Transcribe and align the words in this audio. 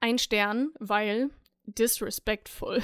Ein 0.00 0.18
Stern, 0.18 0.70
weil 0.78 1.30
disrespectful. 1.66 2.80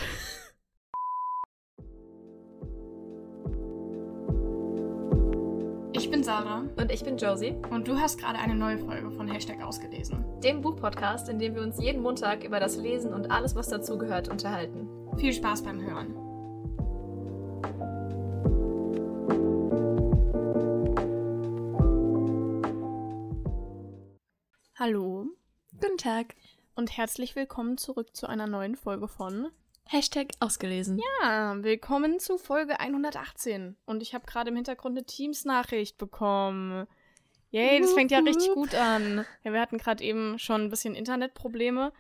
Ich 5.93 6.11
bin 6.11 6.25
Sarah 6.25 6.65
Und 6.77 6.91
ich 6.91 7.05
bin 7.05 7.17
Josie, 7.17 7.55
und 7.71 7.87
du 7.87 7.97
hast 7.97 8.19
gerade 8.19 8.41
eine 8.41 8.57
neue 8.57 8.79
Folge 8.79 9.13
von 9.13 9.29
Hashtag 9.29 9.63
ausgelesen. 9.63 10.25
dem 10.43 10.61
Buchpodcast, 10.61 11.29
in 11.29 11.39
dem 11.39 11.55
wir 11.55 11.63
uns 11.63 11.81
jeden 11.81 12.03
Montag 12.03 12.43
über 12.43 12.59
das 12.59 12.77
Lesen 12.77 13.15
und 13.15 13.31
alles, 13.31 13.55
was 13.55 13.69
dazugehört, 13.69 14.29
unterhalten. 14.29 14.89
Viel 15.17 15.33
Spaß 15.33 15.63
beim 15.63 15.81
Hören. 15.81 16.17
Hallo 24.77 25.29
Guten 25.81 25.99
Tag. 25.99 26.35
Und 26.75 26.97
herzlich 26.97 27.37
willkommen 27.37 27.79
zurück 27.79 28.15
zu 28.17 28.27
einer 28.27 28.47
neuen 28.47 28.77
Folge 28.77 29.09
von 29.09 29.49
Hashtag 29.87 30.29
ausgelesen. 30.41 30.99
Ja, 31.23 31.57
willkommen 31.63 32.19
zu 32.19 32.39
Folge 32.39 32.81
118. 32.81 33.77
Und 33.87 34.03
ich 34.03 34.15
habe 34.15 34.27
gerade 34.27 34.51
im 34.51 34.57
Hintergrund 34.57 34.97
eine 34.97 35.07
Teams-Nachricht 35.07 35.99
bekommen. 35.99 36.87
Yay, 37.51 37.81
das 37.81 37.93
fängt 37.93 38.11
ja 38.11 38.19
richtig 38.21 38.53
gut 38.55 38.75
an. 38.75 39.25
Ja, 39.45 39.53
wir 39.53 39.61
hatten 39.61 39.79
gerade 39.79 40.03
eben 40.03 40.39
schon 40.39 40.63
ein 40.63 40.71
bisschen 40.71 40.95
Internetprobleme. 40.95 41.93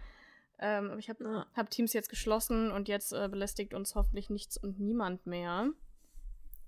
Ähm, 0.59 0.91
aber 0.91 0.98
ich 0.98 1.09
habe 1.09 1.23
Ja. 1.25 1.47
hab 1.55 1.70
Teams 1.70 1.93
jetzt 1.93 2.09
geschlossen 2.09 2.70
und 2.73 2.89
jetzt 2.89 3.12
äh, 3.12 3.29
belästigt 3.29 3.75
uns 3.75 3.95
hoffentlich 3.95 4.31
nichts 4.31 4.56
und 4.56 4.81
niemand 4.81 5.27
mehr. 5.27 5.69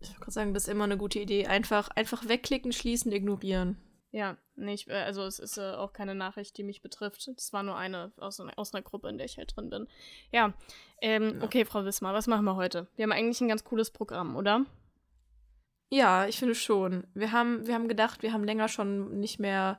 Ich 0.01 0.09
wollte 0.09 0.21
gerade 0.21 0.33
sagen, 0.33 0.55
das 0.55 0.65
ist 0.65 0.69
immer 0.69 0.85
eine 0.85 0.99
gute 0.99 1.19
Idee. 1.19 1.47
Einfach, 1.47 1.89
einfach 1.89 2.29
wegklicken, 2.29 2.73
schließen, 2.73 3.11
ignorieren. 3.11 3.79
Ja, 4.13 4.37
nee, 4.55 4.75
ich, 4.75 4.89
äh, 4.89 4.93
also 4.95 5.23
es 5.25 5.39
ist 5.39 5.59
äh, 5.59 5.73
auch 5.75 5.93
keine 5.93 6.15
Nachricht, 6.15 6.57
die 6.57 6.63
mich 6.63 6.81
betrifft. 6.81 7.29
Es 7.37 7.53
war 7.53 7.63
nur 7.63 7.77
eine 7.77 8.13
aus, 8.17 8.41
einer- 8.41 8.53
aus 8.57 8.73
einer 8.73 8.83
Gruppe, 8.83 9.09
in 9.09 9.19
der 9.19 9.27
ich 9.27 9.37
halt 9.37 9.55
drin 9.55 9.69
bin. 9.69 9.89
Ja, 10.33 10.55
ähm, 11.03 11.39
Ja. 11.39 11.45
okay, 11.45 11.65
Frau 11.65 11.85
Wismar, 11.85 12.15
was 12.15 12.27
machen 12.27 12.45
wir 12.45 12.57
heute? 12.57 12.87
Wir 12.97 13.03
haben 13.03 13.13
eigentlich 13.13 13.41
ein 13.41 13.49
ganz 13.49 13.65
cooles 13.65 13.91
Programm, 13.91 14.37
oder? 14.37 14.65
Ja, 15.91 16.27
ich 16.27 16.39
finde 16.39 16.55
schon. 16.55 17.07
Wir 17.15 17.33
haben, 17.33 17.67
wir 17.67 17.75
haben 17.75 17.89
gedacht, 17.89 18.23
wir 18.23 18.33
haben 18.33 18.45
länger 18.45 18.69
schon 18.69 19.21
nicht 19.21 19.39
mehr, 19.39 19.79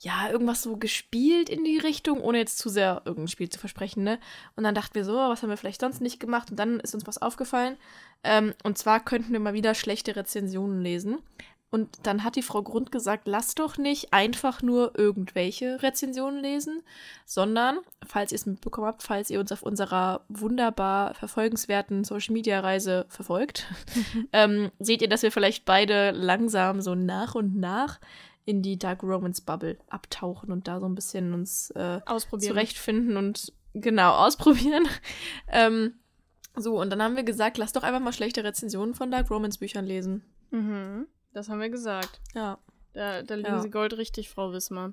ja, 0.00 0.28
irgendwas 0.30 0.62
so 0.62 0.76
gespielt 0.76 1.48
in 1.48 1.64
die 1.64 1.78
Richtung, 1.78 2.20
ohne 2.20 2.38
jetzt 2.38 2.58
zu 2.58 2.68
sehr 2.68 3.02
irgendein 3.04 3.28
Spiel 3.28 3.48
zu 3.48 3.60
versprechen, 3.60 4.02
ne? 4.02 4.18
Und 4.56 4.64
dann 4.64 4.74
dachten 4.74 4.94
wir 4.96 5.04
so, 5.04 5.14
was 5.14 5.42
haben 5.42 5.50
wir 5.50 5.56
vielleicht 5.56 5.80
sonst 5.80 6.00
nicht 6.00 6.18
gemacht? 6.18 6.50
Und 6.50 6.56
dann 6.58 6.80
ist 6.80 6.94
uns 6.94 7.06
was 7.06 7.22
aufgefallen. 7.22 7.76
Ähm, 8.24 8.54
und 8.64 8.78
zwar 8.78 9.04
könnten 9.04 9.32
wir 9.32 9.40
mal 9.40 9.54
wieder 9.54 9.74
schlechte 9.74 10.16
Rezensionen 10.16 10.80
lesen. 10.82 11.18
Und 11.74 12.06
dann 12.06 12.22
hat 12.22 12.36
die 12.36 12.42
Frau 12.42 12.62
Grund 12.62 12.92
gesagt, 12.92 13.26
lass 13.26 13.56
doch 13.56 13.78
nicht 13.78 14.12
einfach 14.12 14.62
nur 14.62 14.96
irgendwelche 14.96 15.82
Rezensionen 15.82 16.40
lesen, 16.40 16.84
sondern, 17.26 17.80
falls 18.06 18.30
ihr 18.30 18.36
es 18.36 18.46
mitbekommen 18.46 18.86
habt, 18.86 19.02
falls 19.02 19.28
ihr 19.28 19.40
uns 19.40 19.50
auf 19.50 19.64
unserer 19.64 20.24
wunderbar 20.28 21.14
verfolgenswerten 21.14 22.04
Social-Media-Reise 22.04 23.06
verfolgt, 23.08 23.66
ähm, 24.32 24.70
seht 24.78 25.02
ihr, 25.02 25.08
dass 25.08 25.24
wir 25.24 25.32
vielleicht 25.32 25.64
beide 25.64 26.12
langsam 26.12 26.80
so 26.80 26.94
nach 26.94 27.34
und 27.34 27.56
nach 27.56 27.98
in 28.44 28.62
die 28.62 28.78
Dark 28.78 29.02
Romance 29.02 29.40
Bubble 29.40 29.76
abtauchen 29.88 30.52
und 30.52 30.68
da 30.68 30.78
so 30.78 30.86
ein 30.86 30.94
bisschen 30.94 31.34
uns 31.34 31.72
äh, 31.72 31.98
Ausprobieren. 32.06 32.52
zurechtfinden 32.52 33.16
und 33.16 33.52
genau 33.72 34.12
ausprobieren. 34.12 34.86
ähm, 35.48 35.94
so, 36.54 36.80
und 36.80 36.90
dann 36.90 37.02
haben 37.02 37.16
wir 37.16 37.24
gesagt, 37.24 37.58
lass 37.58 37.72
doch 37.72 37.82
einfach 37.82 37.98
mal 37.98 38.12
schlechte 38.12 38.44
Rezensionen 38.44 38.94
von 38.94 39.10
Dark 39.10 39.28
Romance 39.28 39.58
Büchern 39.58 39.86
lesen. 39.86 40.22
Mhm, 40.52 41.08
das 41.34 41.48
haben 41.50 41.60
wir 41.60 41.68
gesagt. 41.68 42.20
Ja. 42.34 42.58
Da, 42.94 43.22
da 43.22 43.34
liegen 43.34 43.48
Ja. 43.48 43.60
sie 43.60 43.70
Gold 43.70 43.96
richtig, 43.98 44.30
Frau 44.30 44.52
Wismar. 44.52 44.92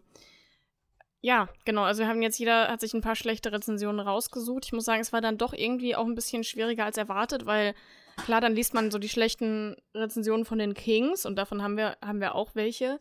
Ja, 1.22 1.50
genau. 1.66 1.84
Also 1.84 2.02
wir 2.02 2.08
haben 2.08 2.22
jetzt 2.24 2.40
jeder 2.40 2.68
hat 2.68 2.82
sich 2.82 2.94
ein 2.94 3.02
paar 3.02 3.16
schlechte 3.16 3.52
Rezensionen 3.52 4.00
rausgesucht. 4.00 4.66
Ich 4.66 4.74
muss 4.74 4.86
sagen, 4.86 5.02
es 5.02 5.14
war 5.14 5.22
dann 5.22 5.38
doch 5.38 5.54
irgendwie 5.54 5.96
auch 5.96 6.06
ein 6.06 6.16
bisschen 6.16 6.44
schwieriger 6.44 6.86
als 6.86 6.98
erwartet, 6.98 7.46
weil 7.46 7.76
klar, 8.26 8.42
dann 8.42 8.56
liest 8.56 8.74
man 8.74 8.90
so 8.90 8.98
die 8.98 9.10
schlechten 9.10 9.76
Rezensionen 9.94 10.46
von 10.46 10.58
den 10.58 10.74
Kings 10.74 11.26
und 11.26 11.36
davon 11.36 11.62
haben 11.62 11.78
wir 11.78 11.96
haben 12.02 12.20
wir 12.22 12.34
auch 12.34 12.56
welche. 12.56 13.00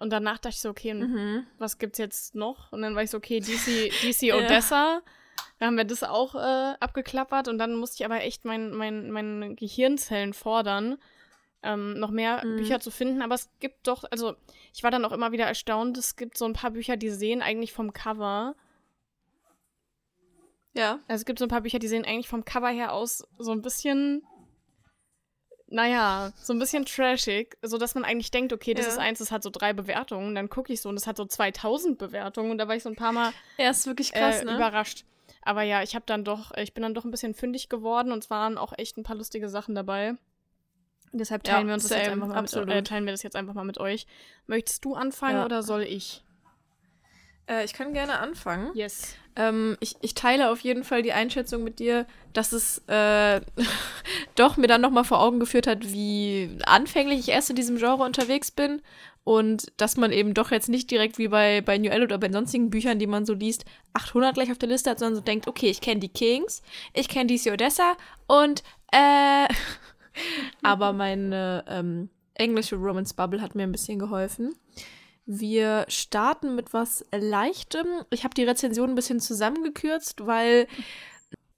Und 0.00 0.10
danach 0.10 0.38
dachte 0.38 0.54
ich 0.54 0.60
so, 0.60 0.70
okay, 0.70 0.94
Mhm. 0.94 1.46
was 1.58 1.76
gibt's 1.78 1.98
jetzt 1.98 2.34
noch? 2.34 2.72
Und 2.72 2.80
dann 2.82 2.94
war 2.94 3.02
ich 3.02 3.10
so, 3.10 3.18
okay, 3.18 3.40
DC, 3.40 3.90
DC 4.02 4.22
Ja. 4.28 4.36
Odessa. 4.36 5.02
Da 5.58 5.66
haben 5.66 5.76
wir 5.76 5.84
das 5.84 6.04
auch 6.04 6.36
äh, 6.36 6.74
abgeklappert 6.80 7.48
und 7.48 7.58
dann 7.58 7.74
musste 7.74 7.96
ich 7.96 8.04
aber 8.06 8.22
echt 8.22 8.44
mein, 8.44 8.70
mein, 8.74 9.10
meine 9.10 9.56
Gehirnzellen 9.56 10.32
fordern, 10.32 10.98
ähm, 11.62 11.98
noch 11.98 12.10
mehr 12.10 12.44
Mhm. 12.44 12.56
Bücher 12.56 12.80
zu 12.80 12.90
finden. 12.90 13.22
Aber 13.22 13.34
es 13.34 13.48
gibt 13.60 13.86
doch, 13.86 14.04
also 14.10 14.36
ich 14.74 14.82
war 14.82 14.90
dann 14.90 15.04
auch 15.04 15.12
immer 15.12 15.32
wieder 15.32 15.44
erstaunt, 15.46 15.96
es 15.98 16.16
gibt 16.16 16.38
so 16.38 16.44
ein 16.44 16.52
paar 16.52 16.70
Bücher, 16.70 16.96
die 16.96 17.10
sehen 17.10 17.42
eigentlich 17.42 17.72
vom 17.72 17.92
Cover, 17.92 18.54
Ja. 20.74 21.00
also 21.08 21.20
es 21.20 21.24
gibt 21.24 21.38
so 21.38 21.46
ein 21.46 21.48
paar 21.50 21.62
Bücher, 21.62 21.78
die 21.78 21.88
sehen 21.88 22.04
eigentlich 22.04 22.28
vom 22.28 22.44
Cover 22.44 22.68
her 22.68 22.92
aus 22.92 23.26
so 23.38 23.50
ein 23.52 23.62
bisschen, 23.62 24.22
naja, 25.66 26.32
so 26.36 26.52
ein 26.52 26.58
bisschen 26.58 26.84
trashig, 26.84 27.56
so 27.62 27.78
dass 27.78 27.94
man 27.94 28.04
eigentlich 28.04 28.30
denkt, 28.30 28.52
okay, 28.52 28.74
das 28.74 28.86
Ja. 28.86 28.92
ist 28.92 28.98
eins, 28.98 29.18
das 29.18 29.30
hat 29.32 29.42
so 29.42 29.50
drei 29.50 29.72
Bewertungen. 29.72 30.34
Dann 30.34 30.48
gucke 30.48 30.72
ich 30.72 30.80
so 30.80 30.88
und 30.88 30.94
das 30.94 31.06
hat 31.06 31.16
so 31.16 31.24
2000 31.24 31.98
Bewertungen 31.98 32.50
und 32.52 32.58
da 32.58 32.68
war 32.68 32.76
ich 32.76 32.82
so 32.82 32.88
ein 32.88 32.96
paar 32.96 33.12
Mal 33.12 33.32
Er 33.56 33.70
ist 33.70 33.86
wirklich 33.86 34.12
krass, 34.12 34.42
äh, 34.42 34.44
ne? 34.44 34.54
überrascht. 34.54 35.04
Aber 35.42 35.62
ja, 35.62 35.82
ich 35.82 35.94
habe 35.94 36.04
dann 36.06 36.24
doch, 36.24 36.52
ich 36.56 36.74
bin 36.74 36.82
dann 36.82 36.94
doch 36.94 37.04
ein 37.04 37.10
bisschen 37.10 37.34
fündig 37.34 37.68
geworden 37.68 38.12
und 38.12 38.24
es 38.24 38.30
waren 38.30 38.56
auch 38.58 38.72
echt 38.76 38.96
ein 38.98 39.02
paar 39.02 39.16
lustige 39.16 39.48
Sachen 39.48 39.74
dabei. 39.74 40.14
Deshalb 41.12 41.46
Ja, 41.46 41.54
teilen 41.54 41.66
wir 41.68 41.74
uns 41.74 41.84
das 41.84 41.92
jetzt 41.92 42.04
same, 42.04 42.12
einfach 42.14 42.28
mal 42.28 42.34
mit, 42.34 42.42
absolut. 42.42 42.70
äh, 42.70 42.82
teilen 42.82 43.04
wir 43.04 43.12
das 43.12 43.22
jetzt 43.22 43.36
einfach 43.36 43.54
mal 43.54 43.64
mit 43.64 43.78
euch. 43.78 44.06
Möchtest 44.46 44.84
du 44.84 44.94
anfangen 44.94 45.36
Ja. 45.38 45.44
oder 45.44 45.62
soll 45.62 45.82
ich? 45.82 46.22
Äh, 47.48 47.64
ich 47.64 47.72
kann 47.72 47.94
gerne 47.94 48.18
anfangen. 48.18 48.70
Yes. 48.74 49.14
Ähm, 49.36 49.76
ich, 49.80 49.96
ich 50.02 50.14
teile 50.14 50.50
auf 50.50 50.60
jeden 50.60 50.84
Fall 50.84 51.02
die 51.02 51.12
Einschätzung 51.12 51.64
mit 51.64 51.78
dir, 51.78 52.06
dass 52.34 52.52
es 52.52 52.82
äh, 52.88 53.40
doch 54.34 54.56
mir 54.56 54.66
dann 54.66 54.80
nochmal 54.80 55.04
vor 55.04 55.20
Augen 55.20 55.40
geführt 55.40 55.66
hat, 55.66 55.92
wie 55.92 56.58
anfänglich 56.66 57.20
ich 57.20 57.28
erst 57.30 57.50
in 57.50 57.56
diesem 57.56 57.78
Genre 57.78 58.02
unterwegs 58.04 58.50
bin 58.50 58.82
und 59.24 59.72
dass 59.76 59.96
man 59.96 60.12
eben 60.12 60.34
doch 60.34 60.50
jetzt 60.50 60.68
nicht 60.68 60.90
direkt 60.90 61.18
wie 61.18 61.28
bei, 61.28 61.60
bei 61.60 61.78
New 61.78 61.90
Adult 61.90 62.10
oder 62.10 62.18
bei 62.18 62.30
sonstigen 62.32 62.70
Büchern, 62.70 62.98
die 62.98 63.06
man 63.06 63.24
so 63.26 63.32
liest, 63.34 63.64
800 63.94 64.34
gleich 64.34 64.50
auf 64.50 64.58
der 64.58 64.68
Liste 64.68 64.90
hat, 64.90 64.98
sondern 64.98 65.16
so 65.16 65.20
denkt, 65.22 65.46
okay, 65.48 65.68
ich 65.70 65.80
kenne 65.80 66.00
die 66.00 66.08
Kings, 66.08 66.62
ich 66.94 67.08
kenne 67.08 67.26
DC 67.34 67.52
Odessa 67.52 67.96
und 68.26 68.62
äh, 68.92 69.46
aber 70.62 70.92
meine 70.92 71.64
ähm, 71.68 72.10
englische 72.34 72.76
Romance 72.76 73.14
Bubble 73.14 73.42
hat 73.42 73.54
mir 73.54 73.64
ein 73.64 73.72
bisschen 73.72 73.98
geholfen. 73.98 74.54
Wir 75.26 75.84
starten 75.88 76.54
mit 76.54 76.72
was 76.72 77.04
Leichtem. 77.14 77.86
Ich 78.10 78.24
habe 78.24 78.34
die 78.34 78.44
Rezension 78.44 78.90
ein 78.90 78.94
bisschen 78.94 79.20
zusammengekürzt, 79.20 80.26
weil 80.26 80.66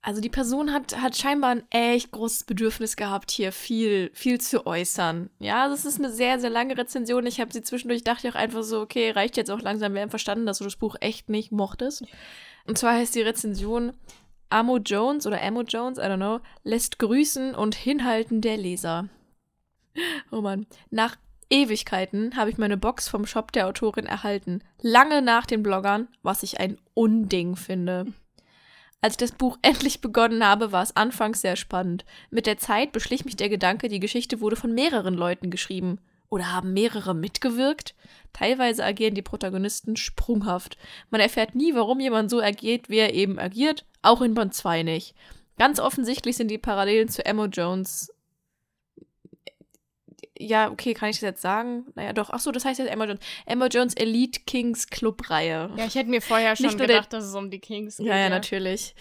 also 0.03 0.22
die 0.22 0.31
Person 0.31 0.72
hat, 0.72 1.00
hat 1.00 1.16
scheinbar 1.16 1.50
ein 1.50 1.62
echt 1.71 2.10
großes 2.10 2.44
Bedürfnis 2.44 2.97
gehabt, 2.97 3.31
hier 3.31 3.53
viel, 3.53 4.10
viel 4.15 4.41
zu 4.41 4.66
äußern. 4.66 5.28
Ja, 5.38 5.69
das 5.69 5.84
ist 5.84 5.98
eine 5.98 6.10
sehr, 6.10 6.41
sehr 6.41 6.48
lange 6.48 6.77
Rezension. 6.77 7.27
Ich 7.27 7.38
habe 7.38 7.53
sie 7.53 7.62
zwischendurch, 7.62 8.03
dachte 8.03 8.27
ich 8.27 8.34
auch 8.34 8.38
einfach 8.38 8.62
so, 8.62 8.81
okay, 8.81 9.10
reicht 9.10 9.37
jetzt 9.37 9.50
auch 9.50 9.60
langsam. 9.60 9.92
Wir 9.92 10.00
haben 10.00 10.10
verstanden, 10.10 10.47
dass 10.47 10.59
du 10.59 10.65
das 10.65 10.77
Buch 10.77 10.97
echt 11.00 11.28
nicht 11.28 11.53
mochtest. 11.53 12.03
Und 12.66 12.78
zwar 12.78 12.94
heißt 12.94 13.15
die 13.15 13.22
Rezension 13.22 13.92
Amo 14.50 14.78
Jones 14.78 15.27
oder 15.27 15.43
Amo 15.43 15.62
Jones, 15.62 15.99
I 15.99 16.03
don't 16.03 16.16
know, 16.16 16.41
lässt 16.65 16.99
grüßen 16.99 17.55
und 17.55 17.75
hinhalten 17.75 18.41
der 18.41 18.56
Leser. 18.56 19.09
Oh 20.31 20.41
Mann. 20.41 20.66
Nach 20.91 21.16
Ewigkeiten 21.50 22.37
habe 22.37 22.50
ich 22.50 22.59
meine 22.59 22.77
Box 22.77 23.09
vom 23.09 23.27
Shop 23.27 23.50
der 23.50 23.66
Autorin 23.66 24.06
erhalten. 24.06 24.62
Lange 24.81 25.21
nach 25.21 25.47
den 25.47 25.65
Bloggern, 25.65 26.06
was 26.22 26.44
ich 26.44 26.60
ein 26.60 26.78
Unding 26.94 27.56
finde. 27.56 28.06
Als 29.00 29.15
ich 29.15 29.19
das 29.19 29.33
Buch 29.33 29.59
endlich 29.62 30.00
begonnen 30.00 30.47
habe, 30.47 30.72
war 30.72 30.83
es 30.83 30.97
anfangs 30.97 31.41
sehr 31.41 31.56
spannend. 31.56 32.05
Mit 32.31 32.47
der 32.47 32.59
Zeit 32.59 32.93
beschlich 32.93 33.25
mich 33.25 33.37
der 33.37 33.49
Gedanke, 33.49 33.89
die 33.89 34.00
Geschichte 34.00 34.41
wurde 34.41 34.56
von 34.56 34.72
mehreren 34.72 35.15
Leuten 35.15 35.50
geschrieben. 35.50 35.99
Oder 36.31 36.53
haben 36.53 36.73
mehrere 36.73 37.15
mitgewirkt? 37.15 37.95
Teilweise 38.33 38.85
agieren 38.85 39.15
die 39.15 39.23
Protagonisten 39.23 39.97
sprunghaft. 39.97 40.79
Man 41.11 41.21
erfährt 41.21 41.55
nie, 41.55 41.75
warum 41.75 42.01
jemand 42.01 42.31
so 42.31 42.41
agiert, 42.41 42.89
wie 42.89 42.99
er 42.99 43.13
eben 43.13 43.39
agiert, 43.39 43.85
auch 44.03 44.22
in 44.22 44.34
Band 44.34 44.54
2 44.54 44.84
nicht. 44.84 45.15
Ganz 45.59 45.78
offensichtlich 45.81 46.37
sind 46.37 46.49
die 46.51 46.57
Parallelen 46.59 47.09
zu 47.09 47.25
Emma 47.27 47.47
Jones. 47.47 48.13
Ja, 50.39 50.71
okay, 50.71 50.95
kann 50.95 51.10
ich 51.10 51.16
das 51.16 51.22
jetzt 51.22 51.43
sagen? 51.43 51.84
Naja, 51.97 52.15
doch. 52.15 52.31
Ach 52.31 52.41
so, 52.41 52.51
das 52.51 52.65
heißt 52.65 52.78
jetzt 52.78 52.91
Emma 52.91 53.04
Jones. 53.04 53.21
Emma 53.45 53.66
Jones 53.66 53.93
Elite 53.95 54.41
Kings 54.47 54.87
Club-Reihe. 54.87 55.71
Ja, 55.77 55.84
ich 55.84 55.95
hätte 55.97 56.09
mir 56.09 56.22
vorher 56.22 56.57
schon 56.57 56.78
der- 56.78 56.87
gedacht, 56.87 57.13
dass 57.13 57.25
es 57.25 57.34
um 57.34 57.51
die 57.51 57.59
Kings 57.59 57.99
geht. 57.99 58.07
Ja, 58.07 58.16
ja, 58.16 58.31
natürlich. 58.31 58.95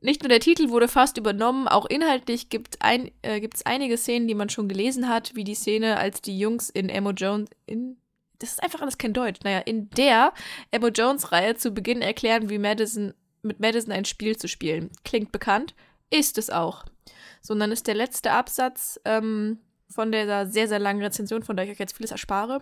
Nicht 0.00 0.22
nur 0.22 0.28
der 0.28 0.40
Titel 0.40 0.68
wurde 0.70 0.88
fast 0.88 1.16
übernommen, 1.16 1.68
auch 1.68 1.86
inhaltlich 1.86 2.48
gibt 2.48 2.82
ein, 2.82 3.10
äh, 3.22 3.40
es 3.52 3.64
einige 3.64 3.96
Szenen, 3.96 4.28
die 4.28 4.34
man 4.34 4.50
schon 4.50 4.68
gelesen 4.68 5.08
hat, 5.08 5.34
wie 5.34 5.44
die 5.44 5.54
Szene, 5.54 5.96
als 5.96 6.20
die 6.20 6.38
Jungs 6.38 6.70
in 6.70 6.88
Emma 6.88 7.10
Jones 7.10 7.48
in 7.66 7.96
das 8.38 8.50
ist 8.50 8.62
einfach 8.62 8.82
alles 8.82 8.98
kein 8.98 9.14
Deutsch. 9.14 9.40
Naja, 9.44 9.60
in 9.60 9.88
der 9.90 10.32
Emma 10.70 10.88
Jones-Reihe 10.88 11.54
zu 11.54 11.70
Beginn 11.70 12.02
erklären, 12.02 12.50
wie 12.50 12.58
Madison 12.58 13.14
mit 13.42 13.60
Madison 13.60 13.92
ein 13.92 14.04
Spiel 14.04 14.36
zu 14.36 14.48
spielen. 14.48 14.90
Klingt 15.04 15.32
bekannt, 15.32 15.74
ist 16.10 16.36
es 16.36 16.50
auch. 16.50 16.84
So, 17.40 17.54
und 17.54 17.60
dann 17.60 17.72
ist 17.72 17.86
der 17.86 17.94
letzte 17.94 18.32
Absatz 18.32 19.00
ähm, 19.04 19.60
von 19.88 20.10
dieser 20.10 20.46
sehr, 20.46 20.68
sehr 20.68 20.80
langen 20.80 21.02
Rezension, 21.02 21.42
von 21.42 21.56
der 21.56 21.64
ich 21.64 21.72
euch 21.72 21.78
jetzt 21.78 21.96
vieles 21.96 22.10
erspare. 22.10 22.60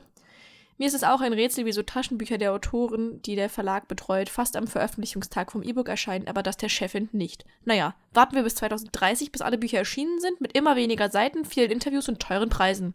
Mir 0.77 0.89
ist 0.89 0.95
es 0.95 1.05
auch 1.05 1.21
ein 1.21 1.33
Rätsel, 1.33 1.65
wieso 1.67 1.83
Taschenbücher 1.83 2.37
der 2.37 2.53
Autoren, 2.53 3.23
die 3.23 3.37
der 3.37 3.49
Verlag 3.49 3.87
betreut, 3.87 4.29
fast 4.29 4.57
am 4.57 4.67
Veröffentlichungstag 4.67 5.53
vom 5.53 5.63
E-Book 5.63 5.89
erscheinen, 5.89 6.27
aber 6.27 6.43
das 6.43 6.57
der 6.57 6.69
Chefin 6.69 7.09
nicht. 7.13 7.45
Naja, 7.65 7.95
warten 8.13 8.35
wir 8.35 8.43
bis 8.43 8.57
2030, 8.57 9.31
bis 9.31 9.41
alle 9.41 9.57
Bücher 9.59 9.79
erschienen 9.79 10.21
sind, 10.21 10.41
mit 10.41 10.57
immer 10.57 10.75
weniger 10.75 11.11
Seiten, 11.11 11.45
vielen 11.45 11.71
Interviews 11.71 12.09
und 12.09 12.21
teuren 12.21 12.49
Preisen. 12.51 12.95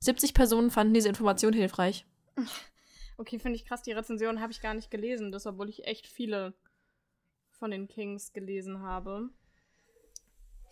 70 0.00 0.34
Personen 0.34 0.70
fanden 0.70 0.94
diese 0.94 1.08
Information 1.08 1.52
hilfreich. 1.52 2.04
Okay, 3.16 3.38
finde 3.38 3.56
ich 3.56 3.64
krass. 3.66 3.82
Die 3.82 3.92
Rezension 3.92 4.40
habe 4.40 4.50
ich 4.50 4.60
gar 4.62 4.74
nicht 4.74 4.90
gelesen, 4.90 5.30
das, 5.30 5.46
obwohl 5.46 5.68
ich 5.68 5.84
echt 5.84 6.06
viele 6.08 6.54
von 7.50 7.70
den 7.70 7.86
Kings 7.86 8.32
gelesen 8.32 8.80
habe. 8.82 9.28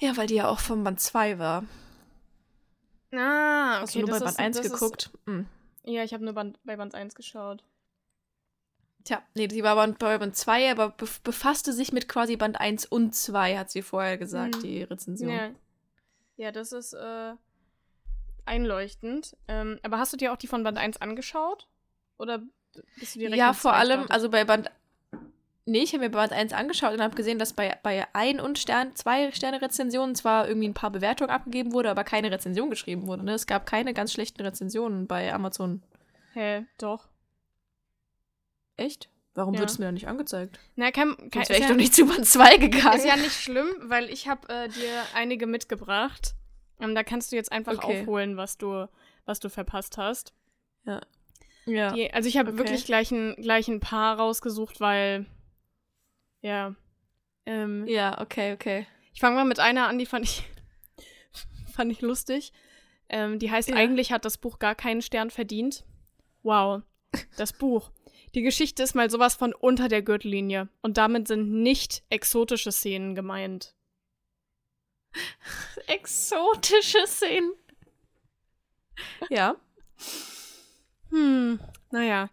Ja, 0.01 0.17
weil 0.17 0.27
die 0.27 0.37
ja 0.37 0.49
auch 0.49 0.59
vom 0.61 0.83
Band 0.83 0.99
2 0.99 1.39
war. 1.39 1.65
Ah, 3.13 3.77
okay. 3.77 3.83
Hast 3.83 3.95
du 3.95 3.99
nur 4.01 4.09
bei 4.11 4.19
Band 4.19 4.31
ist- 4.31 4.39
1 4.39 4.57
das 4.57 4.67
ist- 4.67 4.73
geguckt? 4.73 5.11
Ja, 5.89 6.05
ich 6.05 6.13
habe 6.13 6.23
nur 6.25 6.35
Band, 6.35 6.59
bei 6.65 6.77
Band 6.77 6.95
1 6.95 7.15
geschaut. 7.15 7.65
Tja, 9.05 9.23
nee, 9.35 9.49
sie 9.51 9.63
war 9.63 9.75
bei 9.75 10.19
Band 10.19 10.37
2, 10.37 10.71
aber 10.71 10.89
bef- 10.99 11.23
befasste 11.23 11.73
sich 11.73 11.93
mit 11.93 12.09
quasi 12.09 12.37
Band 12.37 12.61
1 12.61 12.85
und 12.85 13.15
2, 13.15 13.57
hat 13.57 13.71
sie 13.71 13.81
vorher 13.81 14.19
gesagt, 14.19 14.57
Hm. 14.57 14.61
die 14.63 14.83
Rezension. 14.83 15.31
Ja. 15.31 15.51
ja, 16.37 16.53
das 16.53 16.73
ist 16.73 16.93
äh, 16.93 17.33
einleuchtend. 18.45 19.37
Ähm, 19.49 19.79
aber 19.83 19.99
hast 19.99 20.13
du 20.13 20.17
dir 20.19 20.33
auch 20.33 20.37
die 20.37 20.47
von 20.47 20.63
Band 20.63 20.77
1 20.77 21.01
angeschaut? 21.01 21.69
Oder 22.19 22.43
bist 22.97 23.15
du 23.15 23.21
direkt 23.21 23.39
Ja, 23.39 23.55
vor 23.55 23.73
allem, 23.73 24.07
also 24.11 24.29
bei 24.29 24.45
Band. 24.45 24.71
Nee, 25.69 25.83
ich 25.83 25.93
habe 25.93 26.05
mir 26.05 26.11
Band 26.11 26.33
1 26.33 26.53
angeschaut 26.55 26.95
und 26.95 27.03
habe 27.03 27.15
gesehen, 27.15 27.39
dass 27.39 27.53
bei, 27.53 27.77
bei 27.83 28.07
ein 28.15 28.41
und 28.41 28.59
Stern, 28.59 28.97
zwei 28.97 29.31
Sterne-Rezensionen 29.33 30.15
zwar 30.15 30.49
irgendwie 30.49 30.69
ein 30.69 30.75
paar 30.75 30.91
Bewertungen 30.91 31.31
abgegeben 31.31 31.73
wurde, 31.73 31.91
aber 31.91 32.05
keine 32.05 32.31
Rezension 32.31 32.71
geschrieben 32.71 33.07
wurde. 33.07 33.25
Ne? 33.25 33.33
Es 33.35 33.47
gab 33.47 33.67
keine 33.67 33.93
ganz 33.93 34.13
schlechten 34.13 34.41
Rezensionen 34.43 35.07
bei 35.07 35.33
Amazon. 35.33 35.83
Hä, 36.33 36.65
doch. 36.79 37.09
Echt? 38.77 39.09
Warum 39.35 39.55
Ja. 39.55 39.61
wird 39.61 39.71
es 39.71 39.79
mir 39.79 39.85
da 39.87 39.93
nicht 39.93 40.09
angezeigt? 40.09 40.59
Na, 40.77 40.91
kein, 40.91 41.15
kein, 41.17 41.31
Sonst 41.33 41.49
wäre 41.51 41.59
ich 41.59 41.65
ja, 41.67 41.69
doch 41.69 41.77
nicht 41.77 41.95
zu 41.95 42.07
Band 42.07 42.27
2 42.27 42.57
gegangen. 42.57 42.97
ist 42.97 43.05
ja 43.07 43.17
nicht 43.17 43.41
schlimm, 43.41 43.69
weil 43.83 44.09
ich 44.11 44.27
habe 44.29 44.49
äh, 44.49 44.69
dir 44.69 45.03
einige 45.15 45.47
mitgebracht. 45.47 46.35
Ähm, 46.81 46.95
da 46.95 47.03
kannst 47.03 47.31
du 47.33 47.37
jetzt 47.37 47.53
einfach 47.53 47.75
Okay. 47.85 48.01
aufholen, 48.01 48.37
was 48.37 48.57
du, 48.59 48.89
was 49.27 49.39
du 49.41 49.49
verpasst 49.51 49.99
hast. 49.99 50.33
ja. 50.87 51.01
Die, 51.67 52.11
also 52.15 52.27
ich 52.27 52.39
habe 52.39 52.49
Okay. 52.51 52.59
wirklich 52.59 52.87
gleich 52.87 53.11
ein, 53.11 53.35
gleich 53.37 53.69
ein 53.69 53.81
paar 53.81 54.17
rausgesucht, 54.19 54.81
weil 54.81 55.27
ja. 56.43 56.75
Ähm, 57.47 57.87
ja, 57.87 58.21
okay, 58.21 58.53
okay. 58.53 58.87
Ich 59.15 59.21
fange 59.21 59.37
mal 59.37 59.45
mit 59.45 59.59
einer 59.59 59.89
an, 59.89 59.99
die 59.99 60.07
fand 60.07 60.25
ich, 60.25 60.45
fand 61.75 61.91
ich 61.91 62.01
lustig. 62.01 62.53
Ähm, 63.09 63.39
die 63.39 63.51
heißt, 63.51 63.71
Ja. 63.71 63.77
eigentlich 63.77 64.13
hat 64.13 64.25
das 64.25 64.37
Buch 64.39 64.59
gar 64.59 64.75
keinen 64.75 65.01
Stern 65.03 65.31
verdient. 65.31 65.85
Wow. 66.43 66.83
Das 67.37 67.53
Buch. 67.55 67.91
Die 68.35 68.43
Geschichte 68.43 68.83
ist 68.83 68.95
mal 68.95 69.09
sowas 69.09 69.35
von 69.35 69.55
unter 69.55 69.89
der 69.89 70.03
Gürtellinie. 70.03 70.69
Und 70.83 70.99
damit 70.99 71.27
sind 71.27 71.51
nicht 71.63 72.03
exotische 72.11 72.71
Szenen 72.71 73.15
gemeint. 73.15 73.75
Exotische 75.87 77.07
Szenen. 77.07 77.53
Ja. 79.31 79.57
Hm, 81.11 81.59
naja. 81.91 82.29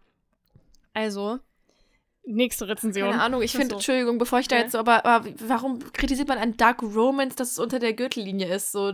Also, 0.94 1.40
nächste 2.26 2.68
Rezension. 2.68 3.12
Keine 3.12 3.22
Ahnung, 3.22 3.42
ich 3.42 3.52
finde, 3.52 3.70
so. 3.70 3.76
Entschuldigung, 3.76 4.18
bevor 4.18 4.40
ich 4.40 4.48
da 4.48 4.56
Ja. 4.56 4.62
jetzt 4.64 4.72
so, 4.74 4.78
aber, 4.80 5.06
aber 5.06 5.28
warum 5.48 5.80
kritisiert 5.94 6.28
man 6.28 6.38
an 6.38 6.58
Dark 6.58 6.82
Romance, 6.82 7.36
dass 7.36 7.52
es 7.52 7.60
unter 7.60 7.80
der 7.80 7.94
Gürtellinie 7.94 8.54
ist? 8.54 8.72
So, 8.72 8.94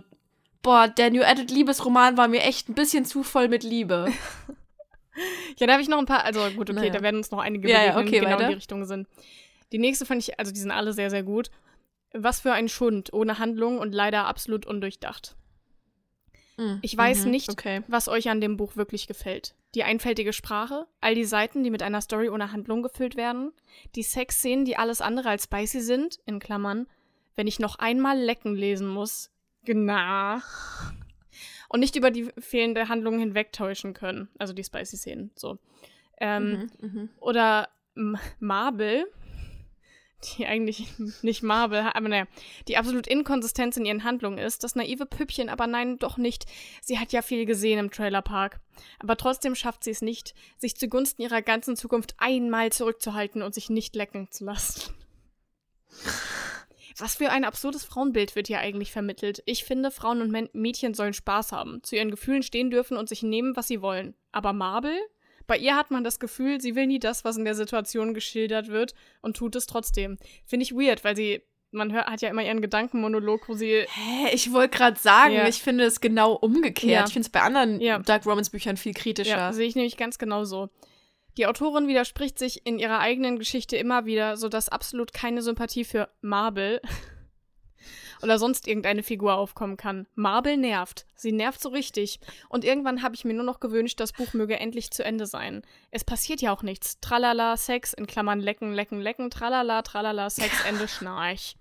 boah, 0.61 0.87
der 0.87 1.09
New 1.11 1.21
Edit 1.21 1.49
Liebesroman 1.51 2.17
war 2.17 2.27
mir 2.27 2.41
echt 2.41 2.69
ein 2.69 2.73
bisschen 2.73 3.05
zu 3.05 3.23
voll 3.23 3.47
mit 3.47 3.63
Liebe. 3.63 4.11
Ja, 5.57 5.67
da 5.67 5.73
habe 5.73 5.81
ich 5.83 5.89
noch 5.89 5.99
ein 5.99 6.05
paar, 6.05 6.23
also 6.23 6.39
gut, 6.51 6.69
okay, 6.69 6.79
Naja. 6.79 6.89
da 6.89 7.01
werden 7.01 7.17
uns 7.17 7.31
noch 7.31 7.39
einige 7.39 7.69
Ja, 7.69 7.83
ja, 7.83 7.91
begegnen, 7.91 8.07
okay, 8.07 8.11
die 8.11 8.19
genau 8.25 8.31
weiter. 8.37 8.43
in 8.45 8.49
die 8.51 8.55
Richtung 8.55 8.85
sind. 8.85 9.07
Die 9.73 9.77
nächste 9.77 10.05
fand 10.05 10.21
ich, 10.25 10.39
also 10.39 10.53
die 10.53 10.59
sind 10.59 10.71
alle 10.71 10.93
sehr, 10.93 11.09
sehr 11.09 11.21
gut. 11.21 11.51
Was 12.13 12.39
für 12.39 12.53
ein 12.53 12.69
Schund, 12.69 13.11
ohne 13.11 13.37
Handlung 13.37 13.77
und 13.77 13.93
leider 13.93 14.25
absolut 14.25 14.65
undurchdacht. 14.65 15.35
Ich 16.81 16.95
weiß 16.97 17.25
Mhm, 17.25 17.31
nicht, 17.31 17.49
Okay. 17.49 17.81
was 17.87 18.07
euch 18.07 18.29
an 18.29 18.39
dem 18.39 18.55
Buch 18.55 18.77
wirklich 18.77 19.05
gefällt. 19.05 19.53
Die 19.75 19.83
einfältige 19.83 20.33
Sprache, 20.33 20.85
all 20.99 21.15
die 21.15 21.23
Seiten, 21.23 21.63
die 21.63 21.69
mit 21.69 21.81
einer 21.81 22.01
Story 22.01 22.29
ohne 22.29 22.51
Handlung 22.51 22.83
gefüllt 22.83 23.15
werden, 23.15 23.53
die 23.95 24.03
Sexszenen, 24.03 24.65
die 24.65 24.75
alles 24.77 24.99
andere 25.01 25.29
als 25.29 25.45
spicy 25.45 25.79
sind, 25.79 26.19
in 26.25 26.39
Klammern, 26.39 26.87
wenn 27.35 27.47
ich 27.47 27.59
noch 27.59 27.77
einmal 27.79 28.19
lecken 28.19 28.55
lesen 28.55 28.87
muss, 28.87 29.31
genau. 29.63 30.39
Und 31.69 31.79
nicht 31.79 31.95
über 31.95 32.11
die 32.11 32.29
fehlende 32.37 32.89
Handlung 32.89 33.17
hinwegtäuschen 33.19 33.93
können, 33.93 34.27
also 34.37 34.51
die 34.53 34.63
spicy 34.63 34.97
Szenen, 34.97 35.31
so. 35.35 35.57
Ähm, 36.19 36.69
Mhm, 36.81 36.87
mhm. 36.87 37.09
oder 37.19 37.69
M 37.95 38.17
Marble, 38.39 39.05
die 40.23 40.45
eigentlich 40.45 40.87
nicht 41.21 41.43
Marble, 41.43 41.95
aber 41.95 42.09
naja, 42.09 42.25
die 42.67 42.77
absolut 42.77 43.07
inkonsistent 43.07 43.77
in 43.77 43.85
ihren 43.85 44.03
Handlungen 44.03 44.37
ist. 44.37 44.63
Das 44.63 44.75
naive 44.75 45.05
Püppchen, 45.05 45.49
aber 45.49 45.67
nein, 45.67 45.97
doch 45.97 46.17
nicht. 46.17 46.45
Sie 46.81 46.99
hat 46.99 47.11
ja 47.11 47.21
viel 47.21 47.45
gesehen 47.45 47.79
im 47.79 47.91
Trailerpark. 47.91 48.59
Aber 48.99 49.17
trotzdem 49.17 49.55
schafft 49.55 49.83
sie 49.83 49.91
es 49.91 50.01
nicht, 50.01 50.33
sich 50.57 50.75
zugunsten 50.75 51.21
ihrer 51.21 51.41
ganzen 51.41 51.75
Zukunft 51.75 52.15
einmal 52.17 52.71
zurückzuhalten 52.71 53.41
und 53.41 53.53
sich 53.53 53.69
nicht 53.69 53.95
lecken 53.95 54.29
zu 54.31 54.45
lassen. 54.45 54.93
Was 56.97 57.15
für 57.15 57.29
ein 57.29 57.45
absurdes 57.45 57.83
Frauenbild 57.83 58.35
wird 58.35 58.47
hier 58.47 58.59
eigentlich 58.59 58.91
vermittelt. 58.91 59.41
Ich 59.45 59.63
finde, 59.63 59.91
Frauen 59.91 60.21
und 60.21 60.53
Mädchen 60.53 60.93
sollen 60.93 61.13
Spaß 61.13 61.51
haben, 61.51 61.81
zu 61.83 61.95
ihren 61.95 62.11
Gefühlen 62.11 62.43
stehen 62.43 62.69
dürfen 62.69 62.97
und 62.97 63.09
sich 63.09 63.23
nehmen, 63.23 63.55
was 63.55 63.67
sie 63.67 63.81
wollen. 63.81 64.13
Aber 64.31 64.53
Marble? 64.53 64.97
Bei 65.51 65.57
ihr 65.57 65.75
hat 65.75 65.91
man 65.91 66.05
das 66.05 66.17
Gefühl, 66.17 66.61
sie 66.61 66.75
will 66.77 66.87
nie 66.87 66.99
das, 66.99 67.25
was 67.25 67.35
in 67.35 67.43
der 67.43 67.55
Situation 67.55 68.13
geschildert 68.13 68.69
wird 68.69 68.93
und 69.21 69.35
tut 69.35 69.53
es 69.57 69.65
trotzdem. 69.65 70.17
Finde 70.45 70.63
ich 70.63 70.71
weird, 70.73 71.03
weil 71.03 71.13
sie, 71.17 71.41
man 71.71 71.91
hört, 71.91 72.05
hat 72.07 72.21
ja 72.21 72.29
immer 72.29 72.41
ihren 72.41 72.61
Gedankenmonolog, 72.61 73.49
wo 73.49 73.53
sie 73.53 73.83
Hä, 73.89 74.29
ich 74.31 74.53
wollte 74.53 74.77
gerade 74.77 74.97
sagen, 74.97 75.33
Ja. 75.33 75.49
ich 75.49 75.61
finde 75.61 75.83
es 75.83 75.99
genau 75.99 76.31
umgekehrt. 76.35 76.89
Ja. 77.01 77.05
Ich 77.05 77.11
finde 77.11 77.25
es 77.25 77.29
bei 77.33 77.41
anderen 77.41 77.81
Ja. 77.81 77.99
Dark 77.99 78.25
Romance 78.25 78.49
Büchern 78.49 78.77
viel 78.77 78.93
kritischer. 78.93 79.35
Ja, 79.35 79.51
sehe 79.51 79.67
ich 79.67 79.75
nämlich 79.75 79.97
ganz 79.97 80.17
genau 80.17 80.45
so. 80.45 80.69
Die 81.37 81.45
Autorin 81.45 81.89
widerspricht 81.89 82.39
sich 82.39 82.65
in 82.65 82.79
ihrer 82.79 82.99
eigenen 82.99 83.37
Geschichte 83.37 83.75
immer 83.75 84.05
wieder, 84.05 84.37
sodass 84.37 84.69
absolut 84.69 85.11
keine 85.11 85.41
Sympathie 85.41 85.83
für 85.83 86.07
Marble 86.21 86.79
oder 88.23 88.39
sonst 88.39 88.67
irgendeine 88.67 89.03
Figur 89.03 89.35
aufkommen 89.35 89.77
kann. 89.77 90.07
Marble 90.15 90.57
nervt. 90.57 91.05
Sie 91.15 91.31
nervt 91.31 91.61
so 91.61 91.69
richtig. 91.69 92.19
Und 92.49 92.63
irgendwann 92.63 93.03
habe 93.03 93.15
ich 93.15 93.25
mir 93.25 93.33
nur 93.33 93.43
noch 93.43 93.59
gewünscht, 93.59 93.99
das 93.99 94.13
Buch 94.13 94.33
möge 94.33 94.59
endlich 94.59 94.91
zu 94.91 95.03
Ende 95.03 95.25
sein. 95.25 95.61
Es 95.91 96.03
passiert 96.03 96.41
ja 96.41 96.53
auch 96.53 96.63
nichts. 96.63 96.99
Tralala, 96.99 97.57
Sex, 97.57 97.93
in 97.93 98.07
Klammern 98.07 98.39
lecken, 98.39 98.73
lecken, 98.73 99.01
lecken, 99.01 99.29
tralala, 99.29 99.81
tralala, 99.81 100.29
Sex, 100.29 100.51
Ende, 100.65 100.87
Schnarch. 100.87 101.55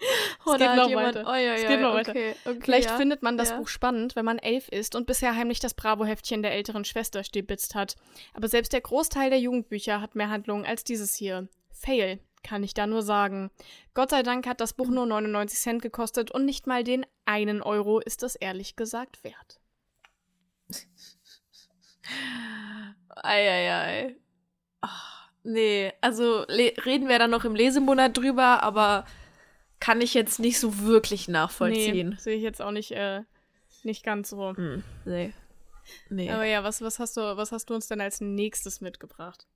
oh, 0.46 0.52
geht 0.52 0.60
da 0.62 0.70
hat 0.70 0.76
noch 0.76 0.88
jemand, 0.88 1.16
weiter. 1.16 1.28
Oh, 1.28 1.34
ja, 1.34 1.54
Es 1.54 1.62
ja, 1.62 1.68
geht 1.68 1.80
noch 1.80 1.94
weiter. 1.94 2.10
okay, 2.10 2.34
okay, 2.44 2.58
Vielleicht 2.62 2.90
ja. 2.90 2.96
findet 2.96 3.22
man 3.22 3.36
das. 3.36 3.50
Buch 3.56 3.68
spannend, 3.68 4.16
wenn 4.16 4.24
man 4.24 4.38
elf 4.38 4.68
ist 4.68 4.94
und 4.94 5.06
bisher 5.06 5.34
heimlich 5.34 5.60
das 5.60 5.74
Bravo-Heftchen 5.74 6.42
der 6.42 6.52
älteren 6.52 6.84
Schwester 6.84 7.24
stibitzt 7.24 7.74
hat. 7.74 7.96
Aber 8.32 8.48
selbst 8.48 8.72
der 8.72 8.80
Großteil 8.80 9.28
der 9.28 9.40
Jugendbücher 9.40 10.00
hat 10.00 10.14
mehr 10.14 10.30
Handlung 10.30 10.64
als 10.64 10.84
dieses 10.84 11.14
hier. 11.14 11.48
Fail, 11.72 12.20
kann 12.42 12.62
ich 12.62 12.74
da 12.74 12.86
nur 12.86 13.02
sagen. 13.02 13.50
Gott 13.94 14.10
sei 14.10 14.22
Dank 14.22 14.46
hat 14.46 14.60
das 14.60 14.72
Buch 14.72 14.88
nur 14.88 15.06
99 15.06 15.58
Cent 15.58 15.82
gekostet 15.82 16.30
und 16.30 16.44
nicht 16.44 16.66
mal 16.66 16.84
den 16.84 17.06
einen 17.24 17.62
Euro 17.62 18.00
ist 18.00 18.22
es 18.22 18.34
ehrlich 18.36 18.76
gesagt 18.76 19.22
wert. 19.24 19.60
Eieiei. 23.08 24.16
Ach, 24.80 25.28
nee, 25.42 25.92
also 26.00 26.40
reden 26.40 27.08
wir 27.08 27.18
dann 27.18 27.30
noch 27.30 27.44
im 27.44 27.54
Lesemonat 27.54 28.16
drüber, 28.16 28.62
aber 28.62 29.04
kann 29.78 30.00
ich 30.00 30.14
jetzt 30.14 30.38
nicht 30.38 30.58
so 30.58 30.80
wirklich 30.80 31.28
nachvollziehen. 31.28 32.10
Nee, 32.10 32.16
sehe 32.16 32.36
ich 32.36 32.42
jetzt 32.42 32.62
auch 32.62 32.70
nicht, 32.70 32.92
äh, 32.92 33.22
nicht 33.82 34.04
ganz 34.04 34.30
so. 34.30 34.54
Hm, 34.54 34.84
nee. 35.04 35.32
Nee. 36.08 36.30
Aber 36.30 36.44
ja, 36.44 36.62
was, 36.62 36.82
was, 36.82 36.98
hast 36.98 37.16
du, 37.16 37.20
was 37.36 37.52
hast 37.52 37.70
du 37.70 37.74
uns 37.74 37.88
denn 37.88 38.00
als 38.00 38.20
nächstes 38.20 38.80
mitgebracht? 38.80 39.46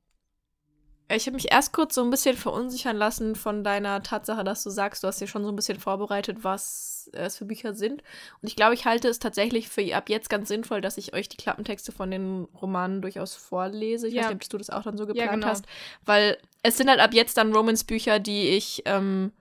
Ich 1.08 1.26
habe 1.26 1.34
mich 1.34 1.52
erst 1.52 1.72
kurz 1.72 1.94
so 1.94 2.02
ein 2.02 2.10
bisschen 2.10 2.36
verunsichern 2.36 2.96
lassen 2.96 3.36
von 3.36 3.62
deiner 3.62 4.02
Tatsache, 4.02 4.42
dass 4.42 4.62
du 4.62 4.70
sagst, 4.70 5.02
du 5.02 5.06
hast 5.08 5.20
dir 5.20 5.26
schon 5.26 5.44
so 5.44 5.50
ein 5.50 5.56
bisschen 5.56 5.78
vorbereitet, 5.78 6.38
was 6.42 7.10
äh, 7.12 7.26
es 7.26 7.36
für 7.36 7.44
Bücher 7.44 7.74
sind. 7.74 8.02
Und 8.40 8.48
ich 8.48 8.56
glaube, 8.56 8.72
ich 8.74 8.86
halte 8.86 9.08
es 9.08 9.18
tatsächlich 9.18 9.68
für 9.68 9.94
ab 9.94 10.08
jetzt 10.08 10.30
ganz 10.30 10.48
sinnvoll, 10.48 10.80
dass 10.80 10.96
ich 10.96 11.12
euch 11.12 11.28
die 11.28 11.36
Klappentexte 11.36 11.92
von 11.92 12.10
den 12.10 12.44
Romanen 12.60 13.02
durchaus 13.02 13.34
vorlese. 13.34 14.08
Ich 14.08 14.14
Ja. 14.14 14.22
weiß 14.22 14.28
nicht, 14.34 14.44
ob 14.44 14.48
du 14.50 14.58
das 14.58 14.70
auch 14.70 14.82
dann 14.82 14.96
so 14.96 15.04
Ja, 15.04 15.12
geplant 15.12 15.32
genau. 15.42 15.46
hast. 15.48 15.66
Weil 16.06 16.38
es 16.62 16.78
sind 16.78 16.88
halt 16.88 17.00
ab 17.00 17.12
jetzt 17.12 17.36
dann 17.36 17.52
Romance-Bücher, 17.54 18.18
die 18.18 18.48
ich, 18.48 18.82
ähm, 18.86 19.32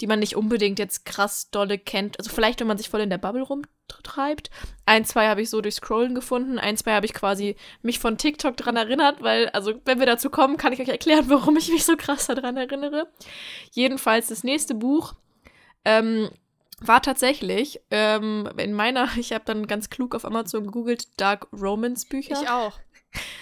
die 0.00 0.06
man 0.06 0.18
nicht 0.18 0.36
unbedingt 0.36 0.78
jetzt 0.78 1.04
krass 1.04 1.50
dolle 1.50 1.78
kennt. 1.78 2.18
Also 2.18 2.30
vielleicht, 2.30 2.60
wenn 2.60 2.66
man 2.66 2.78
sich 2.78 2.88
voll 2.88 3.00
in 3.00 3.10
der 3.10 3.18
Bubble 3.18 3.42
rumtreibt. 3.42 4.50
Ein, 4.86 5.04
zwei 5.04 5.28
habe 5.28 5.42
ich 5.42 5.50
so 5.50 5.60
durch 5.60 5.76
Scrollen 5.76 6.14
gefunden. 6.14 6.58
Ein, 6.58 6.76
zwei 6.76 6.94
habe 6.94 7.06
ich 7.06 7.14
quasi 7.14 7.56
mich 7.82 7.98
von 7.98 8.18
TikTok 8.18 8.56
dran 8.56 8.76
erinnert, 8.76 9.22
weil, 9.22 9.48
also 9.50 9.74
wenn 9.84 9.98
wir 9.98 10.06
dazu 10.06 10.30
kommen, 10.30 10.56
kann 10.56 10.72
ich 10.72 10.80
euch 10.80 10.88
erklären, 10.88 11.24
warum 11.28 11.56
ich 11.56 11.70
mich 11.70 11.84
so 11.84 11.96
krass 11.96 12.26
daran 12.26 12.56
erinnere. 12.56 13.08
Jedenfalls 13.70 14.28
das 14.28 14.44
nächste 14.44 14.74
Buch 14.74 15.14
ähm, 15.84 16.30
war 16.80 17.02
tatsächlich 17.02 17.80
ähm, 17.90 18.48
in 18.56 18.72
meiner, 18.72 19.08
ich 19.16 19.32
habe 19.32 19.44
dann 19.44 19.66
ganz 19.66 19.90
klug 19.90 20.14
auf 20.14 20.24
Amazon 20.24 20.64
gegoogelt, 20.64 21.08
Dark 21.20 21.46
Romance 21.52 22.06
Bücher. 22.06 22.40
Ich 22.42 22.48
auch. 22.48 22.78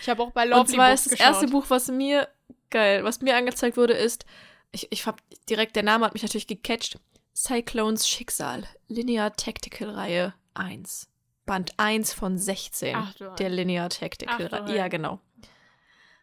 Ich 0.03 0.09
habe 0.09 0.23
auch 0.23 0.33
bei 0.33 0.45
Lovely 0.45 0.61
Und 0.61 0.69
zwar 0.69 0.89
Books 0.91 1.01
ist 1.01 1.13
das 1.13 1.19
geschaut. 1.19 1.35
erste 1.35 1.47
Buch, 1.49 1.65
was 1.69 1.89
mir, 1.89 2.29
geil, 2.69 3.05
was 3.05 3.23
mir 3.23 3.37
angezeigt 3.37 3.79
wurde, 3.79 3.95
ist, 3.95 4.27
ich, 4.73 4.91
ich 4.91 5.07
hab 5.07 5.21
direkt, 5.49 5.77
der 5.77 5.83
Name 5.83 6.05
hat 6.05 6.15
mich 6.15 6.23
natürlich 6.23 6.47
gecatcht, 6.47 6.99
Cyclones 7.35 8.09
Schicksal, 8.09 8.65
Linear 8.89 9.35
Tactical 9.35 9.91
Reihe 9.91 10.35
1. 10.55 11.09
Band 11.47 11.73
1 11.77 12.13
von 12.13 12.39
16 12.39 12.95
Ach 12.95 13.15
der 13.37 13.49
Linear 13.49 13.89
Tactical 13.89 14.49
Ach 14.51 14.53
Reihe. 14.53 14.77
Ja, 14.77 14.89
genau. 14.89 15.21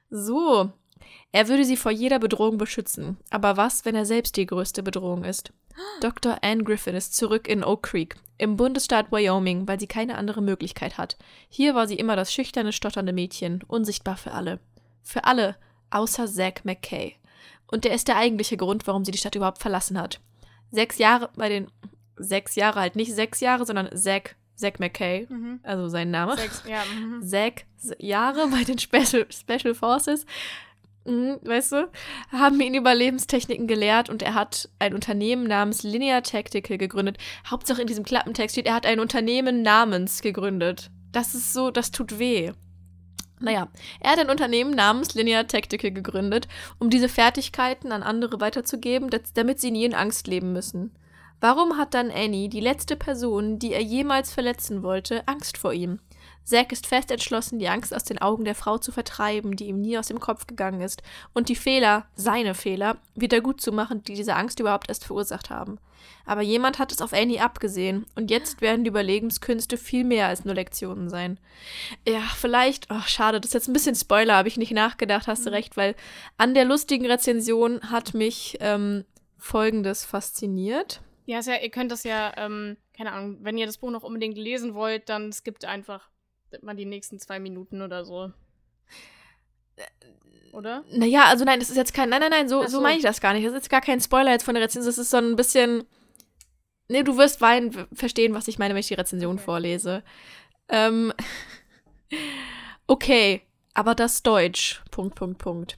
So. 0.10 0.72
Er 1.32 1.48
würde 1.48 1.66
sie 1.66 1.78
vor 1.78 1.92
jeder 1.92 2.20
Bedrohung 2.20 2.58
beschützen. 2.58 3.18
Aber 3.30 3.58
was, 3.58 3.86
wenn 3.86 3.96
er 3.96 4.06
selbst 4.06 4.36
die 4.38 4.46
größte 4.46 4.84
Bedrohung 4.84 5.24
ist? 5.24 5.52
Dr. 6.02 6.38
Anne 6.42 6.64
Griffin 6.64 6.96
ist 6.96 7.16
zurück 7.16 7.48
in 7.48 7.64
Oak 7.64 7.84
Creek, 7.84 8.16
im 8.38 8.56
Bundesstaat 8.56 9.12
Wyoming, 9.12 9.68
weil 9.68 9.80
sie 9.80 9.88
keine 9.88 10.18
andere 10.18 10.42
Möglichkeit 10.42 10.98
hat. 10.98 11.18
Hier 11.50 11.76
war 11.76 11.88
sie 11.88 11.96
immer 11.96 12.16
das 12.16 12.34
schüchterne, 12.34 12.72
stotternde 12.74 13.14
Mädchen, 13.14 13.64
unsichtbar 13.68 14.18
für 14.18 14.32
alle. 14.32 14.60
Für 15.04 15.26
alle, 15.26 15.56
außer 15.90 16.28
Zack 16.28 16.66
McKay. 16.66 17.19
Und 17.72 17.84
der 17.86 17.94
ist 17.94 18.08
der 18.08 18.18
eigentliche 18.18 18.58
Grund, 18.58 18.88
warum 18.88 19.06
sie 19.06 19.12
die 19.12 19.18
Stadt 19.18 19.36
überhaupt 19.36 19.60
verlassen 19.62 20.00
hat. 20.00 20.20
Sechs 20.72 20.98
Jahre 20.98 21.30
bei 21.36 21.50
den. 21.50 21.68
Sechs 22.22 22.56
Jahre 22.56 22.82
halt 22.82 22.96
nicht 22.98 23.14
sechs 23.14 23.40
Jahre, 23.40 23.66
sondern 23.66 23.96
Zack, 23.96 24.36
Zack 24.56 24.80
McKay, 24.82 25.26
Mhm. 25.30 25.62
also 25.64 25.88
sein 25.88 26.12
Name. 26.12 26.36
Sechs, 26.36 26.64
ja. 26.68 26.84
Mhm. 27.00 27.24
Jahre 28.00 28.48
bei 28.50 28.64
den 28.66 28.78
Special, 28.78 29.26
Special 29.32 29.74
Forces, 29.74 30.26
mhm, 31.06 31.38
weißt 31.44 31.72
du, 31.72 31.90
haben 32.34 32.60
ihn 32.60 32.74
über 32.74 32.94
Lebenstechniken 32.94 33.68
gelehrt 33.68 34.10
und 34.10 34.22
er 34.22 34.34
hat 34.34 34.68
ein 34.80 34.94
Unternehmen 34.94 35.46
namens 35.48 35.84
Linear 35.84 36.22
Tactical 36.24 36.78
gegründet. 36.78 37.18
Hauptsache 37.50 37.82
in 37.82 37.88
diesem 37.88 38.04
Klappentext 38.04 38.56
steht, 38.56 38.68
er 38.68 38.74
hat 38.74 38.86
ein 38.86 39.00
Unternehmen 39.00 39.62
namens 39.62 40.22
gegründet. 40.22 40.92
Das 41.14 41.34
ist 41.36 41.54
so, 41.54 41.72
das 41.72 41.92
tut 41.92 42.20
weh. 42.20 42.52
Naja, 43.40 43.70
er 44.02 44.12
hat 44.12 44.20
ein 44.20 44.30
Unternehmen 44.30 44.72
namens 44.72 45.14
Linear 45.14 45.48
Tactical 45.48 45.92
gegründet, 45.92 46.48
um 46.78 46.90
diese 46.90 47.10
Fertigkeiten 47.10 47.92
an 47.92 48.04
andere 48.04 48.42
weiterzugeben, 48.42 49.10
damit 49.34 49.60
sie 49.60 49.72
nie 49.72 49.86
in 49.86 49.96
Angst 49.96 50.28
leben 50.28 50.52
müssen. 50.52 50.92
Warum 51.42 51.78
hat 51.78 51.94
dann 51.94 52.12
Annie, 52.12 52.50
die 52.50 52.60
letzte 52.60 52.98
Person, 52.98 53.60
die 53.60 53.72
er 53.72 53.82
jemals 53.82 54.34
verletzen 54.34 54.84
wollte, 54.84 55.26
Angst 55.26 55.58
vor 55.58 55.72
ihm? 55.72 56.00
Zack 56.50 56.72
ist 56.72 56.88
fest 56.88 57.12
entschlossen, 57.12 57.60
die 57.60 57.70
Angst 57.70 57.94
aus 57.94 58.04
den 58.04 58.18
Augen 58.18 58.44
der 58.44 58.56
Frau 58.56 58.80
zu 58.80 58.92
vertreiben, 58.92 59.56
die 59.56 59.68
ihm 59.68 59.80
nie 59.80 60.00
aus 60.00 60.08
dem 60.08 60.20
Kopf 60.20 60.48
gegangen 60.48 60.82
ist, 60.82 61.04
und 61.34 61.48
die 61.48 61.56
Fehler, 61.56 62.08
seine 62.16 62.56
Fehler, 62.56 62.98
wieder 63.14 63.40
gut 63.40 63.62
zu 63.62 63.72
machen, 63.72 64.04
die 64.04 64.16
diese 64.16 64.36
Angst 64.36 64.60
überhaupt 64.60 64.90
erst 64.90 65.06
verursacht 65.06 65.52
haben. 65.52 65.78
Aber 66.26 66.42
jemand 66.42 66.80
hat 66.80 66.92
es 66.92 67.02
auf 67.02 67.14
Annie 67.14 67.42
abgesehen, 67.42 68.08
und 68.16 68.32
jetzt 68.32 68.62
werden 68.62 68.84
die 68.84 68.90
Überlebenskünste 68.90 69.78
viel 69.78 70.04
mehr 70.04 70.28
als 70.28 70.44
nur 70.44 70.56
Lektionen 70.56 71.08
sein. 71.08 71.40
Ja, 72.08 72.22
vielleicht, 72.36 72.88
oh, 72.90 73.02
schade, 73.06 73.40
das 73.40 73.50
ist 73.50 73.54
jetzt 73.54 73.68
ein 73.68 73.74
bisschen 73.74 73.96
Spoiler, 73.96 74.36
habe 74.36 74.48
ich 74.48 74.58
nicht 74.58 74.72
nachgedacht, 74.72 75.28
hast 75.28 75.46
du 75.46 75.52
recht, 75.52 75.78
weil 75.78 75.96
an 76.38 76.56
der 76.56 76.66
lustigen 76.66 77.06
Rezension 77.06 77.80
hat 77.92 78.16
mich 78.16 78.58
ähm, 78.60 79.06
Folgendes 79.38 80.04
fasziniert. 80.04 81.02
Ja, 81.28 81.42
ja, 81.42 81.58
ihr 81.62 81.70
könnt 81.70 81.92
das 81.92 82.06
ja, 82.06 82.34
ähm, 82.38 82.78
keine 82.98 83.12
Ahnung, 83.12 83.38
wenn 83.42 83.56
ihr 83.56 83.68
das 83.68 83.78
Buch 83.78 83.92
noch 83.92 84.02
unbedingt 84.02 84.36
lesen 84.36 84.74
wollt, 84.74 85.10
dann 85.10 85.32
skippt 85.32 85.64
einfach 85.64 86.10
mal 86.62 86.76
die 86.76 86.86
nächsten 86.86 87.20
zwei 87.20 87.40
Minuten 87.40 87.82
oder 87.82 88.06
so. 88.06 88.32
Oder? 90.52 90.84
Naja, 90.92 91.26
also 91.26 91.46
nein, 91.46 91.60
das 91.60 91.70
ist 91.70 91.78
jetzt 91.78 91.94
kein. 91.94 92.10
Nein, 92.10 92.22
nein, 92.22 92.32
nein, 92.32 92.50
so, 92.50 92.64
so. 92.64 92.68
so. 92.70 92.82
meine 92.82 92.98
ich 92.98 93.04
das 93.04 93.22
gar 93.22 93.34
nicht. 93.34 93.46
Das 93.46 93.54
ist 93.54 93.60
jetzt 93.60 93.70
gar 93.70 93.82
kein 93.82 94.02
Spoiler 94.02 94.32
jetzt 94.32 94.44
von 94.44 94.56
der 94.56 94.64
Rezension. 94.64 94.90
Das 94.90 94.98
ist 94.98 95.12
so 95.12 95.18
ein 95.18 95.36
bisschen. 95.36 95.84
Nee, 96.88 97.04
du 97.04 97.18
wirst 97.18 97.40
weinen, 97.40 97.88
verstehen, 97.94 98.34
was 98.34 98.48
ich 98.48 98.58
meine, 98.58 98.74
wenn 98.74 98.80
ich 98.80 98.88
die 98.88 98.96
Rezension 98.96 99.36
Okay. 99.36 99.44
vorlese. 99.44 100.04
Ähm. 100.68 101.14
Okay, 102.92 103.44
aber 103.76 103.94
das 103.94 104.24
Deutsch. 104.24 104.82
Punkt, 104.90 105.14
Punkt, 105.14 105.38
Punkt. 105.38 105.78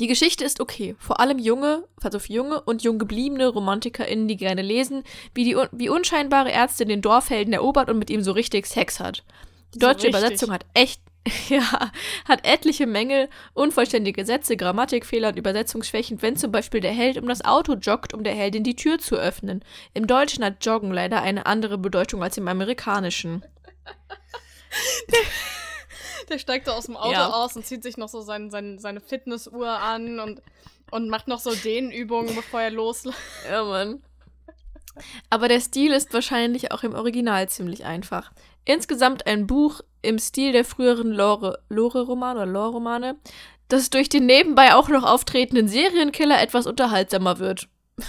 Die 0.00 0.08
Geschichte 0.08 0.44
ist 0.44 0.58
okay. 0.58 0.96
Vor 0.98 1.20
allem 1.20 1.38
junge, 1.38 1.86
also 2.02 2.18
für 2.18 2.32
junge 2.32 2.60
und 2.60 2.82
jung 2.82 2.98
gebliebene 2.98 3.46
RomantikerInnen, 3.46 4.26
die 4.26 4.36
gerne 4.36 4.62
lesen, 4.62 5.04
wie 5.32 5.44
die 5.44 5.56
wie 5.70 5.88
unscheinbare 5.88 6.50
Ärztin 6.50 6.88
den 6.88 7.02
Dorfhelden 7.02 7.52
erobert 7.52 7.88
und 7.88 8.00
mit 8.00 8.10
ihm 8.10 8.20
so 8.22 8.32
richtig 8.32 8.66
Sex 8.66 8.98
hat. 8.98 9.22
Die 9.74 9.78
So 9.80 9.86
deutsche 9.86 10.06
richtig. 10.06 10.20
Übersetzung 10.20 10.50
hat 10.52 10.66
echt, 10.74 11.00
ja, 11.48 11.90
hat 12.26 12.44
etliche 12.44 12.86
Mängel, 12.86 13.28
unvollständige 13.54 14.24
Sätze, 14.24 14.56
Grammatikfehler 14.56 15.28
und 15.28 15.38
Übersetzungsschwächen, 15.38 16.20
wenn 16.22 16.36
zum 16.36 16.50
Beispiel 16.52 16.80
der 16.80 16.92
Held 16.92 17.16
um 17.18 17.26
das 17.28 17.44
Auto 17.44 17.74
joggt, 17.74 18.12
um 18.14 18.24
der 18.24 18.34
Heldin 18.34 18.64
die 18.64 18.76
Tür 18.76 18.98
zu 18.98 19.16
öffnen. 19.16 19.64
Im 19.94 20.06
Deutschen 20.06 20.44
hat 20.44 20.64
Joggen 20.64 20.92
leider 20.92 21.22
eine 21.22 21.46
andere 21.46 21.78
Bedeutung 21.78 22.22
als 22.22 22.36
im 22.36 22.48
Amerikanischen. 22.48 23.44
Der 26.28 26.38
steigt 26.38 26.66
so 26.66 26.72
aus 26.72 26.86
dem 26.86 26.96
Auto 26.96 27.12
Ja. 27.12 27.30
aus 27.30 27.56
und 27.56 27.66
zieht 27.66 27.82
sich 27.82 27.96
noch 27.96 28.08
so 28.08 28.20
sein, 28.22 28.50
sein, 28.50 28.78
seine 28.78 29.00
Fitnessuhr 29.00 29.68
an 29.68 30.20
und, 30.20 30.40
und 30.90 31.08
macht 31.08 31.28
noch 31.28 31.40
so 31.40 31.54
Dehnübungen, 31.54 32.34
bevor 32.34 32.60
er 32.62 32.70
losläuft. 32.70 33.18
Ja, 33.50 33.64
Mann. 33.64 34.02
Aber 35.30 35.48
der 35.48 35.60
Stil 35.60 35.92
ist 35.92 36.12
wahrscheinlich 36.14 36.70
auch 36.70 36.82
im 36.84 36.94
Original 36.94 37.48
ziemlich 37.48 37.84
einfach. 37.84 38.30
Insgesamt 38.64 39.26
ein 39.26 39.46
Buch 39.46 39.80
im 40.02 40.18
Stil 40.18 40.52
der 40.52 40.64
früheren 40.64 41.12
Lore- 41.12 41.58
Lore-Romane 41.68 42.40
oder 42.42 42.46
Lore-Romane, 42.50 43.16
das 43.68 43.90
durch 43.90 44.08
den 44.08 44.26
nebenbei 44.26 44.74
auch 44.74 44.88
noch 44.88 45.04
auftretenden 45.04 45.68
Serienkiller 45.68 46.40
etwas 46.40 46.66
unterhaltsamer 46.66 47.38
wird. 47.38 47.68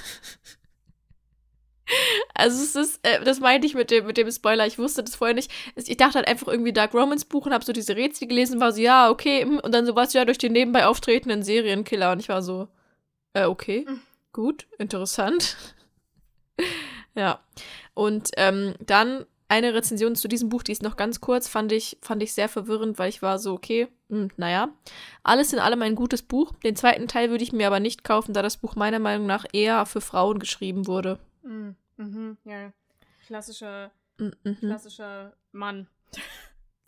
Also 2.33 2.63
es 2.63 2.75
ist, 2.75 2.99
äh, 3.03 3.23
das 3.23 3.39
meinte 3.41 3.67
ich 3.67 3.75
mit 3.75 3.91
dem, 3.91 4.05
mit 4.05 4.15
dem 4.17 4.31
Spoiler, 4.31 4.65
ich 4.65 4.79
wusste 4.79 5.03
das 5.03 5.15
vorher 5.15 5.35
nicht. 5.35 5.51
Ich 5.75 5.97
dachte 5.97 6.15
halt 6.15 6.27
einfach 6.27 6.47
irgendwie 6.47 6.71
Dark 6.73 6.93
Romance 6.93 7.25
Buch 7.25 7.45
und 7.45 7.53
habe 7.53 7.65
so 7.65 7.73
diese 7.73 7.95
Rätsel 7.95 8.27
gelesen, 8.27 8.59
war 8.61 8.71
so, 8.71 8.81
ja, 8.81 9.09
okay, 9.09 9.41
hm, 9.41 9.59
und 9.59 9.73
dann 9.73 9.85
so 9.85 9.95
was 9.95 10.13
ja 10.13 10.23
durch 10.25 10.37
den 10.37 10.53
nebenbei 10.53 10.85
auftretenden 10.87 11.43
Serienkiller 11.43 12.13
und 12.13 12.19
ich 12.19 12.29
war 12.29 12.41
so, 12.41 12.69
äh, 13.33 13.43
okay, 13.45 13.85
Mhm. 13.87 14.01
gut, 14.31 14.65
interessant. 14.79 15.57
ja. 17.15 17.39
Und 17.93 18.31
ähm, 18.37 18.75
dann 18.79 19.25
eine 19.53 19.75
Rezension 19.75 20.15
zu 20.15 20.27
diesem 20.27 20.49
Buch, 20.49 20.63
die 20.63 20.71
ist 20.71 20.81
noch 20.81 20.97
ganz 20.97 21.21
kurz, 21.21 21.47
fand 21.47 21.71
ich, 21.71 21.99
fand 22.01 22.23
ich 22.23 22.33
sehr 22.33 22.49
verwirrend, 22.49 22.97
weil 22.97 23.09
ich 23.09 23.21
war 23.21 23.37
so, 23.37 23.53
okay, 23.53 23.87
hm, 24.09 24.31
naja. 24.35 24.69
Alles 25.21 25.53
in 25.53 25.59
allem 25.59 25.81
ein 25.83 25.93
gutes 25.93 26.23
Buch. 26.23 26.53
Den 26.63 26.75
zweiten 26.75 27.07
Teil 27.07 27.29
würde 27.29 27.43
ich 27.43 27.53
mir 27.53 27.67
aber 27.67 27.79
nicht 27.79 28.03
kaufen, 28.03 28.33
da 28.33 28.41
das 28.41 28.57
Buch 28.57 28.75
meiner 28.75 28.97
Meinung 28.97 29.27
nach 29.27 29.45
eher 29.53 29.85
für 29.85 30.01
Frauen 30.01 30.39
geschrieben 30.39 30.87
wurde. 30.87 31.19
Mhm. 31.43 31.75
Mhm. 31.97 32.37
Ja. 32.45 32.73
Klassischer, 33.27 33.91
Mhm, 34.17 34.33
mhm. 34.43 34.55
klassischer 34.57 35.33
Mann. 35.51 35.87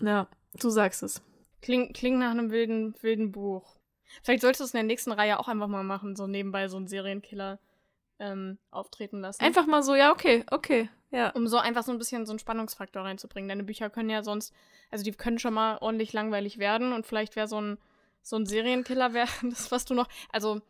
Ja, 0.01 0.27
du 0.59 0.69
sagst 0.69 1.03
es. 1.03 1.21
Klingt, 1.61 1.95
klingt 1.95 2.17
nach 2.19 2.31
einem 2.31 2.49
wilden, 2.51 2.95
wilden 3.01 3.31
Buch. 3.31 3.77
Vielleicht 4.23 4.41
solltest 4.41 4.61
du 4.61 4.63
es 4.65 4.73
in 4.73 4.77
der 4.79 4.83
nächsten 4.83 5.11
Reihe 5.11 5.39
auch 5.39 5.47
einfach 5.47 5.67
mal 5.67 5.83
machen, 5.83 6.15
so 6.15 6.25
nebenbei 6.25 6.67
so 6.67 6.77
einen 6.77 6.87
Serienkiller 6.87 7.59
ähm, 8.19 8.57
auftreten 8.71 9.21
lassen. 9.21 9.43
Einfach 9.43 9.67
mal 9.67 9.83
so, 9.83 9.93
ja, 9.95 10.11
okay, 10.11 10.43
okay, 10.51 10.89
ja. 11.15 11.29
um 11.31 11.47
so 11.47 11.57
einfach 11.57 11.83
so 11.83 11.91
ein 11.91 11.97
bisschen 11.97 12.25
so 12.25 12.31
einen 12.31 12.39
Spannungsfaktor 12.39 13.03
reinzubringen. 13.03 13.49
Deine 13.49 13.63
Bücher 13.63 13.89
können 13.89 14.09
ja 14.09 14.23
sonst, 14.23 14.53
also 14.91 15.03
die 15.03 15.11
können 15.11 15.39
schon 15.39 15.53
mal 15.53 15.77
ordentlich 15.79 16.13
langweilig 16.13 16.57
werden 16.57 16.93
und 16.93 17.05
vielleicht 17.05 17.35
wäre 17.35 17.47
so 17.47 17.59
ein, 17.61 17.77
so 18.21 18.35
ein 18.35 18.45
Serienkiller 18.45 19.13
wäre 19.13 19.29
das, 19.49 19.71
was 19.71 19.85
du 19.85 19.93
noch, 19.93 20.07
also 20.31 20.61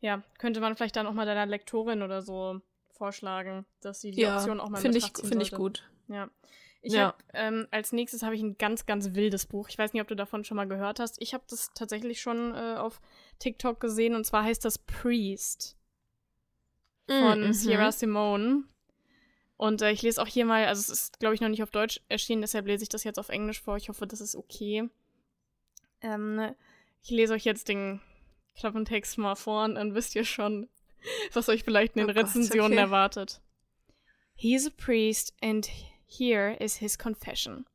ja, 0.00 0.22
könnte 0.38 0.60
man 0.60 0.76
vielleicht 0.76 0.96
dann 0.96 1.06
auch 1.06 1.12
mal 1.12 1.26
deiner 1.26 1.46
Lektorin 1.46 2.02
oder 2.02 2.22
so 2.22 2.60
vorschlagen, 2.90 3.64
dass 3.80 4.00
sie 4.00 4.10
die 4.12 4.20
Ja, 4.22 4.36
Option 4.36 4.60
auch 4.60 4.68
mal 4.68 4.80
finde 4.80 4.98
in 4.98 5.04
ich, 5.04 5.12
finde 5.26 5.42
ich 5.44 5.52
gut. 5.52 5.88
Ja. 6.08 6.28
Ich 6.80 6.94
Ja. 6.94 7.06
hab, 7.08 7.22
ähm, 7.34 7.66
als 7.72 7.90
nächstes 7.92 8.22
habe 8.22 8.36
ich 8.36 8.42
ein 8.42 8.56
ganz, 8.56 8.86
ganz 8.86 9.14
wildes 9.14 9.46
Buch. 9.46 9.68
Ich 9.68 9.76
weiß 9.76 9.92
nicht, 9.92 10.02
ob 10.02 10.06
du 10.08 10.14
davon 10.14 10.44
schon 10.44 10.56
mal 10.56 10.68
gehört 10.68 11.00
hast. 11.00 11.20
Ich 11.20 11.34
habe 11.34 11.42
das 11.48 11.70
tatsächlich 11.74 12.20
schon 12.20 12.54
äh, 12.54 12.76
auf 12.76 13.00
TikTok 13.40 13.80
gesehen 13.80 14.14
und 14.14 14.24
zwar 14.24 14.44
heißt 14.44 14.64
das 14.64 14.78
Priest 14.78 15.76
von 17.06 17.48
Mhm. 17.48 17.52
Sierra 17.52 17.90
Simone. 17.90 18.64
Und 19.58 19.82
äh, 19.82 19.90
ich 19.90 20.02
lese 20.02 20.22
auch 20.22 20.26
hier 20.28 20.44
mal, 20.44 20.64
also 20.66 20.80
es 20.80 20.88
ist, 20.88 21.18
glaube 21.18 21.34
ich, 21.34 21.40
noch 21.40 21.48
nicht 21.48 21.64
auf 21.64 21.72
Deutsch 21.72 22.00
erschienen, 22.08 22.42
deshalb 22.42 22.66
lese 22.66 22.84
ich 22.84 22.88
das 22.88 23.02
jetzt 23.02 23.18
auf 23.18 23.28
Englisch 23.28 23.60
vor. 23.60 23.76
Ich 23.76 23.88
hoffe, 23.88 24.06
das 24.06 24.20
ist 24.20 24.36
okay. 24.36 24.88
Ähm, 26.00 26.54
ich 27.02 27.10
lese 27.10 27.34
euch 27.34 27.44
jetzt 27.44 27.68
den 27.68 28.00
Klappentext 28.56 29.18
mal 29.18 29.34
vor 29.34 29.64
und 29.64 29.74
dann 29.74 29.96
wisst 29.96 30.14
ihr 30.14 30.24
schon, 30.24 30.68
was 31.32 31.48
euch 31.48 31.64
vielleicht 31.64 31.96
in 31.96 32.06
den 32.06 32.10
Oh 32.10 32.14
Gott, 32.14 32.28
Rezensionen 32.28 32.72
okay. 32.72 32.80
erwartet. 32.80 33.40
He 34.36 34.54
is 34.54 34.64
a 34.64 34.70
priest 34.70 35.34
and 35.42 35.68
here 36.06 36.56
is 36.60 36.76
his 36.76 36.96
confession. 36.96 37.66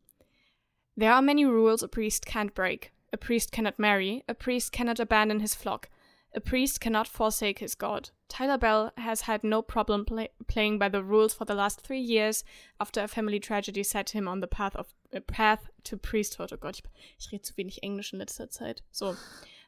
There 0.95 1.11
are 1.11 1.21
many 1.21 1.43
rules 1.43 1.83
a 1.83 1.89
priest 1.89 2.25
can't 2.25 2.53
break. 2.53 2.93
A 3.11 3.17
priest 3.17 3.51
cannot 3.51 3.77
marry. 3.77 4.23
A 4.29 4.33
priest 4.33 4.71
cannot 4.71 5.01
abandon 5.01 5.41
his 5.41 5.53
flock. 5.53 5.89
A 6.33 6.39
priest 6.39 6.79
cannot 6.79 7.09
forsake 7.09 7.59
his 7.59 7.75
God. 7.75 8.11
Tyler 8.33 8.57
Bell 8.57 8.91
has 8.97 9.21
had 9.21 9.43
no 9.43 9.61
problem 9.61 10.05
play- 10.05 10.31
playing 10.47 10.79
by 10.79 10.89
the 10.89 11.03
rules 11.03 11.35
for 11.35 11.45
the 11.45 11.53
last 11.53 11.81
three 11.81 11.99
years 11.99 12.43
after 12.79 13.03
a 13.03 13.07
family 13.07 13.39
tragedy 13.39 13.83
set 13.83 14.09
him 14.09 14.27
on 14.27 14.39
the 14.39 14.47
path 14.47 14.75
of 14.75 14.95
a 15.13 15.21
path 15.21 15.69
to 15.83 15.97
priesthood. 15.97 16.49
Oh 16.51 16.57
Gott, 16.57 16.79
ich, 16.79 16.83
ich 17.19 17.31
rede 17.31 17.43
zu 17.43 17.53
wenig 17.55 17.83
Englisch 17.83 18.11
in 18.11 18.17
letzter 18.17 18.49
Zeit. 18.49 18.81
So. 18.91 19.15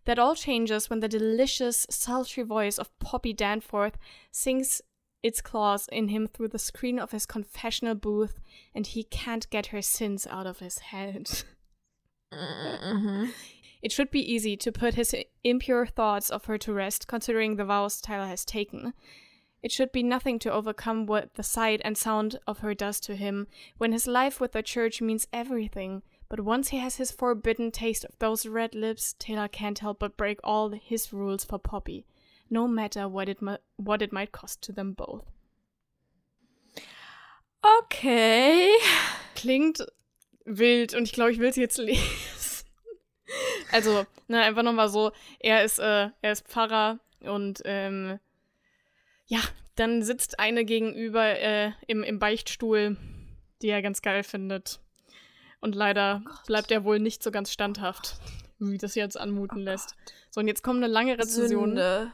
That 0.05 0.17
all 0.17 0.33
changes 0.33 0.89
when 0.89 0.99
the 0.99 1.07
delicious, 1.07 1.85
sultry 1.91 2.41
voice 2.41 2.79
of 2.79 2.89
Poppy 2.97 3.33
Danforth 3.33 3.99
sings 4.31 4.81
its 5.21 5.41
claws 5.41 5.87
in 5.91 6.07
him 6.07 6.25
through 6.25 6.47
the 6.47 6.57
screen 6.57 6.97
of 6.97 7.11
his 7.11 7.27
confessional 7.27 7.93
booth, 7.93 8.39
and 8.73 8.87
he 8.87 9.03
can't 9.03 9.47
get 9.51 9.67
her 9.67 9.81
sins 9.83 10.25
out 10.25 10.47
of 10.47 10.57
his 10.57 10.79
head. 10.79 11.43
Mhm. 12.33 13.31
It 13.85 13.91
should 13.91 14.09
be 14.09 14.33
easy 14.33 14.57
to 14.57 14.71
put 14.71 14.95
his 14.95 15.15
impure 15.43 15.85
thoughts 15.85 16.31
of 16.31 16.45
her 16.45 16.57
to 16.57 16.73
rest, 16.73 17.07
considering 17.07 17.55
the 17.55 17.65
vows 17.65 18.01
Tyler 18.01 18.25
has 18.25 18.43
taken. 18.43 18.95
It 19.61 19.71
should 19.71 19.91
be 19.91 20.01
nothing 20.01 20.39
to 20.39 20.51
overcome 20.51 21.05
what 21.05 21.35
the 21.35 21.43
sight 21.43 21.81
and 21.85 21.95
sound 21.95 22.39
of 22.47 22.61
her 22.61 22.73
does 22.73 22.99
to 23.01 23.15
him, 23.15 23.45
when 23.77 23.91
his 23.91 24.07
life 24.07 24.41
with 24.41 24.53
the 24.53 24.63
church 24.63 25.03
means 25.03 25.27
everything. 25.31 26.01
But 26.29 26.39
once 26.39 26.69
he 26.69 26.79
has 26.79 26.95
his 26.95 27.11
forbidden 27.11 27.69
taste 27.69 28.03
of 28.03 28.17
those 28.17 28.47
red 28.47 28.73
lips, 28.73 29.13
Taylor 29.19 29.47
can't 29.47 29.77
help 29.77 29.99
but 29.99 30.17
break 30.17 30.39
all 30.43 30.69
his 30.71 31.13
rules 31.13 31.45
for 31.45 31.59
Poppy, 31.59 32.07
no 32.49 32.67
matter 32.67 33.07
what 33.07 33.29
it 33.29 33.39
mu- 33.39 33.57
what 33.75 34.01
it 34.01 34.11
might 34.11 34.31
cost 34.31 34.63
to 34.63 34.71
them 34.71 34.93
both. 34.93 35.25
Okay. 37.83 38.79
Klingt 39.35 39.79
wild 40.47 40.95
und 40.95 41.03
ich 41.03 41.13
glaube, 41.13 41.33
ich 41.33 41.37
will 41.37 41.49
es 41.49 41.55
jetzt 41.55 41.77
lesen. 41.77 42.01
Also, 43.75 44.05
ne, 44.27 44.41
einfach 44.43 44.63
nochmal 44.63 44.89
so, 44.89 45.11
er 45.39 45.63
ist, 45.63 45.79
äh, 45.79 46.09
er 46.21 46.31
ist 46.31 46.47
Pfarrer 46.47 46.99
und 47.21 47.61
ähm, 47.65 48.19
ja, 49.27 49.39
dann 49.75 50.03
sitzt 50.03 50.39
eine 50.39 50.63
gegenüber 50.65 51.23
äh, 51.39 51.71
im, 51.87 52.03
im 52.03 52.19
Beichtstuhl, 52.19 52.97
die 53.61 53.67
er 53.69 53.81
ganz 53.81 54.01
geil 54.01 54.23
findet. 54.23 54.79
Und 55.61 55.75
leider 55.75 56.23
bleibt 56.47 56.71
er 56.71 56.83
wohl 56.83 56.99
nicht 56.99 57.23
so 57.23 57.31
ganz 57.31 57.51
standhaft, 57.51 58.17
wie 58.59 58.77
das 58.77 58.95
jetzt 58.95 59.19
anmuten 59.19 59.59
lässt. 59.59 59.95
So, 60.29 60.39
und 60.41 60.47
jetzt 60.47 60.61
kommt 60.63 60.77
eine 60.83 60.91
lange 60.91 61.17
Rezension. 61.17 61.69
Sünde. 61.69 62.11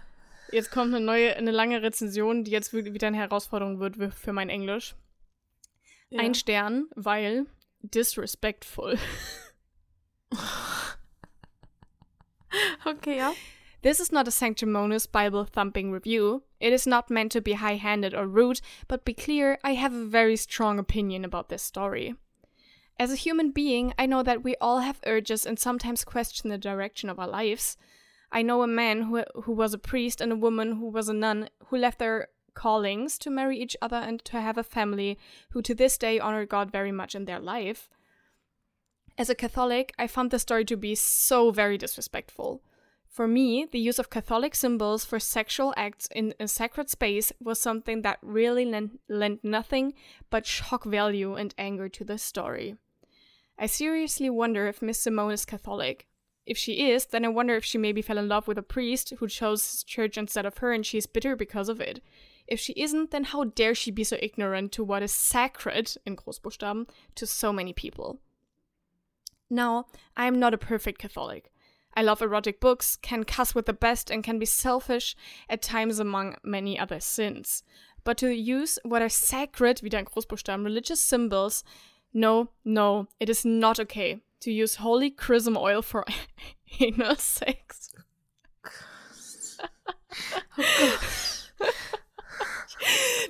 Jetzt 0.51 0.71
kommt 0.71 0.93
eine 0.93 1.03
neue, 1.03 1.35
eine 1.35 1.51
lange 1.51 1.81
Rezension, 1.81 2.43
die 2.43 2.51
jetzt 2.51 2.73
wieder 2.73 3.07
eine 3.07 3.17
Herausforderung 3.17 3.79
wird 3.79 3.97
für- 3.97 4.11
für 4.11 4.33
mein 4.33 4.49
Englisch. 4.49 4.95
Ja. 6.09 6.19
Ein 6.21 6.33
Stern, 6.33 6.87
weil 6.95 7.45
disrespectful. 7.81 8.97
Okay, 12.85 13.17
ja. 13.17 13.33
This 13.81 13.99
is 13.99 14.11
not 14.11 14.27
a 14.27 14.31
sanctimonious 14.31 15.07
Bible 15.07 15.43
thumping 15.43 15.91
review. 15.91 16.43
It 16.59 16.71
is 16.71 16.85
not 16.85 17.09
meant 17.09 17.31
to 17.31 17.41
be 17.41 17.53
high 17.53 17.75
handed 17.77 18.13
or 18.13 18.27
rude, 18.27 18.61
but 18.87 19.05
be 19.05 19.13
clear, 19.13 19.57
I 19.63 19.73
have 19.73 19.93
a 19.93 20.05
very 20.05 20.35
strong 20.35 20.77
opinion 20.77 21.25
about 21.25 21.49
this 21.49 21.63
story. 21.63 22.15
As 22.99 23.11
a 23.11 23.15
human 23.15 23.49
being, 23.49 23.93
I 23.97 24.05
know 24.05 24.21
that 24.21 24.43
we 24.43 24.55
all 24.61 24.79
have 24.79 24.99
urges 25.07 25.47
and 25.47 25.57
sometimes 25.57 26.03
question 26.03 26.51
the 26.51 26.57
direction 26.59 27.09
of 27.09 27.19
our 27.19 27.27
lives. 27.27 27.75
I 28.31 28.43
know 28.43 28.61
a 28.61 28.67
man 28.67 29.03
who, 29.03 29.23
who 29.43 29.51
was 29.53 29.73
a 29.73 29.79
priest 29.79 30.21
and 30.21 30.31
a 30.31 30.35
woman 30.35 30.73
who 30.73 30.87
was 30.87 31.09
a 31.09 31.13
nun 31.13 31.49
who 31.65 31.77
left 31.77 31.97
their 31.97 32.27
callings 32.53 33.17
to 33.17 33.31
marry 33.31 33.57
each 33.57 33.75
other 33.81 33.95
and 33.95 34.23
to 34.25 34.39
have 34.39 34.57
a 34.57 34.63
family 34.63 35.17
who 35.51 35.61
to 35.63 35.73
this 35.73 35.97
day 35.97 36.19
honor 36.19 36.45
God 36.45 36.71
very 36.71 36.91
much 36.91 37.15
in 37.15 37.25
their 37.25 37.39
life. 37.39 37.89
As 39.21 39.29
a 39.29 39.35
Catholic, 39.35 39.93
I 39.99 40.07
found 40.07 40.31
the 40.31 40.39
story 40.39 40.65
to 40.65 40.75
be 40.75 40.95
so 40.95 41.51
very 41.51 41.77
disrespectful. 41.77 42.63
For 43.07 43.27
me, 43.27 43.67
the 43.71 43.77
use 43.77 43.99
of 43.99 44.09
Catholic 44.09 44.55
symbols 44.55 45.05
for 45.05 45.19
sexual 45.19 45.75
acts 45.77 46.07
in 46.07 46.33
a 46.39 46.47
sacred 46.47 46.89
space 46.89 47.31
was 47.39 47.59
something 47.59 48.01
that 48.01 48.17
really 48.23 48.65
lent, 48.65 49.43
nothing 49.43 49.93
but 50.31 50.47
shock 50.47 50.85
value 50.85 51.35
and 51.35 51.53
anger 51.59 51.87
to 51.87 52.03
the 52.03 52.17
story. 52.17 52.77
I 53.59 53.67
seriously 53.67 54.27
wonder 54.31 54.67
if 54.67 54.81
Miss 54.81 55.01
Simone 55.01 55.33
is 55.33 55.45
Catholic. 55.45 56.07
If 56.47 56.57
she 56.57 56.89
is, 56.89 57.05
then 57.05 57.23
I 57.23 57.27
wonder 57.27 57.55
if 57.55 57.63
she 57.63 57.77
maybe 57.77 58.01
fell 58.01 58.17
in 58.17 58.27
love 58.27 58.47
with 58.47 58.57
a 58.57 58.63
priest 58.63 59.13
who 59.19 59.27
chose 59.27 59.69
his 59.69 59.83
church 59.83 60.17
instead 60.17 60.47
of 60.47 60.57
her 60.57 60.73
and 60.73 60.83
she's 60.83 61.05
bitter 61.05 61.35
because 61.35 61.69
of 61.69 61.79
it. 61.79 62.01
If 62.47 62.59
she 62.59 62.73
isn't, 62.75 63.11
then 63.11 63.25
how 63.25 63.43
dare 63.43 63.75
she 63.75 63.91
be 63.91 64.03
so 64.03 64.17
ignorant 64.19 64.71
to 64.71 64.83
what 64.83 65.03
is 65.03 65.11
sacred, 65.11 65.93
in 66.07 66.15
Großbuchstaben, 66.15 66.89
to 67.13 67.27
so 67.27 67.53
many 67.53 67.71
people? 67.71 68.19
Now, 69.51 69.87
I 70.15 70.27
am 70.27 70.39
not 70.39 70.53
a 70.53 70.57
perfect 70.57 70.97
Catholic. 70.99 71.51
I 71.93 72.03
love 72.03 72.21
erotic 72.21 72.61
books, 72.61 72.95
can 72.95 73.25
cuss 73.25 73.53
with 73.53 73.65
the 73.65 73.73
best, 73.73 74.09
and 74.09 74.23
can 74.23 74.39
be 74.39 74.45
selfish 74.45 75.13
at 75.49 75.61
times 75.61 75.99
among 75.99 76.37
many 76.41 76.79
other 76.79 77.01
sins. 77.01 77.63
But 78.05 78.17
to 78.19 78.29
use 78.29 78.79
what 78.83 79.01
are 79.01 79.09
sacred, 79.09 79.81
wieder 79.83 79.99
in 79.99 80.05
Großbuchstaben, 80.05 80.63
religious 80.63 81.01
symbols, 81.01 81.65
no, 82.13 82.51
no, 82.63 83.07
it 83.19 83.29
is 83.29 83.43
not 83.43 83.77
okay 83.77 84.21
to 84.39 84.51
use 84.51 84.75
holy 84.75 85.09
chrism 85.11 85.57
oil 85.57 85.81
for 85.81 86.05
anal 86.79 87.17
sex. 87.17 87.91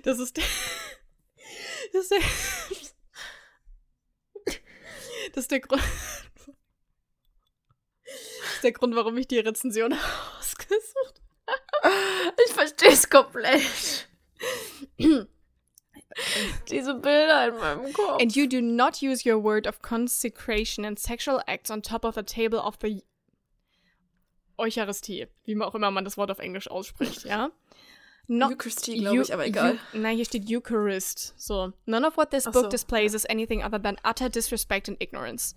Das 0.04 0.20
ist. 0.20 0.38
Das 1.94 2.04
ist 2.04 2.12
der. 2.12 2.22
Das 5.34 5.44
ist 5.44 5.52
der 5.52 5.60
Grund. 5.60 5.82
Das 8.12 8.54
ist 8.56 8.64
der 8.64 8.72
Grund, 8.72 8.96
warum 8.96 9.18
ich 9.18 9.28
die 9.28 9.40
Rezension 9.40 9.94
ausgesucht 10.40 11.22
Ich 12.46 12.54
verstehe 12.54 12.92
es 12.92 13.10
komplett. 13.10 14.08
Diese 16.70 16.94
Bilder 16.96 17.48
in 17.48 17.58
meinem 17.58 17.94
Kopf. 17.94 18.22
And 18.22 18.36
you 18.36 18.48
do 18.48 18.62
not 18.62 19.02
use 19.02 19.28
your 19.28 19.44
word 19.44 19.66
of 19.68 19.82
consecration 19.82 20.86
and 20.86 21.00
sexual 21.00 21.42
acts 21.48 21.72
on 21.72 21.82
top 21.82 22.04
of 22.04 22.16
the 22.16 22.24
table 22.24 22.60
of 22.60 22.78
the 22.82 23.04
Eucharistie, 24.58 25.28
wie 25.46 25.56
man 25.56 25.68
auch 25.68 25.76
immer 25.76 25.90
man 25.90 26.06
das 26.06 26.18
Wort 26.18 26.30
auf 26.30 26.40
Englisch 26.40 26.70
ausspricht, 26.70 27.26
ja? 27.26 27.52
No- 28.28 28.48
Eucharistie, 28.48 29.00
glaube 29.00 29.22
ich, 29.22 29.34
aber 29.34 29.46
egal. 29.46 29.80
Nein, 29.94 30.16
hier 30.16 30.26
steht 30.26 30.44
Eucharist. 30.48 31.34
So. 31.38 31.74
None 31.86 32.06
of 32.06 32.18
what 32.18 32.30
this 32.30 32.44
book 32.46 32.54
so, 32.54 32.70
displays 32.70 33.14
is 33.14 33.26
anything 33.26 33.64
other 33.64 33.82
than 33.82 33.98
utter 34.04 34.30
disrespect 34.30 34.88
and 34.88 34.98
ignorance. 35.02 35.56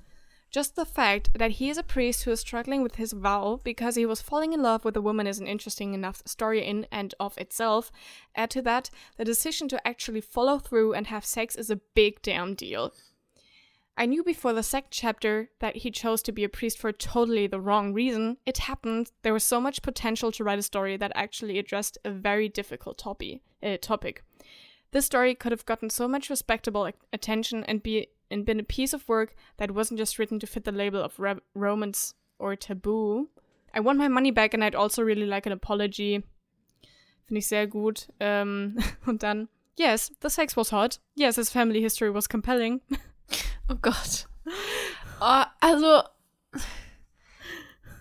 Just 0.54 0.76
the 0.76 0.84
fact 0.84 1.30
that 1.36 1.50
he 1.50 1.68
is 1.68 1.78
a 1.78 1.82
priest 1.82 2.22
who 2.22 2.30
is 2.30 2.38
struggling 2.38 2.80
with 2.80 2.94
his 2.94 3.12
vow 3.12 3.58
because 3.64 3.96
he 3.96 4.06
was 4.06 4.22
falling 4.22 4.52
in 4.52 4.62
love 4.62 4.84
with 4.84 4.96
a 4.96 5.00
woman 5.00 5.26
is 5.26 5.40
an 5.40 5.48
interesting 5.48 5.94
enough 5.94 6.22
story 6.26 6.64
in 6.64 6.86
and 6.92 7.12
of 7.18 7.36
itself. 7.38 7.90
Add 8.36 8.50
to 8.50 8.62
that, 8.62 8.88
the 9.16 9.24
decision 9.24 9.66
to 9.70 9.84
actually 9.84 10.20
follow 10.20 10.60
through 10.60 10.94
and 10.94 11.08
have 11.08 11.24
sex 11.24 11.56
is 11.56 11.70
a 11.70 11.80
big 11.96 12.22
damn 12.22 12.54
deal. 12.54 12.94
I 13.98 14.06
knew 14.06 14.22
before 14.22 14.52
the 14.52 14.62
second 14.62 14.92
chapter 14.92 15.50
that 15.58 15.78
he 15.78 15.90
chose 15.90 16.22
to 16.22 16.30
be 16.30 16.44
a 16.44 16.48
priest 16.48 16.78
for 16.78 16.92
totally 16.92 17.48
the 17.48 17.60
wrong 17.60 17.92
reason. 17.92 18.36
It 18.46 18.58
happened. 18.58 19.10
There 19.22 19.32
was 19.32 19.42
so 19.42 19.60
much 19.60 19.82
potential 19.82 20.30
to 20.30 20.44
write 20.44 20.60
a 20.60 20.62
story 20.62 20.96
that 20.98 21.10
actually 21.16 21.58
addressed 21.58 21.98
a 22.04 22.12
very 22.12 22.48
difficult 22.48 22.98
topi- 22.98 23.42
uh, 23.60 23.78
topic. 23.82 24.22
This 24.92 25.06
story 25.06 25.34
could 25.34 25.50
have 25.50 25.66
gotten 25.66 25.90
so 25.90 26.06
much 26.06 26.30
respectable 26.30 26.88
attention 27.12 27.64
and 27.64 27.82
be 27.82 28.06
and 28.30 28.44
been 28.44 28.60
a 28.60 28.64
piece 28.64 28.92
of 28.92 29.08
work 29.08 29.34
that 29.56 29.70
wasn't 29.70 29.98
just 29.98 30.18
written 30.18 30.38
to 30.40 30.46
fit 30.46 30.64
the 30.64 30.72
label 30.72 31.02
of 31.02 31.18
re- 31.18 31.40
romance 31.54 32.14
or 32.38 32.56
taboo. 32.56 33.28
I 33.72 33.80
want 33.80 33.98
my 33.98 34.08
money 34.08 34.30
back 34.30 34.54
and 34.54 34.62
I'd 34.62 34.74
also 34.74 35.02
really 35.02 35.26
like 35.26 35.46
an 35.46 35.52
apology. 35.52 36.22
Finde 37.24 37.38
ich 37.38 37.46
sehr 37.46 37.66
gut. 37.66 38.08
Ähm, 38.20 38.78
und 39.06 39.22
dann, 39.22 39.48
yes, 39.76 40.12
the 40.20 40.30
sex 40.30 40.56
was 40.56 40.70
hot. 40.70 40.98
Yes, 41.16 41.36
his 41.36 41.50
family 41.50 41.80
history 41.80 42.10
was 42.10 42.28
compelling. 42.28 42.80
Oh 43.68 43.76
Gott. 43.76 44.26
Oh, 45.20 45.44
also, 45.62 46.02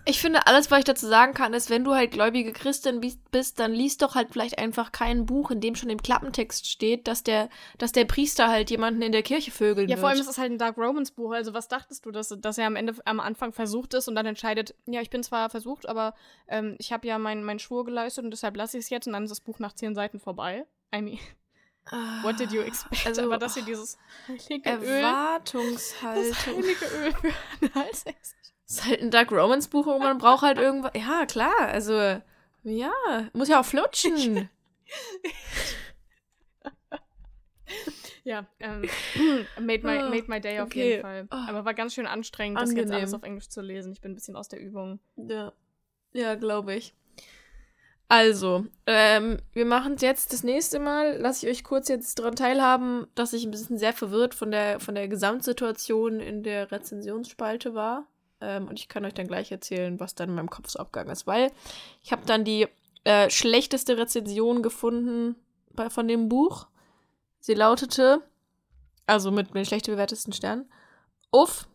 ich 0.06 0.20
finde, 0.20 0.46
alles, 0.46 0.70
was 0.70 0.80
ich 0.80 0.84
dazu 0.84 1.06
sagen 1.06 1.32
kann, 1.34 1.54
ist, 1.54 1.70
wenn 1.70 1.82
du 1.84 1.94
halt 1.94 2.10
gläubige 2.10 2.52
Christin 2.52 3.00
bi- 3.00 3.18
bist, 3.30 3.58
dann 3.58 3.72
liest 3.72 4.02
doch 4.02 4.14
halt 4.14 4.28
vielleicht 4.32 4.58
einfach 4.58 4.92
kein 4.92 5.24
Buch, 5.26 5.50
in 5.50 5.60
dem 5.60 5.74
schon 5.74 5.88
im 5.90 6.02
Klappentext 6.02 6.68
steht, 6.68 7.08
dass 7.08 7.22
der, 7.22 7.48
dass 7.78 7.92
der 7.92 8.04
Priester 8.04 8.48
halt 8.48 8.70
jemanden 8.70 9.00
in 9.02 9.12
der 9.12 9.22
Kirche 9.22 9.50
vögeln 9.50 9.88
Ja, 9.88 9.96
wird. 9.96 10.00
vor 10.00 10.08
allem 10.10 10.20
ist 10.20 10.28
es 10.28 10.38
halt 10.38 10.52
ein 10.52 10.58
Dark 10.58 10.76
Romans 10.76 11.10
Buch. 11.10 11.32
Also 11.32 11.54
was 11.54 11.68
dachtest 11.68 12.04
du, 12.04 12.10
dass, 12.10 12.28
dass 12.38 12.58
er 12.58 12.66
am 12.66 12.76
Ende 12.76 12.94
am 13.04 13.18
Anfang 13.20 13.52
versucht 13.52 13.94
ist 13.94 14.08
und 14.08 14.14
dann 14.14 14.26
entscheidet, 14.26 14.74
ja, 14.86 15.00
ich 15.00 15.10
bin 15.10 15.22
zwar 15.22 15.48
versucht, 15.50 15.88
aber 15.88 16.14
ähm, 16.48 16.76
ich 16.78 16.92
habe 16.92 17.06
ja 17.08 17.18
meinen 17.18 17.42
mein 17.44 17.58
Schwur 17.58 17.84
geleistet 17.84 18.24
und 18.24 18.30
deshalb 18.30 18.56
lasse 18.56 18.76
ich 18.78 18.84
es 18.84 18.90
jetzt 18.90 19.06
und 19.06 19.14
dann 19.14 19.24
ist 19.24 19.30
das 19.30 19.40
Buch 19.40 19.58
nach 19.58 19.72
zehn 19.72 19.94
Seiten 19.94 20.20
vorbei. 20.20 20.66
I 20.94 21.00
mean, 21.00 21.18
what 22.22 22.38
did 22.38 22.52
you 22.52 22.60
expect? 22.60 23.06
Also, 23.06 23.22
aber 23.22 23.38
dass 23.38 23.54
sie 23.54 23.62
dieses 23.62 23.96
heilige 24.28 24.70
Öl, 24.70 24.78
das 24.80 24.82
Erwartungshaltung. 24.84 26.34
heilige 26.46 26.84
Öl 26.86 27.12
für 27.12 27.32
Analsex. 27.74 28.34
Ist 28.66 28.84
halt 28.86 29.00
ein 29.00 29.10
Dark 29.10 29.30
Romance 29.32 29.68
Buch 29.68 29.86
und 29.86 30.00
man 30.00 30.18
braucht 30.18 30.42
halt 30.42 30.58
irgendwas. 30.58 30.92
Ja, 30.96 31.26
klar, 31.26 31.54
also, 31.58 32.20
ja, 32.62 32.92
muss 33.32 33.48
ja 33.48 33.60
auch 33.60 33.64
flutschen. 33.64 34.48
Ja, 38.24 38.46
ähm, 38.58 38.82
made, 39.60 39.86
my, 39.86 39.98
Ah, 39.98 40.08
made 40.08 40.24
my 40.28 40.40
day 40.40 40.58
auf 40.60 40.66
okay. 40.68 40.90
jeden 40.92 41.02
Fall. 41.02 41.26
Ah. 41.28 41.46
Aber 41.48 41.66
war 41.66 41.74
ganz 41.74 41.92
schön 41.94 42.06
anstrengend, 42.06 42.58
das 42.58 42.70
jetzt 42.70 42.78
Angenehm. 42.78 42.96
alles 43.00 43.14
auf 43.14 43.22
Englisch 43.22 43.50
zu 43.50 43.60
lesen. 43.60 43.92
Ich 43.92 44.00
bin 44.00 44.12
ein 44.12 44.14
bisschen 44.14 44.34
aus 44.34 44.48
der 44.48 44.60
Übung. 44.60 44.98
Ja, 45.16 45.52
ja, 46.12 46.34
glaube 46.34 46.74
ich. 46.74 46.94
Also, 48.08 48.66
ähm, 48.86 49.38
wir 49.52 49.66
machen 49.66 49.94
es 49.94 50.02
jetzt 50.02 50.32
das 50.32 50.42
nächste 50.42 50.78
Mal. 50.78 51.18
Lasse 51.18 51.46
ich 51.46 51.52
euch 51.52 51.64
kurz 51.64 51.88
jetzt 51.88 52.18
daran 52.18 52.36
teilhaben, 52.36 53.06
dass 53.14 53.32
ich 53.34 53.44
ein 53.44 53.50
bisschen 53.50 53.76
sehr 53.76 53.92
verwirrt 53.92 54.34
von 54.34 54.50
der, 54.50 54.80
von 54.80 54.94
der 54.94 55.08
Gesamtsituation 55.08 56.20
in 56.20 56.42
der 56.42 56.70
Rezensionsspalte 56.70 57.74
war. 57.74 58.06
Ähm, 58.44 58.68
und 58.68 58.78
ich 58.78 58.88
kann 58.88 59.04
euch 59.04 59.14
dann 59.14 59.26
gleich 59.26 59.50
erzählen, 59.50 59.98
was 59.98 60.14
dann 60.14 60.28
in 60.28 60.34
meinem 60.34 60.50
Kopf 60.50 60.68
so 60.68 60.78
abgegangen 60.78 61.12
ist. 61.12 61.26
Weil 61.26 61.50
ich 62.02 62.12
habe 62.12 62.22
dann 62.26 62.44
die 62.44 62.68
äh, 63.04 63.30
schlechteste 63.30 63.96
Rezension 63.96 64.62
gefunden 64.62 65.36
bei, 65.72 65.88
von 65.88 66.06
dem 66.06 66.28
Buch. 66.28 66.66
Sie 67.40 67.54
lautete, 67.54 68.22
also 69.06 69.30
mit 69.30 69.54
den 69.54 69.64
schlecht 69.64 69.86
bewertesten 69.86 70.32
Sternen, 70.32 70.70
Uff, 71.32 71.66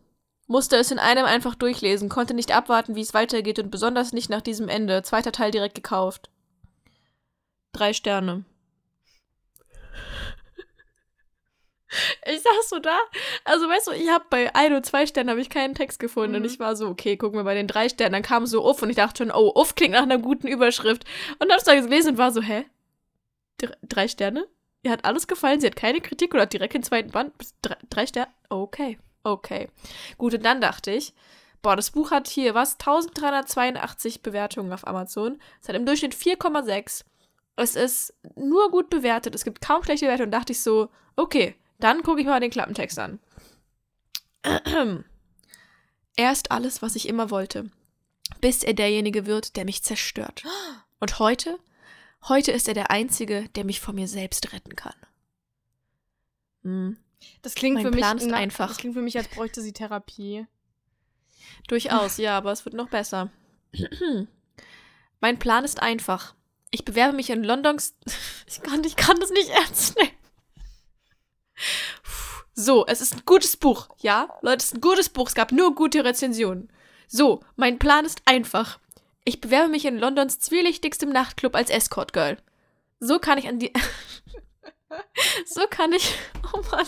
musste 0.46 0.76
es 0.76 0.90
in 0.90 0.98
einem 0.98 1.26
einfach 1.26 1.54
durchlesen, 1.54 2.08
konnte 2.08 2.34
nicht 2.34 2.52
abwarten, 2.52 2.96
wie 2.96 3.02
es 3.02 3.14
weitergeht 3.14 3.58
und 3.58 3.70
besonders 3.70 4.12
nicht 4.12 4.30
nach 4.30 4.40
diesem 4.40 4.68
Ende. 4.68 5.02
Zweiter 5.02 5.32
Teil 5.32 5.50
direkt 5.50 5.74
gekauft. 5.74 6.30
Drei 7.72 7.92
Sterne. 7.92 8.44
Ich 12.34 12.42
saß 12.42 12.68
so 12.68 12.78
da. 12.78 12.98
Also, 13.44 13.68
weißt 13.68 13.88
du, 13.88 13.92
ich 13.92 14.08
habe 14.08 14.24
bei 14.30 14.54
ein 14.54 14.72
oder 14.72 14.82
zwei 14.82 15.06
Sternen 15.06 15.30
habe 15.30 15.40
ich 15.40 15.50
keinen 15.50 15.74
Text 15.74 15.98
gefunden. 15.98 16.32
Mhm. 16.32 16.36
Und 16.36 16.44
ich 16.44 16.60
war 16.60 16.76
so, 16.76 16.88
okay, 16.88 17.16
gucken 17.16 17.38
wir 17.38 17.44
bei 17.44 17.54
den 17.54 17.66
drei 17.66 17.88
Sternen. 17.88 18.12
Dann 18.12 18.22
kam 18.22 18.46
so 18.46 18.64
Uff 18.68 18.82
und 18.82 18.90
ich 18.90 18.96
dachte 18.96 19.24
schon, 19.24 19.32
oh, 19.32 19.52
Uff 19.54 19.74
klingt 19.74 19.94
nach 19.94 20.02
einer 20.02 20.18
guten 20.18 20.46
Überschrift. 20.46 21.04
Und 21.32 21.42
dann 21.42 21.52
hab's 21.52 21.64
da 21.64 21.74
gelesen 21.74 22.12
und 22.12 22.18
war 22.18 22.32
so, 22.32 22.42
hä? 22.42 22.64
Dr 23.58 23.76
drei 23.82 24.08
Sterne? 24.08 24.46
Ihr 24.82 24.90
hat 24.90 25.04
alles 25.04 25.26
gefallen, 25.26 25.60
sie 25.60 25.66
hat 25.66 25.76
keine 25.76 26.00
Kritik 26.00 26.32
oder 26.32 26.44
hat 26.44 26.52
direkt 26.52 26.74
den 26.74 26.82
zweiten 26.82 27.10
Band. 27.10 27.32
Drei, 27.62 27.76
drei 27.90 28.06
Sterne? 28.06 28.32
Okay, 28.48 28.98
okay. 29.24 29.68
Gut, 30.16 30.34
und 30.34 30.44
dann 30.44 30.60
dachte 30.60 30.90
ich, 30.90 31.12
boah, 31.60 31.76
das 31.76 31.90
Buch 31.90 32.10
hat 32.10 32.28
hier 32.28 32.54
was? 32.54 32.74
1382 32.74 34.22
Bewertungen 34.22 34.72
auf 34.72 34.86
Amazon. 34.86 35.38
Es 35.60 35.68
hat 35.68 35.76
im 35.76 35.84
Durchschnitt 35.84 36.14
4,6. 36.14 37.04
Es 37.56 37.76
ist 37.76 38.14
nur 38.36 38.70
gut 38.70 38.88
bewertet. 38.88 39.34
Es 39.34 39.44
gibt 39.44 39.60
kaum 39.60 39.82
schlechte 39.84 40.06
Bewertungen. 40.06 40.28
Und 40.28 40.32
dachte 40.34 40.52
ich 40.52 40.62
so, 40.62 40.88
okay, 41.16 41.56
dann 41.80 42.02
gucke 42.02 42.20
ich 42.20 42.26
mal 42.26 42.40
den 42.40 42.50
Klappentext 42.50 42.98
an. 42.98 43.18
Er 46.16 46.32
ist 46.32 46.50
alles, 46.50 46.82
was 46.82 46.96
ich 46.96 47.08
immer 47.08 47.30
wollte, 47.30 47.70
bis 48.42 48.62
er 48.62 48.74
derjenige 48.74 49.24
wird, 49.24 49.56
der 49.56 49.64
mich 49.64 49.82
zerstört. 49.82 50.44
Und 50.98 51.18
heute? 51.18 51.58
Heute 52.28 52.52
ist 52.52 52.68
er 52.68 52.74
der 52.74 52.90
Einzige, 52.90 53.48
der 53.54 53.64
mich 53.64 53.80
vor 53.80 53.94
mir 53.94 54.06
selbst 54.06 54.52
retten 54.52 54.76
kann. 54.76 54.94
Hm. 56.62 56.98
Das 57.40 57.54
klingt 57.54 57.76
mein 57.76 57.86
für 57.86 57.90
Plan 57.90 58.16
mich 58.16 58.26
ist 58.26 58.32
einfach. 58.32 58.68
Das 58.68 58.76
klingt 58.76 58.94
für 58.94 59.02
mich, 59.02 59.16
als 59.16 59.28
bräuchte 59.28 59.62
sie 59.62 59.72
Therapie. 59.72 60.46
Durchaus, 61.68 62.18
ja, 62.18 62.36
aber 62.36 62.52
es 62.52 62.64
wird 62.64 62.74
noch 62.74 62.90
besser. 62.90 63.30
mein 65.20 65.38
Plan 65.38 65.64
ist 65.64 65.80
einfach. 65.80 66.34
Ich 66.70 66.84
bewerbe 66.84 67.16
mich 67.16 67.30
in 67.30 67.44
Londons. 67.44 67.94
Ich 68.52 68.62
kann, 68.62 68.82
ich 68.82 68.96
kann 68.96 69.20
das 69.20 69.30
nicht 69.30 69.48
ernst 69.48 69.96
nehmen. 69.96 70.10
So, 72.54 72.84
es 72.86 73.00
ist 73.00 73.14
ein 73.14 73.22
gutes 73.24 73.56
Buch, 73.56 73.88
ja? 74.00 74.28
Leute, 74.42 74.58
es 74.58 74.64
ist 74.66 74.74
ein 74.74 74.80
gutes 74.80 75.08
Buch. 75.08 75.28
Es 75.28 75.34
gab 75.34 75.52
nur 75.52 75.74
gute 75.74 76.04
Rezensionen. 76.04 76.70
So, 77.08 77.40
mein 77.56 77.78
Plan 77.78 78.04
ist 78.04 78.22
einfach. 78.26 78.78
Ich 79.24 79.40
bewerbe 79.40 79.68
mich 79.70 79.84
in 79.84 79.98
Londons 79.98 80.38
zwielichtigstem 80.40 81.10
Nachtclub 81.10 81.54
als 81.54 81.70
Escort 81.70 82.12
Girl. 82.12 82.36
So 82.98 83.18
kann 83.18 83.38
ich 83.38 83.48
an 83.48 83.58
die. 83.58 83.72
so 85.46 85.62
kann 85.68 85.92
ich. 85.92 86.14
Oh 86.52 86.62
Mann. 86.72 86.86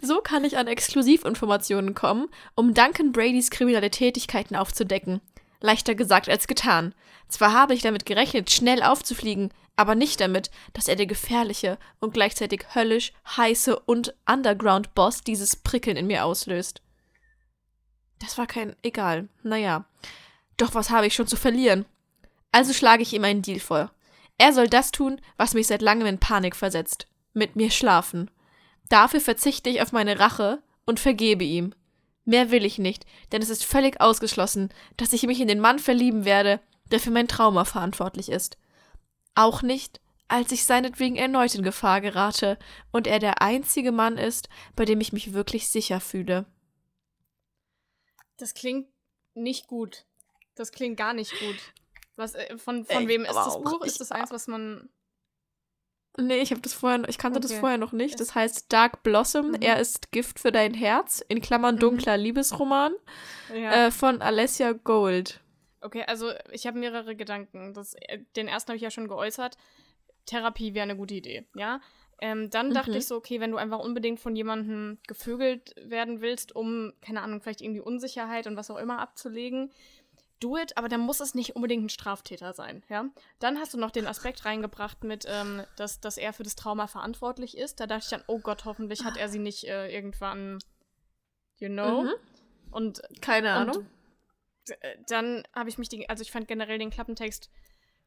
So 0.00 0.20
kann 0.22 0.44
ich 0.44 0.56
an 0.56 0.68
Exklusivinformationen 0.68 1.94
kommen, 1.94 2.28
um 2.54 2.72
Duncan 2.72 3.12
Bradys 3.12 3.50
kriminelle 3.50 3.90
Tätigkeiten 3.90 4.56
aufzudecken. 4.56 5.20
Leichter 5.60 5.94
gesagt 5.94 6.28
als 6.28 6.46
getan. 6.46 6.94
Zwar 7.28 7.52
habe 7.52 7.74
ich 7.74 7.82
damit 7.82 8.06
gerechnet, 8.06 8.50
schnell 8.50 8.82
aufzufliegen, 8.82 9.52
aber 9.76 9.94
nicht 9.94 10.20
damit, 10.20 10.50
dass 10.72 10.88
er 10.88 10.96
der 10.96 11.06
gefährliche 11.06 11.78
und 12.00 12.14
gleichzeitig 12.14 12.74
höllisch 12.74 13.12
heiße 13.36 13.78
und 13.78 14.14
Underground-Boss 14.26 15.22
dieses 15.22 15.56
Prickeln 15.56 15.96
in 15.96 16.06
mir 16.06 16.24
auslöst. 16.24 16.82
Das 18.18 18.38
war 18.38 18.46
kein. 18.46 18.74
egal. 18.82 19.28
Naja. 19.42 19.84
Doch 20.56 20.74
was 20.74 20.90
habe 20.90 21.06
ich 21.06 21.14
schon 21.14 21.28
zu 21.28 21.36
verlieren? 21.36 21.86
Also 22.50 22.72
schlage 22.72 23.02
ich 23.02 23.12
ihm 23.12 23.24
einen 23.24 23.42
Deal 23.42 23.60
vor. 23.60 23.92
Er 24.38 24.52
soll 24.52 24.68
das 24.68 24.90
tun, 24.90 25.20
was 25.36 25.54
mich 25.54 25.66
seit 25.66 25.82
langem 25.82 26.06
in 26.06 26.18
Panik 26.18 26.56
versetzt. 26.56 27.06
Mit 27.32 27.56
mir 27.56 27.70
schlafen. 27.70 28.30
Dafür 28.88 29.20
verzichte 29.20 29.70
ich 29.70 29.82
auf 29.82 29.92
meine 29.92 30.18
Rache 30.18 30.62
und 30.86 30.98
vergebe 30.98 31.44
ihm. 31.44 31.74
Mehr 32.28 32.50
will 32.50 32.66
ich 32.66 32.76
nicht, 32.76 33.06
denn 33.32 33.40
es 33.40 33.48
ist 33.48 33.64
völlig 33.64 34.02
ausgeschlossen, 34.02 34.68
dass 34.98 35.14
ich 35.14 35.22
mich 35.22 35.40
in 35.40 35.48
den 35.48 35.60
Mann 35.60 35.78
verlieben 35.78 36.26
werde, 36.26 36.60
der 36.90 37.00
für 37.00 37.10
mein 37.10 37.26
Trauma 37.26 37.64
verantwortlich 37.64 38.28
ist. 38.28 38.58
Auch 39.34 39.62
nicht, 39.62 39.98
als 40.28 40.52
ich 40.52 40.66
seinetwegen 40.66 41.16
erneut 41.16 41.54
in 41.54 41.62
Gefahr 41.62 42.02
gerate 42.02 42.58
und 42.92 43.06
er 43.06 43.18
der 43.18 43.40
einzige 43.40 43.92
Mann 43.92 44.18
ist, 44.18 44.50
bei 44.76 44.84
dem 44.84 45.00
ich 45.00 45.14
mich 45.14 45.32
wirklich 45.32 45.70
sicher 45.70 46.00
fühle. 46.00 46.44
Das 48.36 48.52
klingt 48.52 48.88
nicht 49.32 49.66
gut. 49.66 50.04
Das 50.54 50.70
klingt 50.70 50.98
gar 50.98 51.14
nicht 51.14 51.32
gut. 51.40 51.56
Was, 52.16 52.34
äh, 52.34 52.58
von 52.58 52.84
von 52.84 53.08
wem 53.08 53.24
ist 53.24 53.36
das 53.36 53.58
Buch? 53.58 53.82
Ist 53.86 54.02
das 54.02 54.12
eins, 54.12 54.30
was 54.32 54.48
man. 54.48 54.90
Nee, 56.20 56.40
ich 56.40 56.50
habe 56.50 56.60
das 56.60 56.74
vorher, 56.74 57.08
ich 57.08 57.16
kannte 57.16 57.38
okay. 57.38 57.48
das 57.48 57.58
vorher 57.58 57.78
noch 57.78 57.92
nicht. 57.92 58.18
Das 58.18 58.34
heißt 58.34 58.72
Dark 58.72 59.02
Blossom, 59.04 59.50
mhm. 59.52 59.58
er 59.60 59.78
ist 59.78 60.10
Gift 60.10 60.40
für 60.40 60.50
dein 60.50 60.74
Herz, 60.74 61.24
in 61.28 61.40
Klammern 61.40 61.76
mhm. 61.76 61.80
dunkler 61.80 62.16
mhm. 62.16 62.24
Liebesroman, 62.24 62.92
ja. 63.54 63.86
äh, 63.86 63.90
von 63.90 64.20
Alessia 64.20 64.72
Gold. 64.72 65.40
Okay, 65.80 66.02
also 66.06 66.32
ich 66.50 66.66
habe 66.66 66.78
mehrere 66.78 67.14
Gedanken. 67.14 67.72
Das, 67.72 67.94
äh, 67.94 68.18
den 68.34 68.48
ersten 68.48 68.70
habe 68.70 68.76
ich 68.76 68.82
ja 68.82 68.90
schon 68.90 69.06
geäußert. 69.06 69.56
Therapie 70.26 70.74
wäre 70.74 70.82
eine 70.82 70.96
gute 70.96 71.14
Idee, 71.14 71.46
ja. 71.54 71.80
Ähm, 72.20 72.50
dann 72.50 72.70
mhm. 72.70 72.74
dachte 72.74 72.98
ich 72.98 73.06
so, 73.06 73.14
okay, 73.14 73.38
wenn 73.38 73.52
du 73.52 73.58
einfach 73.58 73.78
unbedingt 73.78 74.18
von 74.18 74.34
jemandem 74.34 74.98
gevögelt 75.06 75.72
werden 75.80 76.20
willst, 76.20 76.54
um, 76.54 76.92
keine 77.00 77.22
Ahnung, 77.22 77.40
vielleicht 77.40 77.60
irgendwie 77.60 77.80
Unsicherheit 77.80 78.48
und 78.48 78.56
was 78.56 78.72
auch 78.72 78.76
immer 78.76 78.98
abzulegen, 78.98 79.70
do 80.40 80.56
it, 80.56 80.76
aber 80.76 80.88
dann 80.88 81.00
muss 81.00 81.20
es 81.20 81.34
nicht 81.34 81.56
unbedingt 81.56 81.84
ein 81.84 81.88
Straftäter 81.88 82.52
sein, 82.52 82.84
ja. 82.88 83.06
Dann 83.38 83.58
hast 83.58 83.74
du 83.74 83.78
noch 83.78 83.90
den 83.90 84.06
Aspekt 84.06 84.44
reingebracht 84.44 85.04
mit, 85.04 85.24
ähm, 85.28 85.64
dass, 85.76 86.00
dass 86.00 86.16
er 86.16 86.32
für 86.32 86.42
das 86.42 86.56
Trauma 86.56 86.86
verantwortlich 86.86 87.56
ist. 87.56 87.80
Da 87.80 87.86
dachte 87.86 88.04
ich 88.04 88.10
dann, 88.10 88.24
oh 88.26 88.38
Gott, 88.38 88.64
hoffentlich 88.64 89.04
hat 89.04 89.16
er 89.16 89.28
sie 89.28 89.38
nicht 89.38 89.64
äh, 89.64 89.92
irgendwann, 89.92 90.58
you 91.56 91.68
know. 91.68 92.02
Mhm. 92.02 92.14
Und 92.70 93.02
keine 93.20 93.52
Ahnung. 93.52 93.76
Und 93.76 93.88
äh, 94.82 94.96
dann 95.06 95.44
habe 95.54 95.68
ich 95.68 95.78
mich, 95.78 95.88
die, 95.88 96.08
also 96.08 96.22
ich 96.22 96.30
fand 96.30 96.48
generell 96.48 96.78
den 96.78 96.90
Klappentext 96.90 97.50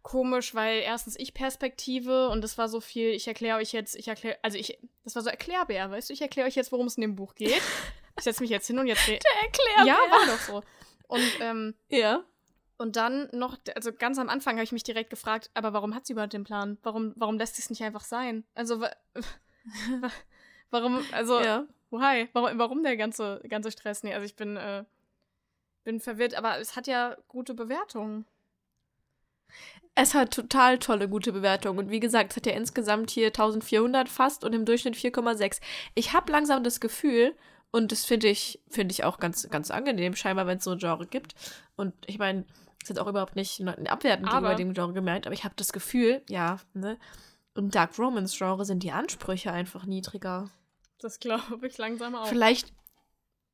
komisch, 0.03 0.55
weil 0.55 0.79
erstens 0.79 1.15
ich 1.17 1.33
Perspektive 1.33 2.29
und 2.29 2.41
das 2.41 2.57
war 2.57 2.67
so 2.69 2.81
viel, 2.81 3.09
ich 3.09 3.27
erkläre 3.27 3.57
euch 3.57 3.71
jetzt, 3.71 3.95
ich 3.95 4.07
erkläre, 4.07 4.37
also 4.41 4.57
ich, 4.57 4.79
das 5.03 5.15
war 5.15 5.21
so 5.21 5.29
Erklärbär, 5.29 5.91
weißt 5.91 6.09
du, 6.09 6.13
ich 6.13 6.21
erkläre 6.21 6.47
euch 6.47 6.55
jetzt, 6.55 6.71
worum 6.71 6.87
es 6.87 6.97
in 6.97 7.01
dem 7.01 7.15
Buch 7.15 7.35
geht. 7.35 7.61
Ich 8.17 8.23
setze 8.23 8.41
mich 8.41 8.49
jetzt 8.49 8.67
hin 8.67 8.77
und 8.79 8.87
jetzt 8.87 9.07
rede. 9.07 9.19
Der 9.23 9.43
Erklärbär. 9.43 9.85
Ja, 9.85 10.11
war 10.11 10.25
doch 10.25 10.41
so. 10.41 10.63
Und, 11.12 11.39
ähm, 11.41 11.76
ja. 11.89 12.24
Und 12.78 12.95
dann 12.95 13.28
noch, 13.34 13.58
also 13.76 13.91
ganz 13.91 14.17
am 14.17 14.30
Anfang 14.30 14.56
habe 14.56 14.63
ich 14.63 14.71
mich 14.71 14.84
direkt 14.84 15.10
gefragt, 15.10 15.52
aber 15.54 15.74
warum 15.74 15.93
hat 15.93 16.06
sie 16.08 16.13
überhaupt 16.13 16.34
den 16.34 16.45
Plan? 16.45 16.78
Warum, 16.84 17.13
warum 17.17 17.38
lässt 17.38 17.58
sie 17.58 17.62
es 17.62 17.69
nicht 17.69 17.84
einfach 17.84 18.04
sein? 18.04 18.45
Also, 18.56 18.82
warum, 20.71 21.04
also, 21.12 21.41
ja. 21.41 21.67
why? 21.91 22.30
Warum, 22.32 22.58
warum 22.58 22.82
der 22.82 22.95
ganze, 22.95 23.41
ganze 23.50 23.71
Stress? 23.71 24.04
Nee, 24.04 24.13
also 24.13 24.26
ich 24.26 24.38
bin, 24.38 24.56
äh, 24.56 24.86
bin 25.84 26.00
verwirrt, 26.00 26.34
aber 26.34 26.60
es 26.60 26.78
hat 26.78 26.88
ja 26.88 27.17
gute 27.28 27.54
Bewertungen. 27.54 28.26
Es 29.93 30.13
hat 30.13 30.34
total 30.34 30.80
tolle 30.80 31.10
gute 31.10 31.34
Bewertungen. 31.34 31.78
Und 31.78 31.91
wie 31.91 32.00
gesagt, 32.00 32.32
es 32.32 32.38
hat 32.38 32.45
ja 32.45 32.54
insgesamt 32.54 33.12
hier 33.12 33.28
1400 33.28 34.08
fast 34.08 34.45
und 34.45 34.54
im 34.54 34.63
Durchschnitt 34.63 34.95
4,6. 34.95 35.60
Ich 35.93 36.13
habe 36.13 36.32
langsam 36.32 36.63
das 36.63 36.80
Gefühl, 36.80 37.36
und 37.71 37.91
das 37.91 38.05
finde 38.05 38.27
ich, 38.27 38.62
finde 38.69 38.91
ich 38.91 39.03
auch 39.03 39.19
ganz, 39.19 39.49
ganz 39.49 39.71
angenehm, 39.71 40.15
scheinbar, 40.15 40.45
wenn 40.47 40.57
es 40.57 40.63
so 40.63 40.71
ein 40.71 40.79
Genre 40.79 41.07
gibt. 41.07 41.36
Und 41.75 41.93
ich 42.05 42.19
meine, 42.19 42.45
es 42.84 42.89
ist 42.89 42.99
auch 42.99 43.07
überhaupt 43.07 43.36
nicht 43.36 43.62
abwertend 43.62 44.27
gegenüber 44.27 44.55
dem 44.55 44.73
Genre 44.73 44.93
gemerkt, 44.93 45.25
aber 45.25 45.34
ich 45.34 45.43
habe 45.43 45.55
das 45.55 45.71
Gefühl, 45.71 46.21
ja, 46.29 46.60
ne, 46.73 46.97
im 47.55 47.71
Dark 47.71 47.97
Romance 47.97 48.38
Genre 48.38 48.65
sind 48.65 48.84
die 48.84 48.91
Ansprüche 48.91 49.51
einfach 49.51 49.86
niedriger. 49.86 50.49
Das 50.99 51.19
glaube 51.19 51.67
ich 51.67 51.77
langsam 51.77 52.15
auch. 52.15 52.27
Vielleicht, 52.27 52.73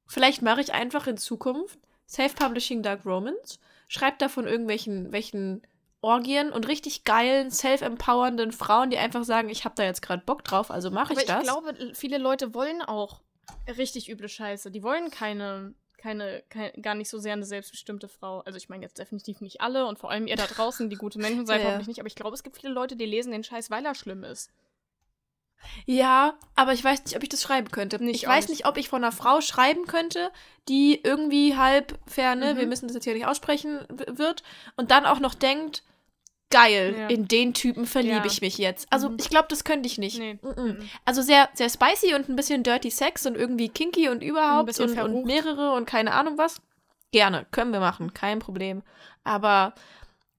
vielleicht 0.08 0.42
mache 0.42 0.62
ich 0.62 0.74
einfach 0.74 1.08
in 1.08 1.18
Zukunft 1.18 1.80
Self-Publishing 2.08 2.84
Dark 2.84 3.06
Romans, 3.06 3.60
schreibt 3.88 4.22
da 4.22 4.30
von 4.30 4.48
irgendwelchen 4.48 5.12
welchen 5.12 5.62
Orgien 6.02 6.52
und 6.52 6.68
richtig 6.68 7.04
geilen, 7.04 7.52
self-empowernden 7.52 8.52
Frauen, 8.52 8.90
die 8.90 8.98
einfach 8.98 9.24
sagen, 9.24 9.50
ich 9.50 9.66
habe 9.66 9.76
da 9.76 9.84
jetzt 9.84 10.02
gerade 10.02 10.24
Bock 10.26 10.44
drauf, 10.44 10.72
also 10.72 10.92
mache 10.92 11.14
ich 11.14 11.26
das. 11.26 11.40
ich 11.40 11.44
glaube, 11.44 11.92
viele 11.94 12.18
Leute 12.18 12.54
wollen 12.54 12.82
auch 12.82 13.20
richtig 13.78 14.10
üble 14.10 14.30
Scheiße. 14.30 14.72
Die 14.72 14.84
wollen 14.84 15.12
keine, 15.12 15.74
keine, 15.98 16.44
keine 16.50 16.72
gar 16.82 16.96
nicht 16.96 17.10
so 17.10 17.20
sehr 17.20 17.34
eine 17.34 17.46
selbstbestimmte 17.46 18.08
Frau. 18.08 18.40
Also 18.42 18.58
ich 18.58 18.70
meine 18.70 18.84
jetzt 18.84 18.98
definitiv 18.98 19.42
nicht 19.42 19.62
alle 19.62 19.86
und 19.86 20.00
vor 20.00 20.12
allem 20.12 20.28
ihr 20.28 20.36
da 20.36 20.48
draußen, 20.48 20.90
die 20.90 20.96
gute 20.96 21.20
Menschen 21.20 21.46
seid, 21.46 21.62
ja, 21.62 21.68
hoffentlich 21.68 21.88
nicht. 21.88 22.00
Aber 22.00 22.08
ich 22.08 22.16
glaube, 22.16 22.36
es 22.36 22.44
gibt 22.44 22.58
viele 22.58 22.74
Leute, 22.74 22.96
die 22.96 23.06
lesen 23.06 23.32
den 23.32 23.44
Scheiß, 23.44 23.70
weil 23.70 23.86
er 23.86 23.96
schlimm 23.96 24.24
ist. 24.24 24.52
Ja, 25.86 26.38
aber 26.56 26.74
ich 26.74 26.84
weiß 26.84 27.04
nicht, 27.06 27.16
ob 27.16 27.24
ich 27.24 27.30
das 27.30 27.42
schreiben 27.42 27.72
könnte. 27.72 28.04
Nicht 28.04 28.24
ich 28.24 28.28
weiß 28.28 28.48
nicht. 28.48 28.60
nicht. 28.60 28.68
ob 28.68 28.78
ich 28.78 28.90
von 28.90 29.04
einer 29.04 29.12
Frau 29.12 29.42
schreiben 29.42 29.88
könnte, 29.88 30.32
die 30.70 31.02
irgendwie 31.04 31.56
halb 31.56 32.00
ferne, 32.06 32.54
mhm. 32.54 32.58
wir 32.60 32.68
müssen 32.68 32.88
das 32.88 32.96
jetzt 32.96 33.06
hier 33.06 33.14
nicht 33.14 33.26
aussprechen, 33.26 33.80
wird 33.90 34.44
und 34.76 34.92
dann 34.92 35.06
auch 35.06 35.20
noch 35.20 35.34
denkt, 35.34 35.84
geil, 36.50 36.96
ja. 36.98 37.08
in 37.08 37.28
den 37.28 37.54
Typen 37.54 37.86
verliebe 37.86 38.16
ja. 38.16 38.26
ich 38.26 38.42
mich 38.42 38.58
jetzt. 38.58 38.88
Also 38.92 39.10
mhm. 39.10 39.18
ich 39.20 39.30
glaube, 39.30 39.48
das 39.50 39.64
könnte 39.64 39.88
ich 39.88 39.98
nicht. 39.98 40.20
Nee. 40.20 40.40
Mhm. 40.42 40.78
Also 41.06 41.22
sehr, 41.22 41.50
sehr 41.54 41.70
spicy 41.70 42.14
und 42.16 42.30
ein 42.30 42.36
bisschen 42.36 42.64
dirty 42.64 42.90
Sex 42.90 43.26
und 43.26 43.36
irgendwie 43.36 43.70
kinky 43.70 44.10
und 44.10 44.24
überhaupt 44.24 44.80
und, 44.80 44.98
und 44.98 45.26
mehrere 45.26 45.74
und 45.74 45.86
keine 45.86 46.14
Ahnung 46.14 46.38
was. 46.38 46.62
Gerne, 47.12 47.46
können 47.52 47.72
wir 47.72 47.80
machen, 47.80 48.14
kein 48.14 48.40
Problem. 48.40 48.84
Aber 49.24 49.74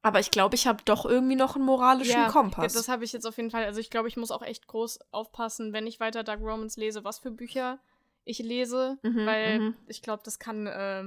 Aber 0.03 0.21
ich 0.21 0.31
glaube, 0.31 0.55
ich 0.55 0.66
habe 0.66 0.83
doch 0.85 1.05
irgendwie 1.05 1.35
noch 1.37 1.57
einen 1.57 1.64
moralischen 1.64 2.21
Ja, 2.21 2.29
Kompass. 2.29 2.73
Das 2.73 2.88
habe 2.88 3.05
ich 3.05 3.12
jetzt 3.12 3.27
auf 3.27 3.37
jeden 3.37 3.51
Fall. 3.51 3.64
Also 3.64 3.81
ich 3.81 3.90
glaube, 3.90 4.09
ich 4.09 4.16
muss 4.16 4.31
auch 4.31 4.42
echt 4.42 4.66
groß 4.66 5.01
aufpassen, 5.11 5.73
wenn 5.73 5.87
ich 5.87 6.01
weiter 6.01 6.23
Dark 6.23 6.40
Romans 6.40 6.77
lese, 6.77 7.05
was 7.05 7.18
für 7.18 7.31
Bücher 7.31 7.79
ich 8.25 8.38
lese, 8.38 8.99
Mhm, 9.03 9.27
weil 9.27 9.59
mhm. 9.59 9.75
ich 9.87 10.03
glaube, 10.03 10.23
das 10.25 10.38
kann, 10.38 10.66
äh, 10.66 11.05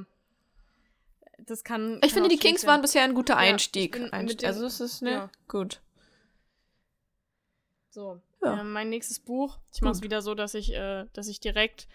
das 1.46 1.64
kann. 1.64 1.96
Ich 1.96 2.02
kann 2.02 2.10
finde, 2.12 2.30
die 2.30 2.38
Kings 2.38 2.66
waren 2.66 2.82
bisher 2.82 3.04
ein 3.04 3.14
guter 3.14 3.34
Ja, 3.34 3.40
Einstieg. 3.40 4.00
mit 4.00 4.14
Einstieg. 4.14 4.48
also 4.48 4.66
es 4.66 4.80
ist, 4.80 5.02
ne? 5.02 5.12
ja. 5.12 5.30
Gut. 5.48 5.82
So. 7.90 8.22
Ja. 8.44 8.60
Ähm, 8.62 8.72
mein 8.74 8.90
nächstes 8.90 9.20
Buch, 9.20 9.60
ich 9.74 9.82
mache 9.82 9.94
es 9.94 10.02
wieder 10.02 10.22
so, 10.22 10.34
dass 10.34 10.54
ich, 10.54 10.74
äh, 10.74 11.06
dass 11.14 11.28
ich 11.28 11.40
direkt 11.40 11.88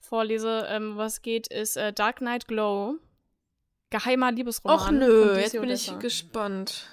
vorlese, 0.00 0.66
ähm, 0.68 0.96
was 0.96 1.22
geht, 1.22 1.46
ist 1.46 1.76
äh, 1.76 1.92
Dark 1.92 2.16
Knight 2.16 2.46
Glow. 2.48 2.96
Geheimer 3.90 4.32
Liebesroman. 4.32 4.78
Och 4.80 4.90
nö, 4.90 5.38
jetzt 5.38 5.52
bin 5.52 5.70
ich 5.70 5.96
gespannt. 6.00 6.88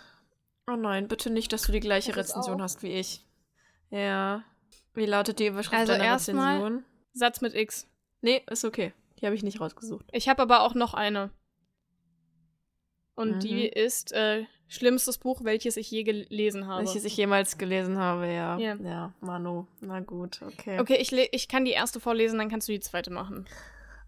Oh 0.68 0.76
nein, 0.76 1.08
bitte 1.08 1.30
nicht, 1.32 1.52
dass 1.52 1.64
du 1.64 1.72
die 1.72 1.80
gleiche 1.80 2.12
Das 2.12 2.30
Rezension 2.30 2.60
auch- 2.60 2.64
hast 2.66 2.84
wie 2.84 2.92
ich. 2.94 3.26
Ja. 3.90 4.44
Wie 4.94 5.06
lautet 5.06 5.40
die 5.40 5.48
Überschrift 5.48 5.74
Also 5.80 5.94
deiner 5.94 6.04
erstmal- 6.06 6.58
Rezension? 6.58 6.86
Satz 7.14 7.42
mit 7.42 7.56
X. 7.56 7.88
Nee, 8.22 8.44
ist 8.50 8.64
okay. 8.64 8.94
Die 9.20 9.26
habe 9.26 9.36
ich 9.36 9.44
nicht 9.44 9.60
rausgesucht. 9.60 10.06
Ich 10.12 10.30
habe 10.30 10.42
aber 10.44 10.62
auch 10.62 10.76
noch 10.76 10.94
eine. 10.94 11.32
Und 13.16 13.36
Mhm. 13.36 13.40
die 13.40 13.68
ist 13.68 14.12
äh, 14.14 14.46
schlimmstes 14.68 15.18
Buch, 15.18 15.44
welches 15.44 15.76
ich 15.78 15.92
je 15.92 16.04
gelesen 16.04 16.68
habe. 16.68 16.86
Welches 16.86 17.04
ich 17.06 17.18
jemals 17.18 17.58
gelesen 17.58 17.98
habe, 17.98 18.28
ja. 18.28 18.58
Ja. 18.58 18.76
Ja, 18.76 19.14
Manu. 19.20 19.68
Na 19.82 20.00
gut, 20.00 20.42
okay. 20.42 20.80
okay, 20.80 20.96
ich, 20.96 21.12
le- 21.12 21.28
ich 21.32 21.48
kann 21.48 21.66
die 21.66 21.72
erste 21.72 22.00
vorlesen, 22.00 22.40
dann 22.40 22.50
kannst 22.50 22.68
du 22.68 22.72
die 22.72 22.80
zweite 22.80 23.12
machen. 23.12 23.46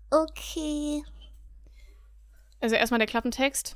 Okay. 0.09 1.03
Also 2.61 2.75
erstmal 2.75 2.99
der 2.99 3.07
Klappentext. 3.07 3.75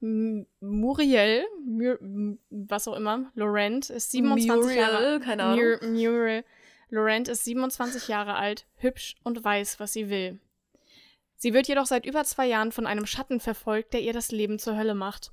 M 0.00 0.46
Muriel, 0.60 1.44
Mur 1.66 2.00
M- 2.00 2.38
was 2.50 2.86
auch 2.88 2.94
immer, 2.96 3.30
Laurent 3.34 3.90
ist 3.90 4.12
27 4.12 4.76
Jahre 4.76 4.92
Muriel, 5.02 5.20
keine 5.20 5.42
Ahnung. 5.42 5.64
Mur 5.82 5.90
Muriel. 5.90 6.44
Laurent 6.90 7.28
ist 7.28 7.44
27 7.44 8.08
Jahre 8.08 8.36
alt, 8.36 8.66
hübsch 8.76 9.16
und 9.24 9.44
weiß, 9.44 9.78
was 9.80 9.92
sie 9.92 10.08
will. 10.08 10.38
Sie 11.38 11.54
wird 11.54 11.68
jedoch 11.68 11.86
seit 11.86 12.04
über 12.04 12.24
zwei 12.24 12.46
Jahren 12.46 12.72
von 12.72 12.86
einem 12.86 13.06
Schatten 13.06 13.38
verfolgt, 13.40 13.94
der 13.94 14.02
ihr 14.02 14.12
das 14.12 14.32
Leben 14.32 14.58
zur 14.58 14.76
Hölle 14.76 14.94
macht. 14.94 15.32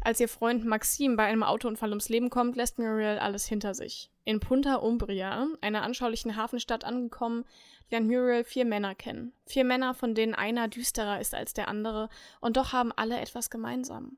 Als 0.00 0.20
ihr 0.20 0.28
Freund 0.28 0.64
Maxim 0.64 1.16
bei 1.16 1.24
einem 1.24 1.42
Autounfall 1.42 1.90
ums 1.90 2.08
Leben 2.08 2.30
kommt, 2.30 2.56
lässt 2.56 2.78
Muriel 2.78 3.18
alles 3.18 3.46
hinter 3.46 3.74
sich. 3.74 4.10
In 4.24 4.40
Punta 4.40 4.76
Umbria, 4.76 5.46
einer 5.60 5.82
anschaulichen 5.82 6.36
Hafenstadt 6.36 6.84
angekommen, 6.84 7.44
lernt 7.90 8.06
Muriel 8.06 8.44
vier 8.44 8.64
Männer 8.64 8.94
kennen. 8.94 9.32
Vier 9.44 9.64
Männer, 9.64 9.92
von 9.92 10.14
denen 10.14 10.34
einer 10.34 10.68
düsterer 10.68 11.20
ist 11.20 11.34
als 11.34 11.52
der 11.52 11.68
andere, 11.68 12.08
und 12.40 12.56
doch 12.56 12.72
haben 12.72 12.92
alle 12.92 13.20
etwas 13.20 13.50
gemeinsam. 13.50 14.16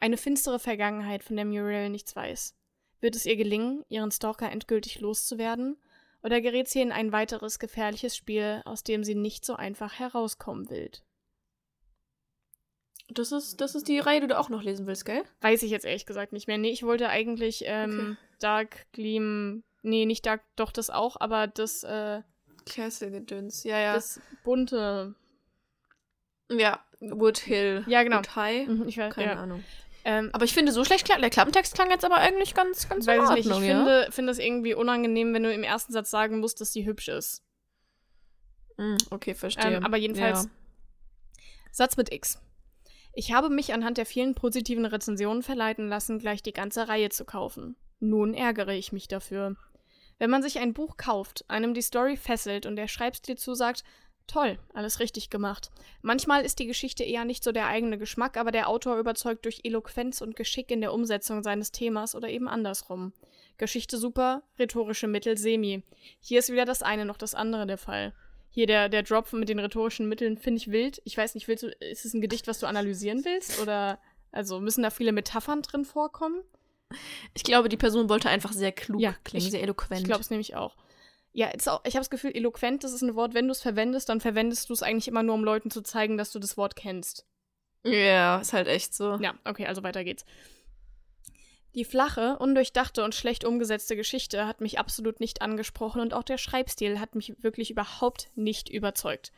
Eine 0.00 0.16
finstere 0.16 0.58
Vergangenheit, 0.58 1.22
von 1.22 1.36
der 1.36 1.44
Muriel 1.44 1.88
nichts 1.88 2.14
weiß. 2.14 2.54
Wird 3.00 3.16
es 3.16 3.26
ihr 3.26 3.36
gelingen, 3.36 3.84
ihren 3.88 4.10
Stalker 4.10 4.50
endgültig 4.50 5.00
loszuwerden? 5.00 5.76
Oder 6.24 6.40
gerät 6.40 6.68
sie 6.68 6.80
in 6.80 6.90
ein 6.90 7.12
weiteres 7.12 7.58
gefährliches 7.58 8.16
Spiel, 8.16 8.62
aus 8.64 8.82
dem 8.82 9.04
sie 9.04 9.14
nicht 9.14 9.44
so 9.44 9.56
einfach 9.56 9.92
herauskommen 9.98 10.70
will? 10.70 10.90
Das 13.08 13.30
ist, 13.30 13.60
das 13.60 13.74
ist 13.74 13.88
die 13.88 13.98
Reihe, 13.98 14.22
die 14.22 14.28
du 14.28 14.38
auch 14.38 14.48
noch 14.48 14.62
lesen 14.62 14.86
willst, 14.86 15.04
gell? 15.04 15.22
Weiß 15.42 15.62
ich 15.62 15.70
jetzt 15.70 15.84
ehrlich 15.84 16.06
gesagt 16.06 16.32
nicht 16.32 16.48
mehr. 16.48 16.56
Nee, 16.56 16.70
ich 16.70 16.82
wollte 16.82 17.10
eigentlich 17.10 17.64
ähm, 17.66 18.16
Dark 18.40 18.90
Gleam. 18.92 19.62
Nee, 19.82 20.06
nicht 20.06 20.24
Dark, 20.24 20.42
doch 20.56 20.72
das 20.72 20.88
auch, 20.88 21.20
aber 21.20 21.46
das, 21.46 21.84
äh, 21.84 22.22
Castle-Gedöns. 22.64 23.64
Ja, 23.64 23.78
ja. 23.78 23.94
das 23.94 24.18
bunte. 24.42 25.14
ja, 26.50 26.82
Wood 27.00 27.36
Hill. 27.36 27.84
Ja, 27.86 28.02
genau. 28.02 28.18
Wood 28.18 28.34
High. 28.34 28.66
Mhm, 28.66 28.88
Ich 28.88 28.96
weiß, 28.96 29.14
Keine 29.14 29.32
ja. 29.32 29.42
Ahnung. 29.42 29.62
Ähm, 30.04 30.30
Aber 30.32 30.44
ich 30.44 30.52
finde, 30.52 30.70
so 30.72 30.84
schlecht 30.84 31.06
klang 31.06 31.20
der 31.20 31.30
Klappentext 31.30 31.74
klang 31.74 31.90
jetzt 31.90 32.04
aber 32.04 32.16
eigentlich 32.16 32.54
ganz, 32.54 32.88
ganz 32.88 33.06
weiß 33.06 33.30
in 33.30 33.36
ich 33.36 33.46
nicht. 33.46 33.58
Ich 33.58 33.66
ja? 33.66 33.76
finde, 33.78 34.08
finde 34.10 34.32
es 34.32 34.38
irgendwie 34.38 34.74
unangenehm, 34.74 35.32
wenn 35.32 35.42
du 35.42 35.52
im 35.52 35.62
ersten 35.62 35.92
Satz 35.92 36.10
sagen 36.10 36.40
musst, 36.40 36.60
dass 36.60 36.72
sie 36.72 36.84
hübsch 36.84 37.08
ist. 37.08 37.42
Mm, 38.76 38.96
okay, 39.10 39.34
verstehe. 39.34 39.76
Ähm, 39.76 39.84
aber 39.84 39.96
jedenfalls, 39.96 40.44
Ja. 40.44 40.50
Satz 41.72 41.96
mit 41.96 42.12
X. 42.12 42.38
Ich 43.14 43.32
habe 43.32 43.48
mich 43.48 43.72
anhand 43.72 43.96
der 43.96 44.06
vielen 44.06 44.34
positiven 44.34 44.84
Rezensionen 44.84 45.42
verleiten 45.42 45.88
lassen, 45.88 46.18
gleich 46.18 46.42
die 46.42 46.52
ganze 46.52 46.88
Reihe 46.88 47.08
zu 47.08 47.24
kaufen. 47.24 47.76
Nun 48.00 48.34
ärgere 48.34 48.74
ich 48.74 48.92
mich 48.92 49.08
dafür. 49.08 49.56
Wenn 50.18 50.30
man 50.30 50.42
sich 50.42 50.58
ein 50.58 50.74
Buch 50.74 50.96
kauft, 50.96 51.44
einem 51.48 51.74
die 51.74 51.82
Story 51.82 52.16
fesselt 52.16 52.66
und 52.66 52.76
der 52.76 52.88
Schreibstil 52.88 53.36
zusagt, 53.36 53.84
toll, 54.26 54.58
alles 54.72 55.00
richtig 55.00 55.30
gemacht. 55.30 55.70
Manchmal 56.02 56.44
ist 56.44 56.58
die 56.58 56.66
Geschichte 56.66 57.04
eher 57.04 57.24
nicht 57.24 57.44
so 57.44 57.52
der 57.52 57.66
eigene 57.66 57.98
Geschmack, 57.98 58.36
aber 58.36 58.50
der 58.50 58.68
Autor 58.68 58.98
überzeugt 58.98 59.44
durch 59.44 59.60
Eloquenz 59.64 60.20
und 60.20 60.36
Geschick 60.36 60.70
in 60.70 60.80
der 60.80 60.92
Umsetzung 60.92 61.42
seines 61.42 61.72
Themas 61.72 62.14
oder 62.14 62.28
eben 62.28 62.48
andersrum. 62.48 63.12
Geschichte 63.58 63.98
super, 63.98 64.42
rhetorische 64.58 65.06
Mittel 65.06 65.36
semi. 65.36 65.82
Hier 66.20 66.40
ist 66.40 66.50
weder 66.50 66.64
das 66.64 66.82
eine 66.82 67.04
noch 67.04 67.18
das 67.18 67.34
andere 67.34 67.66
der 67.66 67.78
Fall. 67.78 68.12
Hier 68.50 68.66
der, 68.66 68.88
der 68.88 69.02
Drop 69.02 69.32
mit 69.32 69.48
den 69.48 69.58
rhetorischen 69.58 70.08
Mitteln 70.08 70.38
finde 70.38 70.58
ich 70.58 70.70
wild. 70.70 71.02
Ich 71.04 71.16
weiß 71.16 71.34
nicht, 71.34 71.48
willst 71.48 71.64
du, 71.64 71.68
ist 71.80 72.04
es 72.04 72.14
ein 72.14 72.20
Gedicht, 72.20 72.46
was 72.46 72.60
du 72.60 72.66
analysieren 72.66 73.24
willst? 73.24 73.60
Oder 73.60 73.98
also 74.30 74.60
müssen 74.60 74.82
da 74.82 74.90
viele 74.90 75.12
Metaphern 75.12 75.62
drin 75.62 75.84
vorkommen? 75.84 76.40
Ich 77.34 77.42
glaube, 77.42 77.68
die 77.68 77.76
Person 77.76 78.08
wollte 78.08 78.28
einfach 78.28 78.52
sehr 78.52 78.72
klug 78.72 79.00
Ja, 79.00 79.14
klingen, 79.24 79.50
sehr 79.50 79.62
eloquent. 79.62 80.00
Ich 80.00 80.06
glaube 80.06 80.20
es 80.20 80.30
nämlich 80.30 80.54
auch. 80.54 80.76
Ja, 81.36 81.48
auch, 81.66 81.80
ich 81.84 81.94
habe 81.94 82.00
das 82.00 82.10
Gefühl, 82.10 82.30
eloquent, 82.32 82.84
das 82.84 82.92
ist 82.92 83.02
ein 83.02 83.16
Wort, 83.16 83.34
wenn 83.34 83.46
du 83.46 83.52
es 83.52 83.60
verwendest, 83.60 84.08
dann 84.08 84.20
verwendest 84.20 84.70
du 84.70 84.72
es 84.72 84.84
eigentlich 84.84 85.08
immer 85.08 85.24
nur, 85.24 85.34
um 85.34 85.42
Leuten 85.42 85.68
zu 85.68 85.82
zeigen, 85.82 86.16
dass 86.16 86.30
du 86.30 86.38
das 86.38 86.56
Wort 86.56 86.76
kennst. 86.76 87.26
Ja, 87.84 88.38
ist 88.38 88.52
halt 88.52 88.68
echt 88.68 88.94
so. 88.94 89.16
Ja, 89.16 89.34
okay, 89.44 89.66
also 89.66 89.82
weiter 89.82 90.04
geht's. 90.04 90.24
Die 91.74 91.84
flache, 91.84 92.38
undurchdachte 92.38 93.02
und 93.02 93.16
schlecht 93.16 93.44
umgesetzte 93.44 93.96
Geschichte 93.96 94.46
hat 94.46 94.60
mich 94.60 94.78
absolut 94.78 95.18
nicht 95.18 95.42
angesprochen 95.42 96.00
und 96.00 96.14
auch 96.14 96.22
der 96.22 96.38
Schreibstil 96.38 97.00
hat 97.00 97.16
mich 97.16 97.34
wirklich 97.42 97.72
überhaupt 97.72 98.30
nicht 98.36 98.68
überzeugt. 98.68 99.32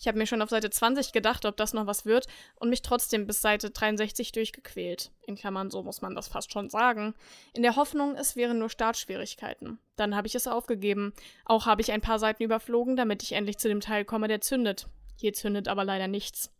Ich 0.00 0.08
habe 0.08 0.16
mir 0.16 0.26
schon 0.26 0.40
auf 0.40 0.48
Seite 0.48 0.70
20 0.70 1.12
gedacht, 1.12 1.44
ob 1.44 1.58
das 1.58 1.74
noch 1.74 1.86
was 1.86 2.06
wird 2.06 2.26
und 2.56 2.70
mich 2.70 2.80
trotzdem 2.80 3.26
bis 3.26 3.42
Seite 3.42 3.68
63 3.68 4.32
durchgequält. 4.32 5.12
In 5.26 5.36
Klammern, 5.36 5.70
so 5.70 5.82
muss 5.82 6.00
man 6.00 6.14
das 6.14 6.26
fast 6.26 6.50
schon 6.52 6.70
sagen. 6.70 7.14
In 7.52 7.62
der 7.62 7.76
Hoffnung, 7.76 8.16
es 8.16 8.34
wären 8.34 8.58
nur 8.58 8.70
Startschwierigkeiten. 8.70 9.78
Dann 9.96 10.16
habe 10.16 10.26
ich 10.26 10.34
es 10.34 10.46
aufgegeben. 10.46 11.12
Auch 11.44 11.66
habe 11.66 11.82
ich 11.82 11.92
ein 11.92 12.00
paar 12.00 12.18
Seiten 12.18 12.42
überflogen, 12.42 12.96
damit 12.96 13.22
ich 13.22 13.32
endlich 13.32 13.58
zu 13.58 13.68
dem 13.68 13.80
Teil 13.80 14.06
komme, 14.06 14.26
der 14.26 14.40
zündet. 14.40 14.86
Hier 15.16 15.34
zündet 15.34 15.68
aber 15.68 15.84
leider 15.84 16.08
nichts. 16.08 16.50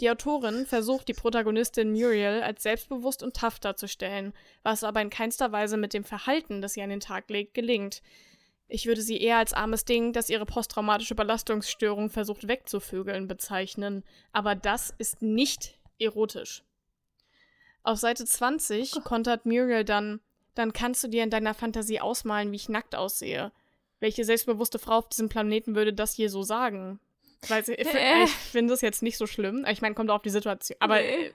Die 0.00 0.10
Autorin 0.10 0.66
versucht, 0.66 1.06
die 1.06 1.14
Protagonistin 1.14 1.92
Muriel 1.92 2.42
als 2.42 2.64
selbstbewusst 2.64 3.22
und 3.22 3.36
tough 3.36 3.60
darzustellen, 3.60 4.32
was 4.64 4.82
aber 4.82 5.00
in 5.00 5.10
keinster 5.10 5.52
Weise 5.52 5.76
mit 5.76 5.94
dem 5.94 6.02
Verhalten, 6.02 6.60
das 6.60 6.72
sie 6.72 6.82
an 6.82 6.90
den 6.90 6.98
Tag 6.98 7.30
legt, 7.30 7.54
gelingt. 7.54 8.02
Ich 8.66 8.86
würde 8.86 9.02
sie 9.02 9.20
eher 9.20 9.36
als 9.38 9.52
armes 9.52 9.84
Ding, 9.84 10.12
das 10.12 10.30
ihre 10.30 10.46
posttraumatische 10.46 11.14
Belastungsstörung 11.14 12.08
versucht 12.10 12.48
wegzuvögeln, 12.48 13.28
bezeichnen. 13.28 14.04
Aber 14.32 14.54
das 14.54 14.92
ist 14.98 15.20
nicht 15.22 15.78
erotisch. 15.98 16.64
Auf 17.82 17.98
Seite 17.98 18.24
20 18.24 18.92
kontert 19.04 19.44
Muriel 19.44 19.84
dann, 19.84 20.20
dann 20.54 20.72
kannst 20.72 21.04
du 21.04 21.08
dir 21.08 21.22
in 21.22 21.30
deiner 21.30 21.52
Fantasie 21.54 22.00
ausmalen, 22.00 22.50
wie 22.52 22.56
ich 22.56 22.68
nackt 22.70 22.94
aussehe. 22.94 23.52
Welche 24.00 24.24
selbstbewusste 24.24 24.78
Frau 24.78 24.98
auf 24.98 25.08
diesem 25.08 25.28
Planeten 25.28 25.74
würde 25.74 25.92
das 25.92 26.14
hier 26.14 26.30
so 26.30 26.42
sagen? 26.42 26.98
Weiß 27.48 27.68
ich, 27.68 27.78
Äh. 27.94 28.24
ich 28.24 28.30
finde 28.30 28.72
das 28.72 28.80
jetzt 28.80 29.02
nicht 29.02 29.18
so 29.18 29.26
schlimm. 29.26 29.66
Ich 29.68 29.82
meine, 29.82 29.94
kommt 29.94 30.10
auf 30.10 30.22
die 30.22 30.30
Situation. 30.30 30.78
Aber 30.80 30.96
Nee. 30.96 31.26
äh, 31.26 31.32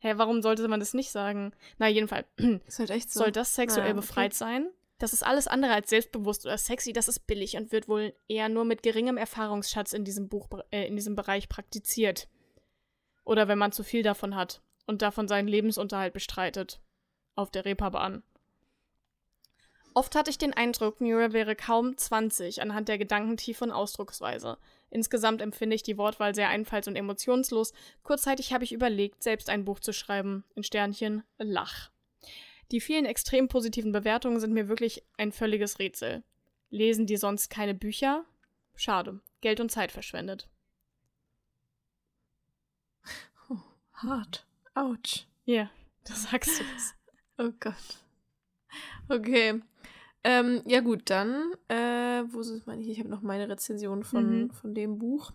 hä, 0.00 0.12
warum 0.16 0.42
sollte 0.42 0.68
man 0.68 0.80
das 0.80 0.92
nicht 0.92 1.10
sagen? 1.10 1.52
Na, 1.78 1.88
jedenfalls. 1.88 2.26
Ist 2.66 2.78
halt 2.78 2.90
echt 2.90 3.10
so. 3.10 3.20
Soll 3.20 3.32
das 3.32 3.54
sexuell 3.54 3.84
Naja, 3.84 3.94
okay. 3.94 4.00
befreit 4.06 4.34
sein? 4.34 4.68
Das 4.98 5.12
ist 5.12 5.24
alles 5.24 5.46
andere 5.46 5.72
als 5.72 5.90
selbstbewusst 5.90 6.44
oder 6.44 6.58
sexy, 6.58 6.92
das 6.92 7.06
ist 7.08 7.26
billig 7.26 7.56
und 7.56 7.70
wird 7.70 7.88
wohl 7.88 8.14
eher 8.26 8.48
nur 8.48 8.64
mit 8.64 8.82
geringem 8.82 9.16
Erfahrungsschatz 9.16 9.92
in 9.92 10.04
diesem 10.04 10.28
Buch, 10.28 10.48
äh, 10.72 10.86
in 10.86 10.96
diesem 10.96 11.14
Bereich 11.14 11.48
praktiziert. 11.48 12.28
Oder 13.24 13.46
wenn 13.46 13.58
man 13.58 13.72
zu 13.72 13.84
viel 13.84 14.02
davon 14.02 14.34
hat 14.34 14.60
und 14.86 15.02
davon 15.02 15.28
seinen 15.28 15.48
Lebensunterhalt 15.48 16.12
bestreitet. 16.12 16.80
Auf 17.36 17.50
der 17.50 17.64
Reeperbahn. 17.64 18.24
Oft 19.94 20.14
hatte 20.14 20.30
ich 20.30 20.38
den 20.38 20.54
Eindruck, 20.54 21.00
Muriel 21.00 21.32
wäre 21.32 21.56
kaum 21.56 21.96
20 21.96 22.62
anhand 22.62 22.88
der 22.88 22.98
Gedankentiefe 22.98 23.64
und 23.64 23.72
Ausdrucksweise. 23.72 24.58
Insgesamt 24.90 25.42
empfinde 25.42 25.76
ich 25.76 25.82
die 25.82 25.98
Wortwahl 25.98 26.34
sehr 26.34 26.48
einfalls- 26.48 26.88
und 26.88 26.96
emotionslos. 26.96 27.72
Kurzzeitig 28.02 28.52
habe 28.52 28.64
ich 28.64 28.72
überlegt, 28.72 29.22
selbst 29.22 29.50
ein 29.50 29.64
Buch 29.64 29.80
zu 29.80 29.92
schreiben. 29.92 30.44
In 30.54 30.62
Sternchen 30.62 31.22
Lach. 31.38 31.90
Die 32.70 32.80
vielen 32.80 33.06
extrem 33.06 33.48
positiven 33.48 33.92
Bewertungen 33.92 34.40
sind 34.40 34.52
mir 34.52 34.68
wirklich 34.68 35.02
ein 35.16 35.32
völliges 35.32 35.78
Rätsel. 35.78 36.22
Lesen 36.70 37.06
die 37.06 37.16
sonst 37.16 37.48
keine 37.48 37.74
Bücher? 37.74 38.24
Schade. 38.74 39.20
Geld 39.40 39.60
und 39.60 39.70
Zeit 39.70 39.90
verschwendet. 39.92 40.48
Hart. 43.94 44.46
Autsch. 44.74 45.26
Ja, 45.44 45.70
da 46.04 46.14
sagst 46.14 46.60
du 46.60 46.64
es. 46.76 46.94
Oh 47.40 47.52
Gott. 47.60 47.74
Okay. 49.08 49.62
Ähm, 50.24 50.62
ja 50.66 50.80
gut, 50.80 51.08
dann, 51.08 51.52
äh, 51.68 52.24
wo 52.32 52.40
ist 52.40 52.66
meine 52.66 52.82
ich? 52.82 52.88
Ich 52.88 52.98
habe 52.98 53.08
noch 53.08 53.22
meine 53.22 53.48
Rezension 53.48 54.02
von, 54.02 54.42
Mhm. 54.46 54.50
von 54.50 54.74
dem 54.74 54.98
Buch. 54.98 55.30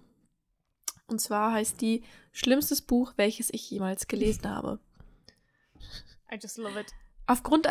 Und 1.07 1.19
zwar 1.19 1.53
heißt 1.53 1.79
die 1.79 2.03
Schlimmstes 2.33 2.81
Buch, 2.81 3.13
welches 3.15 3.53
ich 3.53 3.71
jemals 3.71 4.07
gelesen 4.07 4.49
habe. 4.49 4.79
I 6.29 6.35
just 6.41 6.57
love 6.57 6.77
it. 6.77 6.87
Aufgrund, 7.25 7.67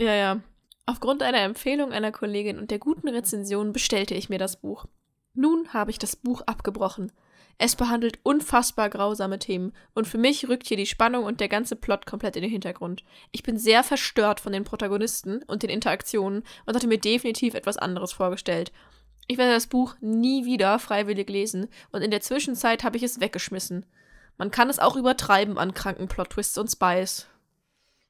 ja, 0.00 0.14
ja. 0.14 0.40
Aufgrund 0.86 1.22
einer 1.22 1.40
Empfehlung 1.40 1.92
einer 1.92 2.12
Kollegin 2.12 2.58
und 2.58 2.70
der 2.70 2.78
guten 2.78 3.08
Rezension 3.08 3.72
bestellte 3.72 4.14
ich 4.14 4.28
mir 4.28 4.38
das 4.38 4.60
Buch. 4.60 4.86
Nun 5.34 5.72
habe 5.72 5.90
ich 5.90 5.98
das 5.98 6.16
Buch 6.16 6.42
abgebrochen. 6.46 7.12
Es 7.58 7.74
behandelt 7.74 8.20
unfassbar 8.22 8.88
grausame 8.88 9.40
Themen 9.40 9.72
und 9.92 10.06
für 10.06 10.16
mich 10.16 10.48
rückt 10.48 10.68
hier 10.68 10.76
die 10.76 10.86
Spannung 10.86 11.24
und 11.24 11.40
der 11.40 11.48
ganze 11.48 11.74
Plot 11.74 12.06
komplett 12.06 12.36
in 12.36 12.42
den 12.42 12.50
Hintergrund. 12.50 13.04
Ich 13.32 13.42
bin 13.42 13.58
sehr 13.58 13.82
verstört 13.82 14.38
von 14.38 14.52
den 14.52 14.62
Protagonisten 14.62 15.42
und 15.42 15.64
den 15.64 15.70
Interaktionen 15.70 16.44
und 16.66 16.74
hatte 16.74 16.86
mir 16.86 16.98
definitiv 16.98 17.54
etwas 17.54 17.76
anderes 17.76 18.12
vorgestellt. 18.12 18.72
Ich 19.26 19.38
werde 19.38 19.52
das 19.52 19.66
Buch 19.66 19.96
nie 20.00 20.44
wieder 20.44 20.78
freiwillig 20.78 21.28
lesen 21.28 21.68
und 21.90 22.02
in 22.02 22.12
der 22.12 22.20
Zwischenzeit 22.20 22.84
habe 22.84 22.96
ich 22.96 23.02
es 23.02 23.20
weggeschmissen. 23.20 23.84
Man 24.38 24.52
kann 24.52 24.70
es 24.70 24.78
auch 24.78 24.94
übertreiben 24.94 25.58
an 25.58 25.74
kranken 25.74 26.06
Plot-Twists 26.06 26.58
und 26.58 26.68
Spies. 26.68 27.26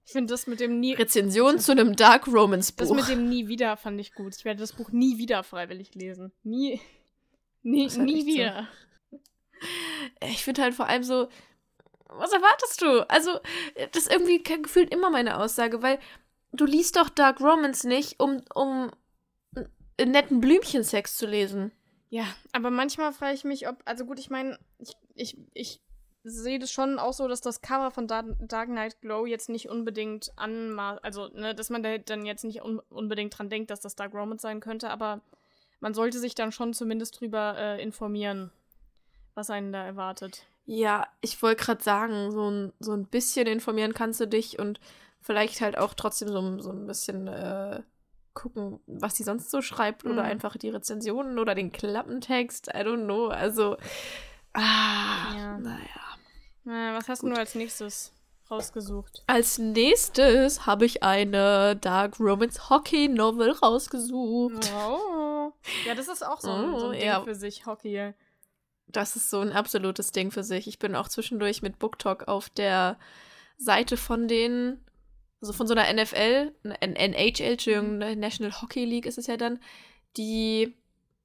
Ich 0.09 0.13
finde 0.13 0.33
das 0.33 0.47
mit 0.47 0.59
dem 0.59 0.81
nie. 0.81 0.95
Rezension 0.95 1.59
zu 1.59 1.73
einem 1.73 1.95
Dark 1.95 2.29
Romance 2.29 2.75
Das 2.75 2.89
Buch. 2.89 2.97
mit 2.97 3.09
dem 3.09 3.29
nie 3.29 3.47
wieder 3.47 3.77
fand 3.77 4.01
ich 4.01 4.15
gut. 4.15 4.35
Ich 4.35 4.47
werde 4.47 4.59
das 4.59 4.73
Buch 4.73 4.91
nie 4.91 5.19
wieder 5.19 5.45
freiwillig 5.45 5.95
lesen. 5.95 6.33
Nie. 6.43 6.81
Nie, 7.63 7.89
nie 7.89 8.15
echt 8.15 8.23
so. 8.23 8.27
wieder. 8.27 8.69
ich 10.23 10.43
finde 10.43 10.63
halt 10.63 10.75
vor 10.75 10.87
allem 10.87 11.03
so, 11.03 11.29
was 12.07 12.33
erwartest 12.33 12.81
du? 12.81 13.07
Also, 13.11 13.39
das 13.93 14.05
ist 14.05 14.11
irgendwie 14.11 14.43
gefühlt 14.43 14.95
immer 14.95 15.11
meine 15.11 15.39
Aussage, 15.39 15.83
weil 15.83 15.99
du 16.53 16.65
liest 16.65 16.97
doch 16.97 17.11
Dark 17.11 17.43
Romance 17.43 17.87
nicht, 17.87 18.19
um, 18.19 18.43
um 18.55 18.91
netten 20.03 20.41
Blümchensex 20.41 21.19
zu 21.19 21.27
lesen. 21.27 21.71
Ja, 22.09 22.25
aber 22.53 22.71
manchmal 22.71 23.13
frage 23.13 23.35
ich 23.35 23.45
mich, 23.45 23.69
ob. 23.69 23.83
Also 23.85 24.07
gut, 24.07 24.19
ich 24.19 24.31
meine, 24.31 24.59
ich, 24.79 24.97
ich, 25.15 25.37
ich 25.53 25.83
sehe 26.29 26.59
das 26.59 26.71
schon 26.71 26.99
auch 26.99 27.13
so, 27.13 27.27
dass 27.29 27.41
das 27.41 27.61
Cover 27.63 27.91
von 27.91 28.07
Dark, 28.07 28.27
Dark 28.41 28.69
Knight 28.69 29.01
Glow 29.01 29.27
jetzt 29.27 29.49
nicht 29.49 29.69
unbedingt 29.69 30.33
anmaßt. 30.37 31.05
Also, 31.05 31.29
ne, 31.29 31.55
dass 31.55 31.71
man 31.71 31.83
da 31.83 31.99
dann 31.99 32.25
jetzt 32.27 32.45
nicht 32.45 32.63
un 32.63 32.79
unbedingt 32.91 33.37
dran 33.39 33.49
denkt, 33.51 33.71
dass 33.71 33.81
das 33.81 33.97
Dark 33.97 34.15
Romance 34.15 34.43
sein 34.43 34.61
könnte, 34.61 34.91
aber 34.91 35.21
man 35.81 35.95
sollte 35.95 36.19
sich 36.19 36.35
dann 36.35 36.53
schon 36.53 36.75
zumindest 36.75 37.21
drüber 37.21 37.57
äh, 37.59 37.83
informieren, 37.83 38.51
was 39.35 39.51
einen 39.51 39.73
da 39.73 39.85
erwartet. 39.85 40.45
Ja, 40.67 41.07
ich 41.21 41.41
wollte 41.43 41.65
gerade 41.65 41.83
sagen, 41.83 42.31
so 42.31 42.51
ein, 42.51 42.73
so 42.81 42.93
ein 42.93 43.07
bisschen 43.07 43.47
informieren 43.47 43.95
kannst 43.95 44.21
du 44.21 44.27
dich 44.27 44.59
und 44.59 44.81
vielleicht 45.23 45.61
halt 45.61 45.79
auch 45.79 45.95
trotzdem 45.95 46.29
so, 46.29 46.61
so 46.61 46.71
ein 46.73 46.87
bisschen 46.87 47.27
äh, 47.29 47.81
gucken, 48.35 48.79
was 48.87 49.15
die 49.15 49.23
sonst 49.23 49.51
so 49.51 49.63
schreibt 49.63 50.05
oder 50.05 50.23
Mhm. 50.25 50.29
einfach 50.31 50.57
die 50.57 50.69
Rezensionen 50.69 51.39
oder 51.39 51.55
den 51.55 51.73
Klappentext. 51.73 52.69
I 52.69 52.79
don't 52.81 53.05
know. 53.05 53.29
Also, 53.29 53.77
ah, 54.53 55.35
Ja. 55.37 55.59
naja. 55.59 56.08
Was 56.73 57.09
hast 57.09 57.23
du 57.23 57.33
als 57.33 57.55
nächstes 57.55 58.13
rausgesucht? 58.51 59.23
Als 59.27 59.59
nächstes 59.59 60.67
habe 60.67 60.85
ich 60.87 61.03
eine 61.03 61.77
Dark 61.77 62.19
Romance 62.21 62.69
Hockey 62.71 63.09
Novel 63.09 63.53
rausgesucht. 63.53 64.71
Oh. 64.75 65.53
Ja, 65.87 65.95
das 65.95 66.09
ist 66.09 66.25
auch 66.25 66.41
so 66.41 66.51
ein, 66.51 66.71
so 66.79 66.87
Oh, 66.87 66.91
ein 66.91 66.99
Ding 66.99 67.07
ja. 67.07 67.23
für 67.23 67.35
sich, 67.35 67.67
Hockey. 67.67 68.13
Das 68.87 69.17
ist 69.17 69.29
so 69.31 69.41
ein 69.41 69.53
absolutes 69.53 70.13
Ding 70.13 70.31
für 70.31 70.43
sich. 70.45 70.67
Ich 70.67 70.79
bin 70.79 70.95
auch 70.95 71.09
zwischendurch 71.09 71.63
mit 71.63 71.79
BookTok 71.79 72.27
auf 72.29 72.49
der 72.51 72.99
Seite 73.59 73.97
von 73.97 74.29
den, 74.29 74.83
also 75.41 75.53
von 75.53 75.67
so 75.67 75.75
einer 75.75 75.93
NFL, 76.03 76.55
NHL, 76.81 77.53
Entschuldigung, 77.53 77.99
National 77.99 78.61
Hockey 78.63 78.85
League 78.85 79.05
ist 79.07 79.19
es 79.19 79.27
ja 79.27 79.37
dann, 79.37 79.59
die, 80.17 80.75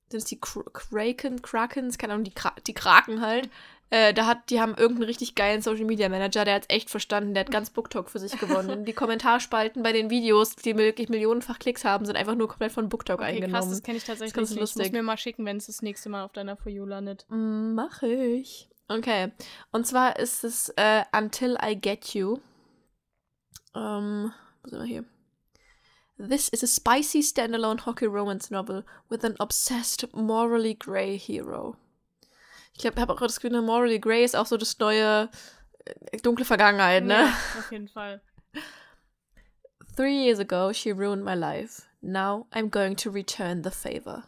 sind 0.09 0.19
es 0.19 0.25
die 0.25 0.39
Kr- 0.41 0.69
Kraken, 0.73 1.41
Krakens, 1.41 1.97
keine 1.97 2.13
Ahnung, 2.13 2.25
die, 2.25 2.33
Kra 2.33 2.53
die 2.67 2.73
Kraken 2.73 3.21
halt. 3.21 3.49
Äh, 3.93 4.11
da 4.11 4.25
hat, 4.25 4.49
die 4.49 4.59
haben 4.59 4.71
irgendeinen 4.73 5.03
richtig 5.03 5.35
geilen 5.35 5.61
Social 5.61 5.85
Media 5.85 6.09
Manager, 6.09 6.45
der 6.45 6.55
hat 6.55 6.65
echt 6.69 6.89
verstanden, 6.89 7.35
der 7.35 7.41
hat 7.45 7.51
ganz 7.51 7.69
BookTok 7.69 8.09
für 8.09 8.17
sich 8.17 8.35
gewonnen. 8.39 8.85
die 8.85 8.93
Kommentarspalten 8.93 9.83
bei 9.83 9.91
den 9.91 10.09
Videos, 10.09 10.55
die 10.55 10.75
wirklich 10.75 11.09
millionenfach 11.09 11.59
Klicks 11.59 11.85
haben, 11.85 12.03
sind 12.07 12.15
einfach 12.15 12.33
nur 12.33 12.47
komplett 12.47 12.71
von 12.71 12.89
BookTok 12.89 13.19
Okay, 13.19 13.25
eingenommen. 13.29 13.53
krass, 13.53 13.69
das 13.69 13.83
kenne 13.83 13.97
ich 13.99 14.03
tatsächlich 14.03 14.33
ganz 14.33 14.49
nicht. 14.49 14.59
lustig. 14.61 14.79
Musst 14.85 14.93
mir 14.93 15.03
mal 15.03 15.17
schicken, 15.17 15.45
wenn 15.45 15.57
es 15.57 15.67
das 15.67 15.83
nächste 15.83 16.09
Mal 16.09 16.23
auf 16.23 16.31
deiner 16.33 16.57
For 16.57 16.71
You 16.71 16.85
landet. 16.85 17.27
Mm, 17.29 17.75
Mach 17.75 18.01
ich. 18.01 18.67
Okay. 18.87 19.31
Und 19.71 19.85
zwar 19.85 20.17
ist 20.17 20.43
es 20.43 20.69
äh, 20.75 21.03
Until 21.15 21.55
I 21.63 21.75
Get 21.79 22.15
You. 22.15 22.39
Ähm, 23.75 24.31
wo 24.63 24.69
sind 24.69 24.79
wir 24.79 24.85
hier? 24.87 25.05
This 26.17 26.49
is 26.49 26.63
a 26.63 26.67
spicy 26.67 27.21
standalone 27.21 27.85
hockey 27.85 28.05
romance 28.05 28.49
novel 28.51 28.85
with 29.09 29.23
an 29.23 29.35
obsessed, 29.39 30.07
morally 30.15 30.73
grey 30.73 31.17
hero. 31.19 31.75
Ich 32.77 32.85
habe 32.85 33.13
auch 33.13 33.19
das 33.19 33.39
Gefühl, 33.39 33.51
ne, 33.51 33.61
morally 33.61 33.99
grey 33.99 34.23
ist 34.23 34.35
auch 34.35 34.45
so 34.45 34.57
das 34.57 34.77
neue 34.79 35.29
äh, 35.85 36.17
dunkle 36.17 36.45
Vergangenheit, 36.45 37.03
ne? 37.03 37.13
Ja, 37.13 37.37
auf 37.59 37.71
jeden 37.71 37.87
Fall. 37.87 38.21
Three 39.95 40.23
years 40.23 40.39
ago, 40.39 40.73
she 40.73 40.91
ruined 40.91 41.23
my 41.23 41.35
life. 41.35 41.83
Now 42.01 42.47
I'm 42.51 42.69
going 42.69 42.95
to 42.97 43.11
return 43.11 43.61
the 43.61 43.71
favor. 43.71 44.23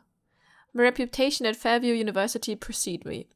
My 0.74 0.84
reputation 0.84 1.46
at 1.46 1.56
Fairview 1.56 1.94
University 1.94 2.56
preceded 2.56 3.06
me. 3.06 3.28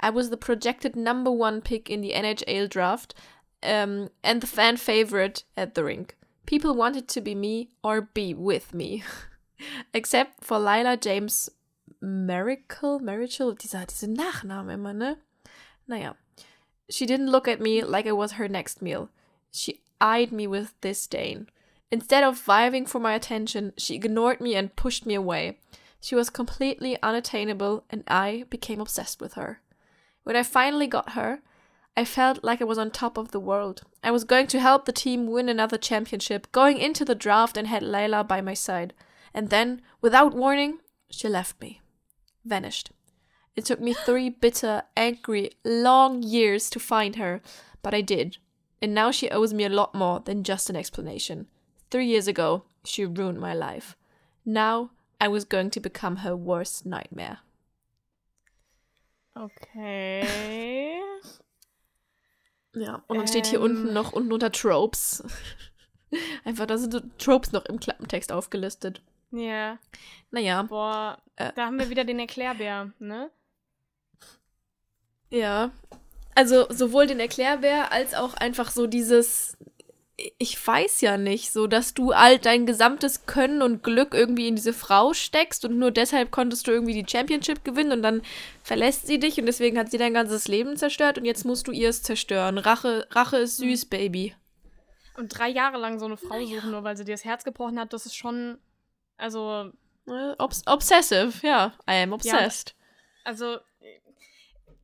I 0.00 0.10
was 0.10 0.30
the 0.30 0.36
projected 0.36 0.96
number 0.96 1.30
one 1.30 1.60
pick 1.60 1.90
in 1.90 2.00
the 2.00 2.12
NHL 2.12 2.68
draft 2.68 3.14
um, 3.62 4.10
and 4.22 4.40
the 4.40 4.46
fan 4.46 4.76
favorite 4.76 5.44
at 5.56 5.74
the 5.74 5.84
rink. 5.84 6.16
People 6.46 6.74
wanted 6.74 7.08
to 7.08 7.20
be 7.20 7.34
me 7.34 7.70
or 7.82 8.02
be 8.02 8.34
with 8.34 8.74
me. 8.74 9.02
Except 9.94 10.44
for 10.44 10.58
Lila 10.58 10.96
James 10.96 11.48
Miracle, 12.04 12.98
Miracle, 12.98 13.54
dieser, 13.54 13.86
diese 13.86 14.06
Nachname 14.08 14.74
immer, 14.74 14.92
ne? 14.92 15.16
Naja. 15.88 16.14
She 16.90 17.06
didn't 17.06 17.30
look 17.30 17.48
at 17.48 17.60
me 17.60 17.82
like 17.82 18.06
I 18.06 18.12
was 18.12 18.32
her 18.32 18.48
next 18.48 18.82
meal. 18.82 19.08
She 19.50 19.80
eyed 20.00 20.30
me 20.30 20.46
with 20.46 20.78
disdain. 20.80 21.48
Instead 21.90 22.24
of 22.24 22.38
vying 22.38 22.86
for 22.86 22.98
my 22.98 23.14
attention, 23.14 23.72
she 23.78 23.94
ignored 23.94 24.40
me 24.40 24.54
and 24.54 24.76
pushed 24.76 25.06
me 25.06 25.14
away. 25.14 25.58
She 26.00 26.14
was 26.14 26.28
completely 26.28 27.00
unattainable, 27.02 27.84
and 27.88 28.04
I 28.06 28.44
became 28.50 28.80
obsessed 28.80 29.20
with 29.20 29.34
her. 29.34 29.62
When 30.24 30.36
I 30.36 30.42
finally 30.42 30.86
got 30.86 31.12
her, 31.12 31.40
I 31.96 32.04
felt 32.04 32.42
like 32.42 32.60
I 32.60 32.64
was 32.64 32.78
on 32.78 32.90
top 32.90 33.16
of 33.16 33.30
the 33.30 33.40
world. 33.40 33.82
I 34.02 34.10
was 34.10 34.24
going 34.24 34.48
to 34.48 34.60
help 34.60 34.84
the 34.84 34.92
team 34.92 35.26
win 35.28 35.48
another 35.48 35.78
championship, 35.78 36.50
going 36.52 36.78
into 36.78 37.04
the 37.04 37.14
draft 37.14 37.56
and 37.56 37.68
had 37.68 37.82
Layla 37.82 38.26
by 38.26 38.40
my 38.40 38.54
side. 38.54 38.92
And 39.32 39.48
then, 39.48 39.80
without 40.00 40.34
warning, 40.34 40.80
she 41.08 41.28
left 41.28 41.60
me. 41.60 41.80
Vanished. 42.44 42.90
It 43.56 43.64
took 43.64 43.80
me 43.80 43.94
three 43.94 44.30
bitter, 44.30 44.82
angry, 44.96 45.50
long 45.64 46.22
years 46.22 46.68
to 46.70 46.80
find 46.80 47.16
her, 47.16 47.40
but 47.82 47.94
I 47.94 48.00
did. 48.00 48.38
And 48.82 48.94
now 48.94 49.10
she 49.10 49.30
owes 49.30 49.54
me 49.54 49.64
a 49.64 49.68
lot 49.68 49.94
more 49.94 50.20
than 50.20 50.42
just 50.42 50.68
an 50.68 50.76
explanation. 50.76 51.46
Three 51.90 52.06
years 52.06 52.26
ago, 52.28 52.64
she 52.84 53.04
ruined 53.06 53.40
my 53.40 53.54
life. 53.54 53.96
Now, 54.44 54.90
I 55.20 55.28
was 55.28 55.44
going 55.44 55.70
to 55.70 55.80
become 55.80 56.16
her 56.16 56.36
worst 56.36 56.84
nightmare. 56.84 57.38
Okay. 59.36 61.00
Ja, 62.76 63.04
und 63.06 63.18
dann 63.18 63.28
steht 63.28 63.46
hier 63.46 63.60
unten 63.60 63.86
Ähm. 63.86 63.94
noch 63.94 64.12
unten 64.12 64.32
unter 64.32 64.50
Tropes. 64.50 65.22
Einfach, 66.44 66.66
da 66.66 66.76
sind 66.76 66.92
so 66.92 67.00
Tropes 67.18 67.52
noch 67.52 67.64
im 67.66 67.78
Klappentext 67.78 68.32
aufgelistet. 68.32 69.00
Ja. 69.36 69.78
Naja, 70.30 70.62
Boah, 70.62 71.18
Äh. 71.36 71.52
da 71.54 71.66
haben 71.66 71.78
wir 71.78 71.90
wieder 71.90 72.04
den 72.04 72.18
Erklärbär, 72.18 72.92
ne? 72.98 73.30
ja. 75.30 75.70
Also 76.36 76.66
sowohl 76.68 77.06
den 77.06 77.20
Erklärbär 77.20 77.92
als 77.92 78.12
auch 78.14 78.34
einfach 78.34 78.72
so 78.72 78.88
dieses, 78.88 79.56
ich 80.38 80.66
weiß 80.66 81.00
ja 81.00 81.16
nicht, 81.16 81.52
so 81.52 81.68
dass 81.68 81.94
du 81.94 82.10
all 82.10 82.40
dein 82.40 82.66
gesamtes 82.66 83.26
Können 83.26 83.62
und 83.62 83.84
Glück 83.84 84.14
irgendwie 84.14 84.48
in 84.48 84.56
diese 84.56 84.72
Frau 84.72 85.12
steckst 85.12 85.64
und 85.64 85.78
nur 85.78 85.92
deshalb 85.92 86.32
konntest 86.32 86.66
du 86.66 86.72
irgendwie 86.72 87.00
die 87.00 87.08
Championship 87.08 87.62
gewinnen 87.62 87.92
und 87.92 88.02
dann 88.02 88.22
verlässt 88.64 89.06
sie 89.06 89.20
dich 89.20 89.38
und 89.38 89.46
deswegen 89.46 89.78
hat 89.78 89.92
sie 89.92 89.98
dein 89.98 90.12
ganzes 90.14 90.48
Leben 90.48 90.76
zerstört 90.76 91.18
und 91.18 91.24
jetzt 91.24 91.44
musst 91.44 91.68
du 91.68 91.70
ihr 91.72 91.88
es 91.90 92.02
zerstören. 92.02 92.58
Rache, 92.58 93.06
Rache 93.12 93.36
ist 93.36 93.58
süß, 93.58 93.86
Baby. 93.86 94.34
Und 95.16 95.28
drei 95.28 95.48
Jahre 95.50 95.78
lang 95.78 96.00
so 96.00 96.06
eine 96.06 96.16
Frau 96.16 96.44
suchen, 96.44 96.72
nur 96.72 96.82
weil 96.82 96.96
sie 96.96 97.04
dir 97.04 97.14
das 97.14 97.24
Herz 97.24 97.44
gebrochen 97.44 97.78
hat, 97.78 97.92
das 97.92 98.06
ist 98.06 98.16
schon. 98.16 98.58
Also, 99.16 99.70
Äh, 100.06 100.34
Obs 100.38 100.62
obsessive, 100.66 101.32
ja. 101.46 101.72
I 101.88 102.02
am 102.02 102.12
obsessed. 102.12 102.74
also. 103.24 103.58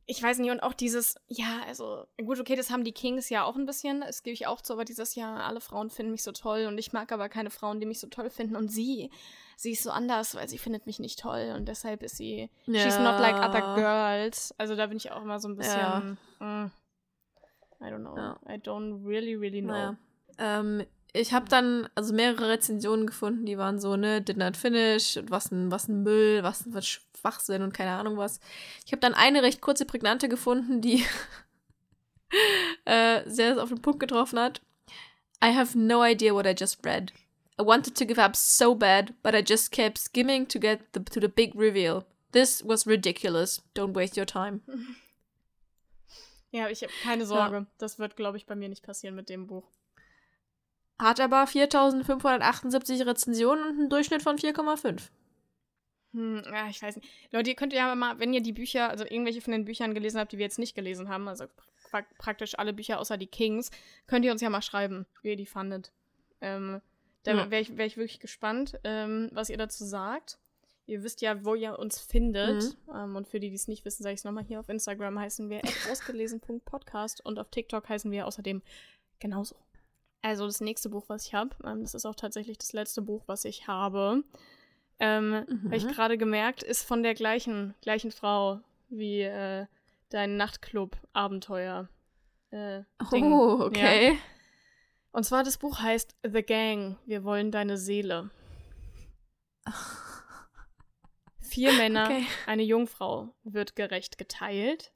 Ich 0.07 0.21
weiß 0.21 0.39
nicht, 0.39 0.51
und 0.51 0.59
auch 0.61 0.73
dieses, 0.73 1.15
ja, 1.27 1.61
also, 1.67 2.05
gut, 2.17 2.37
okay, 2.37 2.57
das 2.57 2.69
haben 2.69 2.83
die 2.83 2.91
Kings 2.91 3.29
ja 3.29 3.45
auch 3.45 3.55
ein 3.55 3.65
bisschen, 3.65 4.01
das 4.01 4.23
gebe 4.23 4.33
ich 4.33 4.45
auch 4.45 4.59
zu, 4.59 4.73
aber 4.73 4.83
dieses 4.83 5.15
Jahr, 5.15 5.45
alle 5.45 5.61
Frauen 5.61 5.89
finden 5.89 6.11
mich 6.11 6.23
so 6.23 6.33
toll 6.33 6.65
und 6.65 6.77
ich 6.77 6.91
mag 6.91 7.13
aber 7.13 7.29
keine 7.29 7.49
Frauen, 7.49 7.79
die 7.79 7.85
mich 7.85 7.99
so 8.01 8.07
toll 8.07 8.29
finden 8.29 8.57
und 8.57 8.67
sie, 8.69 9.09
sie 9.55 9.71
ist 9.71 9.83
so 9.83 9.91
anders, 9.91 10.35
weil 10.35 10.49
sie 10.49 10.57
findet 10.57 10.85
mich 10.85 10.99
nicht 10.99 11.19
toll 11.19 11.53
und 11.55 11.67
deshalb 11.69 12.03
ist 12.03 12.17
sie, 12.17 12.49
she's 12.65 12.97
not 12.97 13.21
like 13.21 13.35
other 13.35 13.75
girls. 13.75 14.53
Also 14.57 14.75
da 14.75 14.87
bin 14.87 14.97
ich 14.97 15.11
auch 15.13 15.21
immer 15.21 15.39
so 15.39 15.47
ein 15.47 15.55
bisschen, 15.55 16.17
mm, 16.39 16.71
I 17.79 17.85
don't 17.85 17.99
know, 17.99 18.17
Ja. 18.17 18.37
I 18.49 18.55
don't 18.57 19.05
really, 19.05 19.35
really 19.35 19.61
know. 19.61 19.95
Ähm, 20.39 20.85
ich 21.13 21.33
habe 21.33 21.49
dann 21.49 21.89
also 21.95 22.13
mehrere 22.13 22.49
Rezensionen 22.49 23.05
gefunden, 23.05 23.45
die 23.45 23.57
waren 23.57 23.79
so, 23.79 23.95
ne, 23.95 24.21
did 24.21 24.37
not 24.37 24.55
finish, 24.55 25.17
und 25.17 25.29
was 25.29 25.51
ein, 25.51 25.71
was 25.71 25.87
ein 25.87 26.03
Müll, 26.03 26.43
was 26.43 26.65
ein 26.65 26.73
was 26.73 26.87
Schwachsinn 26.87 27.61
und 27.61 27.73
keine 27.73 27.91
Ahnung 27.91 28.17
was. 28.17 28.39
Ich 28.85 28.91
habe 28.91 29.01
dann 29.01 29.13
eine 29.13 29.43
recht 29.43 29.61
kurze, 29.61 29.85
prägnante 29.85 30.29
gefunden, 30.29 30.81
die 30.81 31.05
äh, 32.85 33.29
sehr 33.29 33.61
auf 33.61 33.69
den 33.69 33.81
Punkt 33.81 33.99
getroffen 33.99 34.39
hat. 34.39 34.61
I 35.43 35.53
have 35.55 35.77
no 35.77 36.03
idea 36.03 36.33
what 36.33 36.45
I 36.45 36.53
just 36.57 36.85
read. 36.85 37.11
I 37.59 37.63
wanted 37.63 37.95
to 37.97 38.05
give 38.05 38.21
up 38.21 38.35
so 38.35 38.73
bad, 38.73 39.13
but 39.21 39.35
I 39.35 39.43
just 39.45 39.71
kept 39.71 39.97
skimming 39.97 40.47
to 40.47 40.59
get 40.59 40.79
the, 40.93 41.03
to 41.03 41.19
the 41.19 41.27
big 41.27 41.53
reveal. 41.55 42.05
This 42.31 42.63
was 42.65 42.87
ridiculous. 42.87 43.61
Don't 43.75 43.93
waste 43.93 44.17
your 44.17 44.27
time. 44.27 44.61
Ja, 46.53 46.67
ich 46.67 46.81
habe 46.81 46.91
keine 47.01 47.25
Sorge. 47.25 47.65
Das 47.77 47.97
wird, 47.97 48.17
glaube 48.17 48.35
ich, 48.35 48.45
bei 48.45 48.55
mir 48.55 48.67
nicht 48.67 48.83
passieren 48.83 49.15
mit 49.15 49.29
dem 49.29 49.47
Buch. 49.47 49.63
Hat 51.01 51.19
aber 51.19 51.47
4578 51.47 53.05
Rezensionen 53.05 53.63
und 53.63 53.79
einen 53.79 53.89
Durchschnitt 53.89 54.21
von 54.21 54.37
4,5. 54.37 55.09
Hm, 56.13 56.43
ja, 56.45 56.67
ich 56.69 56.81
weiß 56.81 56.97
nicht. 56.97 57.07
Leute, 57.31 57.49
ihr 57.49 57.55
könnt 57.55 57.73
ja 57.73 57.95
mal, 57.95 58.19
wenn 58.19 58.33
ihr 58.33 58.41
die 58.41 58.51
Bücher, 58.53 58.89
also 58.89 59.03
irgendwelche 59.05 59.41
von 59.41 59.51
den 59.53 59.65
Büchern 59.65 59.93
gelesen 59.93 60.19
habt, 60.19 60.31
die 60.31 60.37
wir 60.37 60.45
jetzt 60.45 60.59
nicht 60.59 60.75
gelesen 60.75 61.09
haben, 61.09 61.27
also 61.27 61.45
pra 61.89 62.03
praktisch 62.19 62.57
alle 62.59 62.73
Bücher 62.73 62.99
außer 62.99 63.17
die 63.17 63.27
Kings, 63.27 63.71
könnt 64.07 64.25
ihr 64.25 64.31
uns 64.31 64.41
ja 64.41 64.49
mal 64.49 64.61
schreiben, 64.61 65.05
wie 65.23 65.29
ihr 65.29 65.35
die 65.37 65.45
fandet. 65.45 65.91
Ähm, 66.41 66.81
da 67.23 67.33
Ja. 67.33 67.51
wäre 67.51 67.61
ich, 67.61 67.77
wär 67.77 67.85
ich 67.85 67.97
wirklich 67.97 68.19
gespannt, 68.19 68.79
ähm, 68.83 69.29
was 69.31 69.49
ihr 69.49 69.57
dazu 69.57 69.85
sagt. 69.85 70.37
Ihr 70.87 71.03
wisst 71.03 71.21
ja, 71.21 71.45
wo 71.45 71.55
ihr 71.55 71.79
uns 71.79 71.99
findet. 71.99 72.75
Ähm, 72.93 73.15
und 73.15 73.27
für 73.27 73.39
die, 73.39 73.49
die 73.49 73.55
es 73.55 73.67
nicht 73.67 73.85
wissen, 73.85 74.03
sage 74.03 74.13
ich 74.13 74.19
es 74.19 74.23
nochmal 74.25 74.43
hier. 74.43 74.59
Auf 74.59 74.67
Instagram 74.69 75.17
heißen 75.19 75.49
wir 75.49 75.61
ausgelesen.podcast 75.89 77.25
und 77.25 77.39
auf 77.39 77.49
TikTok 77.49 77.87
heißen 77.87 78.11
wir 78.11 78.27
außerdem 78.27 78.61
genauso. 79.19 79.55
Also 80.21 80.45
das 80.45 80.61
nächste 80.61 80.89
Buch, 80.89 81.05
was 81.07 81.25
ich 81.25 81.33
habe, 81.33 81.55
ähm, 81.65 81.81
das 81.81 81.93
ist 81.95 82.05
auch 82.05 82.15
tatsächlich 82.15 82.57
das 82.57 82.73
letzte 82.73 83.01
Buch, 83.01 83.23
was 83.27 83.43
ich 83.45 83.67
habe. 83.67 84.23
Ähm, 84.99 85.45
Habe 85.65 85.75
ich 85.75 85.85
Mhm. 85.85 85.91
gerade 85.91 86.17
gemerkt, 86.17 86.61
ist 86.61 86.83
von 86.83 87.01
der 87.01 87.15
gleichen, 87.15 87.73
gleichen 87.81 88.11
Frau 88.11 88.59
wie 88.89 89.21
äh, 89.21 89.65
dein 90.09 90.37
Nachtclub-Abenteuer. 90.37 91.89
Äh, 92.51 92.83
Ding. 93.11 93.31
Oh, 93.33 93.61
okay. 93.65 94.19
Und 95.11 95.23
zwar 95.25 95.43
das 95.43 95.57
Buch 95.57 95.79
heißt 95.79 96.15
The 96.23 96.43
Gang, 96.43 96.97
wir 97.05 97.23
wollen 97.23 97.49
deine 97.51 97.77
Seele. 97.77 98.29
Vier 101.39 101.73
Männer, 101.73 102.05
Okay. 102.05 102.25
eine 102.45 102.63
Jungfrau 102.63 103.33
wird 103.43 103.75
gerecht 103.75 104.17
geteilt. 104.17 104.93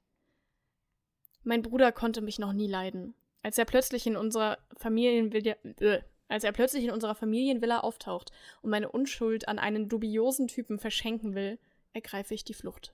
Mein 1.42 1.62
Bruder 1.62 1.92
konnte 1.92 2.20
mich 2.22 2.38
noch 2.38 2.52
nie 2.52 2.68
leiden. 2.68 3.14
Als 3.46 3.58
er 3.58 3.64
plötzlich 3.64 4.08
in 4.08 4.16
unserer 4.16 4.58
Familienvilla, 4.76 5.54
äh, 5.78 6.00
als 6.26 6.42
er 6.42 6.50
plötzlich 6.50 6.82
in 6.82 6.90
unserer 6.90 7.14
Familienvilla 7.14 7.78
auftaucht 7.78 8.32
und 8.60 8.70
meine 8.70 8.90
Unschuld 8.90 9.46
an 9.46 9.60
einen 9.60 9.88
dubiosen 9.88 10.48
Typen 10.48 10.80
verschenken 10.80 11.36
will, 11.36 11.60
ergreife 11.92 12.34
ich 12.34 12.42
die 12.42 12.54
Flucht. 12.54 12.92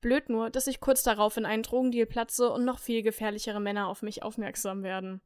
Blöd 0.00 0.28
nur, 0.28 0.48
dass 0.48 0.68
ich 0.68 0.78
kurz 0.78 1.02
darauf 1.02 1.36
in 1.36 1.44
einen 1.44 1.64
Drogendeal 1.64 2.06
platze 2.06 2.52
und 2.52 2.64
noch 2.64 2.78
viel 2.78 3.02
gefährlichere 3.02 3.58
Männer 3.58 3.88
auf 3.88 4.02
mich 4.02 4.22
aufmerksam 4.22 4.84
werden. 4.84 5.22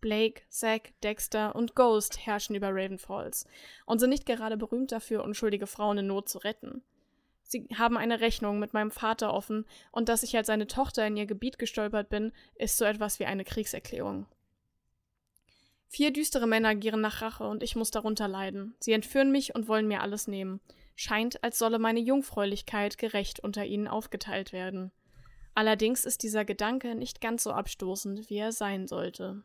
Blake, 0.00 0.42
Zack, 0.48 0.92
Dexter 1.04 1.54
und 1.54 1.76
Ghost 1.76 2.26
herrschen 2.26 2.56
über 2.56 2.70
Raven 2.72 2.98
Falls 2.98 3.46
und 3.86 4.00
sind 4.00 4.10
nicht 4.10 4.26
gerade 4.26 4.56
berühmt 4.56 4.90
dafür, 4.90 5.22
unschuldige 5.22 5.68
Frauen 5.68 5.98
in 5.98 6.08
Not 6.08 6.28
zu 6.28 6.38
retten. 6.38 6.82
Sie 7.50 7.66
haben 7.76 7.96
eine 7.96 8.20
Rechnung 8.20 8.60
mit 8.60 8.74
meinem 8.74 8.92
Vater 8.92 9.34
offen 9.34 9.66
und 9.90 10.08
dass 10.08 10.22
ich 10.22 10.36
als 10.36 10.46
seine 10.46 10.68
Tochter 10.68 11.04
in 11.04 11.16
ihr 11.16 11.26
Gebiet 11.26 11.58
gestolpert 11.58 12.08
bin, 12.08 12.30
ist 12.54 12.78
so 12.78 12.84
etwas 12.84 13.18
wie 13.18 13.24
eine 13.24 13.44
Kriegserklärung. 13.44 14.26
Vier 15.88 16.12
düstere 16.12 16.46
Männer 16.46 16.76
gieren 16.76 17.00
nach 17.00 17.22
Rache 17.22 17.48
und 17.48 17.64
ich 17.64 17.74
muss 17.74 17.90
darunter 17.90 18.28
leiden. 18.28 18.76
Sie 18.78 18.92
entführen 18.92 19.32
mich 19.32 19.52
und 19.56 19.66
wollen 19.66 19.88
mir 19.88 20.00
alles 20.00 20.28
nehmen. 20.28 20.60
Scheint, 20.94 21.42
als 21.42 21.58
solle 21.58 21.80
meine 21.80 21.98
Jungfräulichkeit 21.98 22.98
gerecht 22.98 23.40
unter 23.40 23.64
ihnen 23.64 23.88
aufgeteilt 23.88 24.52
werden. 24.52 24.92
Allerdings 25.52 26.04
ist 26.04 26.22
dieser 26.22 26.44
Gedanke 26.44 26.94
nicht 26.94 27.20
ganz 27.20 27.42
so 27.42 27.50
abstoßend, 27.50 28.30
wie 28.30 28.36
er 28.36 28.52
sein 28.52 28.86
sollte. 28.86 29.42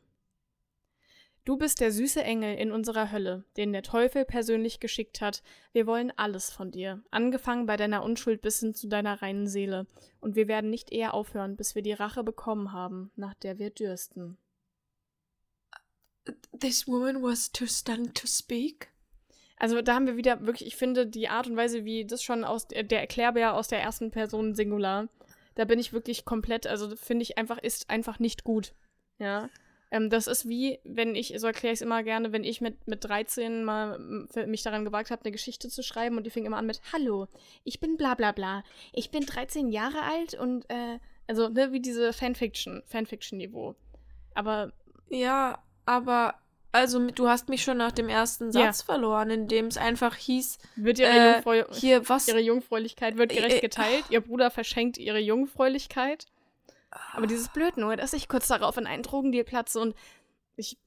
Du 1.45 1.57
bist 1.57 1.79
der 1.79 1.91
süße 1.91 2.23
Engel 2.23 2.57
in 2.57 2.71
unserer 2.71 3.11
Hölle, 3.11 3.45
den 3.55 3.71
der 3.71 3.83
Teufel 3.83 4.25
persönlich 4.25 4.79
geschickt 4.79 5.21
hat. 5.21 5.43
Wir 5.73 5.85
wollen 5.85 6.11
alles 6.15 6.49
von 6.49 6.71
dir, 6.71 7.03
angefangen 7.11 7.67
bei 7.67 7.77
deiner 7.77 8.01
Unschuld 8.01 8.41
bis 8.41 8.61
hin 8.61 8.73
zu 8.73 8.87
deiner 8.87 9.21
reinen 9.21 9.45
Seele. 9.45 9.85
Und 10.19 10.35
wir 10.35 10.47
werden 10.47 10.71
nicht 10.71 10.91
eher 10.91 11.13
aufhören, 11.13 11.55
bis 11.55 11.75
wir 11.75 11.83
die 11.83 11.93
Rache 11.93 12.23
bekommen 12.23 12.71
haben, 12.71 13.11
nach 13.15 13.35
der 13.35 13.59
wir 13.59 13.69
dürsten. 13.69 14.39
This 16.59 16.87
woman 16.87 17.21
was 17.21 17.51
too 17.51 17.67
stunned 17.67 18.15
to 18.15 18.25
speak. 18.25 18.89
Also 19.57 19.83
da 19.83 19.93
haben 19.93 20.07
wir 20.07 20.17
wieder 20.17 20.47
wirklich, 20.47 20.67
ich 20.67 20.75
finde, 20.75 21.05
die 21.05 21.29
Art 21.29 21.45
und 21.45 21.55
Weise, 21.55 21.85
wie 21.85 22.05
das 22.05 22.23
schon 22.23 22.43
aus 22.43 22.67
der, 22.67 22.81
der 22.81 23.01
Erklärbär 23.01 23.53
aus 23.53 23.67
der 23.67 23.81
ersten 23.81 24.09
Person 24.09 24.55
Singular, 24.55 25.09
da 25.53 25.65
bin 25.65 25.77
ich 25.77 25.93
wirklich 25.93 26.25
komplett, 26.25 26.65
also 26.65 26.95
finde 26.95 27.21
ich 27.21 27.37
einfach, 27.37 27.59
ist 27.59 27.91
einfach 27.91 28.17
nicht 28.17 28.43
gut. 28.43 28.73
Ja. 29.19 29.47
Ähm, 29.91 30.09
das 30.09 30.27
ist 30.27 30.47
wie, 30.47 30.79
wenn 30.83 31.15
ich, 31.15 31.33
so 31.37 31.47
erkläre 31.47 31.73
ich 31.73 31.77
es 31.77 31.81
immer 31.81 32.03
gerne, 32.03 32.31
wenn 32.31 32.43
ich 32.43 32.61
mit, 32.61 32.87
mit 32.87 33.03
13 33.03 33.63
mal 33.63 33.99
mich 34.47 34.63
daran 34.63 34.85
gewagt 34.85 35.11
habe, 35.11 35.23
eine 35.23 35.31
Geschichte 35.31 35.69
zu 35.69 35.83
schreiben 35.83 36.17
und 36.17 36.25
die 36.25 36.31
fing 36.31 36.45
immer 36.45 36.57
an 36.57 36.65
mit 36.65 36.81
Hallo, 36.91 37.27
ich 37.63 37.79
bin 37.79 37.97
bla 37.97 38.15
bla 38.15 38.31
bla. 38.31 38.63
Ich 38.93 39.11
bin 39.11 39.25
13 39.25 39.69
Jahre 39.69 40.01
alt 40.01 40.33
und 40.33 40.69
äh, 40.69 40.99
also, 41.27 41.49
ne, 41.49 41.71
wie 41.71 41.79
diese 41.79 42.13
Fanfiction, 42.13 42.83
Fanfiction-Niveau. 42.85 43.75
Aber 44.33 44.71
Ja, 45.09 45.59
aber 45.85 46.35
also 46.71 47.09
du 47.09 47.29
hast 47.29 47.47
mich 47.47 47.63
schon 47.63 47.77
nach 47.77 47.93
dem 47.93 48.09
ersten 48.09 48.45
Ja. 48.51 48.65
Satz 48.65 48.81
verloren, 48.81 49.29
in 49.29 49.47
dem 49.47 49.67
es 49.67 49.77
einfach 49.77 50.15
hieß, 50.15 50.57
wird 50.75 50.99
ihre, 50.99 51.09
äh, 51.09 51.33
Jungfrau 51.33 51.73
hier 51.73 52.09
was 52.09 52.27
ihre 52.27 52.41
Jungfräulichkeit 52.41 53.17
wird 53.17 53.31
Äh, 53.31 53.35
gerecht 53.37 53.57
äh, 53.57 53.61
geteilt. 53.61 54.03
Ihr 54.09 54.21
Bruder 54.21 54.51
verschenkt 54.51 54.97
ihre 54.97 55.19
Jungfräulichkeit. 55.19 56.25
Aber 57.13 57.27
dieses 57.27 57.49
blöd 57.49 57.77
nur, 57.77 57.95
dass 57.95 58.13
ich 58.13 58.27
kurz 58.27 58.47
darauf 58.47 58.77
in 58.77 58.87
einen 58.87 59.03
Drogendeal 59.03 59.43
platze 59.43 59.79
und 59.79 59.95
ich. 60.55 60.77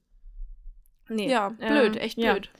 Nee. 1.08 1.30
Ja, 1.30 1.50
blöd, 1.50 1.96
ähm, 1.96 2.02
echt 2.02 2.18
ja. 2.18 2.32
blöd. 2.32 2.50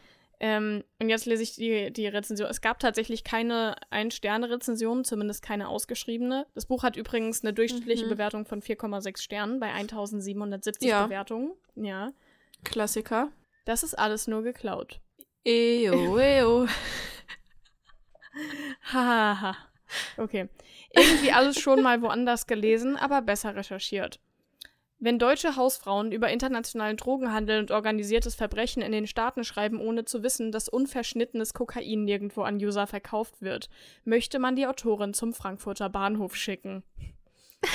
Ähm, 0.40 0.84
und 1.00 1.08
jetzt 1.08 1.26
lese 1.26 1.42
ich 1.42 1.56
die, 1.56 1.92
die 1.92 2.06
Rezension. 2.06 2.48
Es 2.48 2.60
gab 2.60 2.78
tatsächlich 2.78 3.24
keine 3.24 3.74
Ein-Sterne-Rezension, 3.90 5.04
zumindest 5.04 5.42
keine 5.42 5.68
ausgeschriebene. 5.68 6.46
Das 6.54 6.66
Buch 6.66 6.84
hat 6.84 6.96
übrigens 6.96 7.42
eine 7.42 7.52
durchschnittliche 7.52 8.06
Mhm. 8.06 8.10
Bewertung 8.10 8.46
von 8.46 8.62
4,6 8.62 9.20
Sternen 9.20 9.58
bei 9.58 9.72
1770 9.72 10.88
Ja. 10.88 11.06
Bewertungen. 11.06 11.52
Ja. 11.74 12.12
Klassiker. 12.64 13.32
Das 13.64 13.82
ist 13.82 13.98
alles 13.98 14.28
nur 14.28 14.42
geklaut. 14.42 15.00
Ejo, 15.44 16.18
ejo. 16.18 16.66
Hahaha. 18.92 19.56
okay. 20.16 20.48
Irgendwie 20.90 21.32
alles 21.32 21.60
schon 21.60 21.82
mal 21.82 22.02
woanders 22.02 22.46
gelesen, 22.46 22.96
aber 22.96 23.22
besser 23.22 23.54
recherchiert. 23.54 24.20
Wenn 25.00 25.20
deutsche 25.20 25.54
Hausfrauen 25.54 26.10
über 26.10 26.28
internationalen 26.28 26.96
Drogenhandel 26.96 27.60
und 27.60 27.70
organisiertes 27.70 28.34
Verbrechen 28.34 28.82
in 28.82 28.90
den 28.90 29.06
Staaten 29.06 29.44
schreiben, 29.44 29.80
ohne 29.80 30.04
zu 30.04 30.24
wissen, 30.24 30.50
dass 30.50 30.68
unverschnittenes 30.68 31.54
Kokain 31.54 32.04
nirgendwo 32.04 32.42
an 32.42 32.56
User 32.56 32.88
verkauft 32.88 33.40
wird, 33.40 33.68
möchte 34.04 34.40
man 34.40 34.56
die 34.56 34.66
Autorin 34.66 35.14
zum 35.14 35.32
Frankfurter 35.32 35.88
Bahnhof 35.88 36.34
schicken. 36.34 36.82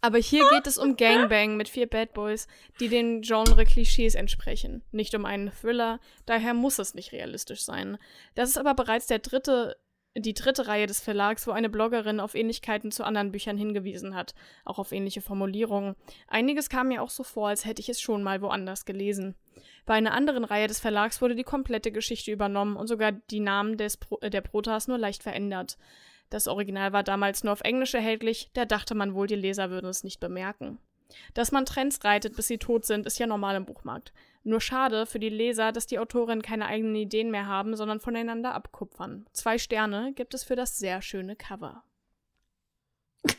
Aber 0.00 0.18
hier 0.18 0.48
geht 0.50 0.66
es 0.66 0.78
um 0.78 0.96
Gangbang 0.96 1.56
mit 1.56 1.68
vier 1.68 1.88
Bad 1.88 2.14
Boys, 2.14 2.46
die 2.80 2.88
den 2.88 3.22
Genre-Klischees 3.22 4.14
entsprechen. 4.14 4.82
Nicht 4.92 5.14
um 5.14 5.24
einen 5.24 5.50
Thriller, 5.50 6.00
daher 6.24 6.54
muss 6.54 6.78
es 6.78 6.94
nicht 6.94 7.12
realistisch 7.12 7.62
sein. 7.62 7.98
Das 8.34 8.48
ist 8.48 8.58
aber 8.58 8.74
bereits 8.74 9.06
der 9.06 9.18
dritte, 9.18 9.76
die 10.20 10.34
dritte 10.34 10.66
Reihe 10.66 10.86
des 10.86 11.00
Verlags, 11.00 11.46
wo 11.46 11.52
eine 11.52 11.68
Bloggerin 11.68 12.20
auf 12.20 12.34
Ähnlichkeiten 12.34 12.90
zu 12.90 13.04
anderen 13.04 13.32
Büchern 13.32 13.56
hingewiesen 13.56 14.14
hat, 14.14 14.34
auch 14.64 14.78
auf 14.78 14.92
ähnliche 14.92 15.20
Formulierungen. 15.20 15.94
Einiges 16.26 16.68
kam 16.68 16.88
mir 16.88 17.02
auch 17.02 17.10
so 17.10 17.22
vor, 17.22 17.48
als 17.48 17.64
hätte 17.64 17.80
ich 17.80 17.88
es 17.88 18.00
schon 18.00 18.22
mal 18.22 18.42
woanders 18.42 18.84
gelesen. 18.84 19.34
Bei 19.86 19.94
einer 19.94 20.12
anderen 20.12 20.44
Reihe 20.44 20.68
des 20.68 20.80
Verlags 20.80 21.22
wurde 21.22 21.34
die 21.34 21.44
komplette 21.44 21.92
Geschichte 21.92 22.30
übernommen 22.30 22.76
und 22.76 22.86
sogar 22.86 23.12
die 23.12 23.40
Namen 23.40 23.76
des 23.76 23.96
Pro 23.96 24.18
äh, 24.20 24.30
der 24.30 24.42
Protas 24.42 24.88
nur 24.88 24.98
leicht 24.98 25.22
verändert. 25.22 25.78
Das 26.30 26.46
Original 26.46 26.92
war 26.92 27.02
damals 27.02 27.42
nur 27.42 27.52
auf 27.52 27.62
Englisch 27.62 27.94
erhältlich, 27.94 28.50
da 28.52 28.64
dachte 28.66 28.94
man 28.94 29.14
wohl, 29.14 29.26
die 29.26 29.34
Leser 29.34 29.70
würden 29.70 29.88
es 29.88 30.04
nicht 30.04 30.20
bemerken. 30.20 30.78
Dass 31.32 31.52
man 31.52 31.64
Trends 31.64 32.04
reitet, 32.04 32.36
bis 32.36 32.48
sie 32.48 32.58
tot 32.58 32.84
sind, 32.84 33.06
ist 33.06 33.18
ja 33.18 33.26
normal 33.26 33.56
im 33.56 33.64
Buchmarkt. 33.64 34.12
Nur 34.48 34.62
schade 34.62 35.04
für 35.04 35.18
die 35.18 35.28
Leser, 35.28 35.72
dass 35.72 35.86
die 35.86 35.98
Autorinnen 35.98 36.40
keine 36.40 36.64
eigenen 36.64 36.94
Ideen 36.94 37.30
mehr 37.30 37.44
haben, 37.46 37.76
sondern 37.76 38.00
voneinander 38.00 38.54
abkupfern. 38.54 39.26
Zwei 39.34 39.58
Sterne 39.58 40.14
gibt 40.14 40.32
es 40.32 40.42
für 40.42 40.56
das 40.56 40.78
sehr 40.78 41.02
schöne 41.02 41.36
Cover. 41.36 41.84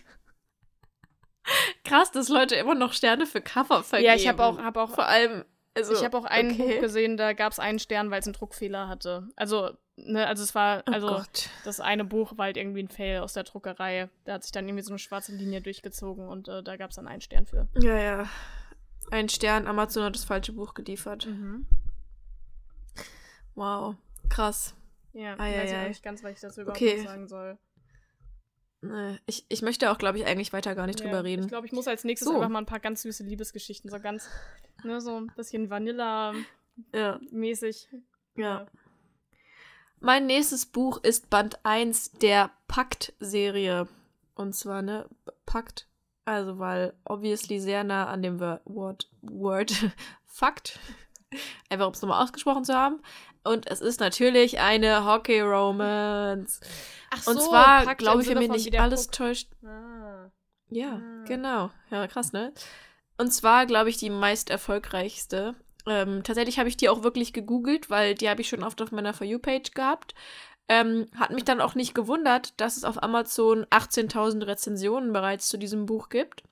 Krass, 1.83 2.11
dass 2.11 2.29
Leute 2.29 2.53
immer 2.53 2.75
noch 2.75 2.93
Sterne 2.93 3.25
für 3.25 3.41
Cover 3.41 3.81
vergeben. 3.81 4.07
Ja, 4.07 4.15
ich 4.15 4.27
habe 4.27 4.43
auch, 4.43 4.59
hab 4.59 4.77
auch, 4.77 4.91
Vor 4.91 5.07
allem, 5.07 5.45
also. 5.73 5.93
ich 5.93 6.03
hab 6.03 6.13
auch 6.13 6.25
ein 6.25 6.51
okay. 6.51 6.75
Buch 6.75 6.81
gesehen, 6.81 7.17
da 7.17 7.33
gab 7.33 7.53
es 7.53 7.59
einen 7.59 7.79
Stern, 7.79 8.11
weil 8.11 8.19
es 8.19 8.27
einen 8.27 8.33
Druckfehler 8.33 8.87
hatte. 8.87 9.27
Also, 9.35 9.71
ne, 9.95 10.27
also 10.27 10.43
es 10.43 10.53
war, 10.53 10.83
Oh 10.87 10.91
also 10.91 11.07
Gott. 11.07 11.49
das 11.65 11.79
eine 11.79 12.05
Buch 12.05 12.37
war 12.37 12.45
halt 12.45 12.57
irgendwie 12.57 12.83
ein 12.83 12.89
Fail 12.89 13.21
aus 13.21 13.33
der 13.33 13.45
Druckerei. 13.45 14.09
Da 14.25 14.33
hat 14.33 14.43
sich 14.43 14.51
dann 14.51 14.67
irgendwie 14.67 14.83
so 14.83 14.91
eine 14.91 14.99
schwarze 14.99 15.31
Linie 15.31 15.61
durchgezogen 15.61 16.27
und 16.27 16.49
äh, 16.49 16.61
da 16.61 16.77
gab 16.77 16.91
es 16.91 16.97
dann 16.97 17.07
einen 17.07 17.21
Stern 17.21 17.47
für. 17.47 17.67
Ja, 17.81 17.97
ja. 17.97 18.29
Ein 19.11 19.29
Stern, 19.29 19.67
Amazon 19.67 20.03
hat 20.03 20.15
das 20.15 20.23
falsche 20.23 20.53
Buch 20.53 20.73
geliefert. 20.73 21.25
Mhm. 21.25 21.65
Wow. 23.55 23.95
Krass. 24.29 24.75
Ja, 25.13 25.33
Ei, 25.39 25.57
weiß 25.57 25.69
ich 25.69 25.75
ei, 25.75 25.79
auch 25.79 25.83
ei. 25.85 25.89
nicht 25.89 26.03
ganz, 26.03 26.23
was 26.23 26.31
ich 26.33 26.39
dazu 26.39 26.61
überhaupt 26.61 26.81
Okay. 26.81 27.03
sagen 27.03 27.27
soll. 27.27 27.57
Ich, 29.25 29.45
ich 29.49 29.61
möchte 29.61 29.91
auch, 29.91 29.97
glaube 29.97 30.19
ich, 30.19 30.25
eigentlich 30.25 30.53
weiter 30.53 30.73
gar 30.73 30.87
nicht 30.87 31.01
Ja, 31.01 31.07
drüber 31.07 31.25
reden. 31.25 31.41
Ich 31.43 31.49
glaube, 31.49 31.67
ich 31.67 31.73
muss 31.73 31.89
als 31.89 32.05
nächstes 32.05 32.29
So. 32.29 32.35
einfach 32.35 32.47
mal 32.47 32.59
ein 32.59 32.65
paar 32.65 32.79
ganz 32.79 33.01
süße 33.01 33.23
Liebesgeschichten, 33.23 33.91
so 33.91 33.99
ganz, 33.99 34.29
ne, 34.85 35.01
so 35.01 35.19
ein 35.19 35.27
bisschen 35.35 35.69
Vanilla-mäßig. 35.69 37.89
ja, 38.37 38.61
ja. 38.61 38.67
Mein 39.99 40.27
nächstes 40.27 40.65
Buch 40.65 41.03
ist 41.03 41.29
Band 41.29 41.59
1 41.65 42.13
der 42.13 42.51
Pakt-Serie. 42.69 43.89
Und 44.33 44.55
zwar, 44.55 44.81
ne, 44.81 45.09
Pakt, 45.45 45.88
also 46.29 46.59
weil 46.59 46.93
obviously 47.05 47.59
sehr 47.59 47.83
nah 47.83 48.07
an 48.07 48.21
dem 48.21 48.39
Wor- 48.39 48.61
Wort, 48.65 49.09
Word 49.21 49.71
Fakt, 50.25 50.79
einfach 51.69 51.87
um 51.87 51.93
es 51.93 52.01
nochmal 52.01 52.23
ausgesprochen 52.23 52.63
zu 52.65 52.73
haben. 52.73 53.01
Und 53.43 53.67
es 53.69 53.81
ist 53.81 53.99
natürlich 53.99 54.59
eine 54.59 55.05
Hockey-Romance. 55.05 56.59
Ach 57.11 57.27
Und 57.27 57.39
so, 57.39 57.49
zwar, 57.49 57.83
Pakt 57.85 57.99
glaube 57.99 58.21
ich, 58.21 58.27
wenn 58.29 58.37
mich 58.37 58.49
nicht 58.49 58.79
alles 58.79 59.07
Puck. 59.07 59.13
täuscht, 59.15 59.49
Ah. 59.65 60.29
Ja, 60.69 61.01
Ah. 61.01 61.23
genau. 61.25 61.71
Ja, 61.89 62.05
krass, 62.07 62.31
ne? 62.31 62.53
Und 63.17 63.31
zwar, 63.33 63.65
glaube 63.65 63.89
ich, 63.89 63.97
die 63.97 64.09
meist 64.09 64.49
erfolgreichste. 64.49 65.55
Ähm, 65.87 66.23
tatsächlich 66.23 66.59
habe 66.59 66.69
ich 66.69 66.77
die 66.77 66.89
auch 66.89 67.03
wirklich 67.03 67.33
gegoogelt, 67.33 67.89
weil 67.89 68.13
die 68.13 68.29
habe 68.29 68.41
ich 68.41 68.49
schon 68.49 68.63
oft 68.63 68.81
auf 68.81 68.91
meiner 68.91 69.13
For 69.13 69.25
You-Page 69.25 69.71
gehabt. 69.73 70.13
Ähm, 70.71 71.07
hat 71.15 71.31
mich 71.31 71.43
dann 71.43 71.61
auch 71.61 71.73
nicht 71.73 71.95
gewundert, 71.95 72.53
dass 72.61 72.77
es 72.77 72.83
auf 72.83 73.01
Amazon 73.01 73.65
18.000 73.65 74.45
Rezensionen 74.45 75.11
bereits 75.11 75.49
zu 75.49 75.57
diesem 75.57 75.87
Buch 75.87 76.09
gibt. 76.09 76.43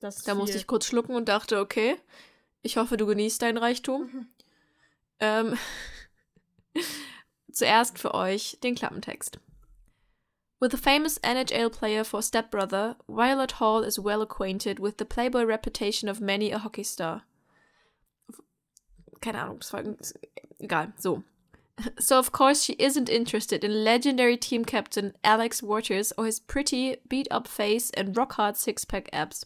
Da 0.00 0.34
musste 0.34 0.52
viel. 0.52 0.60
ich 0.60 0.66
kurz 0.66 0.84
schlucken 0.84 1.16
und 1.16 1.28
dachte, 1.30 1.58
okay, 1.58 1.96
ich 2.60 2.76
hoffe, 2.76 2.98
du 2.98 3.06
genießt 3.06 3.40
deinen 3.40 3.56
Reichtum. 3.56 4.02
Mhm. 4.02 4.26
Ähm, 5.20 5.58
zuerst 7.50 7.98
für 7.98 8.14
euch 8.14 8.58
den 8.62 8.74
Klappentext. 8.74 9.40
With 10.60 10.70
the 10.72 10.78
famous 10.78 11.18
NHL 11.18 11.70
player 11.70 12.04
for 12.04 12.22
stepbrother, 12.22 12.96
Violet 13.06 13.58
Hall 13.58 13.82
is 13.82 14.02
well 14.02 14.20
acquainted 14.22 14.80
with 14.80 14.94
the 14.98 15.04
playboy 15.04 15.44
reputation 15.44 16.10
of 16.10 16.20
many 16.20 16.52
a 16.52 16.62
hockey 16.62 16.84
star. 16.84 17.24
Keine 19.20 19.40
Ahnung, 19.40 19.60
das 19.60 19.72
war 19.72 19.82
egal. 20.58 20.92
So. 20.98 21.22
So 21.98 22.18
of 22.18 22.32
course 22.32 22.62
she 22.62 22.74
isn't 22.78 23.08
interested 23.08 23.62
in 23.62 23.84
legendary 23.84 24.36
team 24.36 24.64
captain 24.64 25.14
Alex 25.22 25.62
Waters 25.62 26.12
or 26.16 26.24
his 26.24 26.40
pretty 26.40 26.96
beat 27.08 27.28
up 27.30 27.46
face 27.46 27.90
and 27.90 28.16
rock 28.16 28.32
hard 28.34 28.56
six 28.56 28.84
pack 28.84 29.08
abs. 29.12 29.44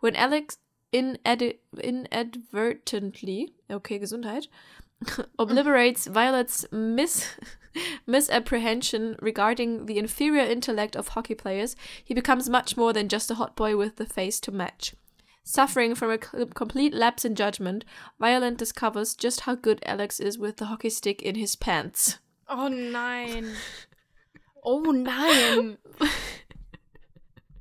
When 0.00 0.16
Alex 0.16 0.58
inadi- 0.92 1.58
inadvertently, 1.80 3.54
okay, 3.70 3.98
Gesundheit, 3.98 4.48
obliterates 5.38 6.06
Violet's 6.06 6.66
mis 6.72 7.26
misapprehension 8.06 9.16
regarding 9.22 9.86
the 9.86 9.98
inferior 9.98 10.42
intellect 10.42 10.96
of 10.96 11.08
hockey 11.08 11.34
players, 11.34 11.76
he 12.02 12.14
becomes 12.14 12.48
much 12.48 12.76
more 12.76 12.92
than 12.92 13.08
just 13.08 13.30
a 13.30 13.34
hot 13.34 13.54
boy 13.54 13.76
with 13.76 13.96
the 13.96 14.06
face 14.06 14.40
to 14.40 14.50
match. 14.50 14.94
Suffering 15.42 15.94
from 15.94 16.10
a 16.10 16.18
complete 16.18 16.94
lapse 16.94 17.24
in 17.24 17.34
judgment, 17.34 17.84
Violet 18.18 18.56
discovers 18.56 19.14
just 19.14 19.40
how 19.40 19.54
good 19.54 19.82
Alex 19.84 20.20
is 20.20 20.38
with 20.38 20.58
the 20.58 20.66
hockey 20.66 20.90
stick 20.90 21.22
in 21.22 21.34
his 21.34 21.56
pants. 21.56 22.18
Oh 22.48 22.68
nein. 22.68 23.52
Oh 24.62 24.82
nein. 24.90 25.78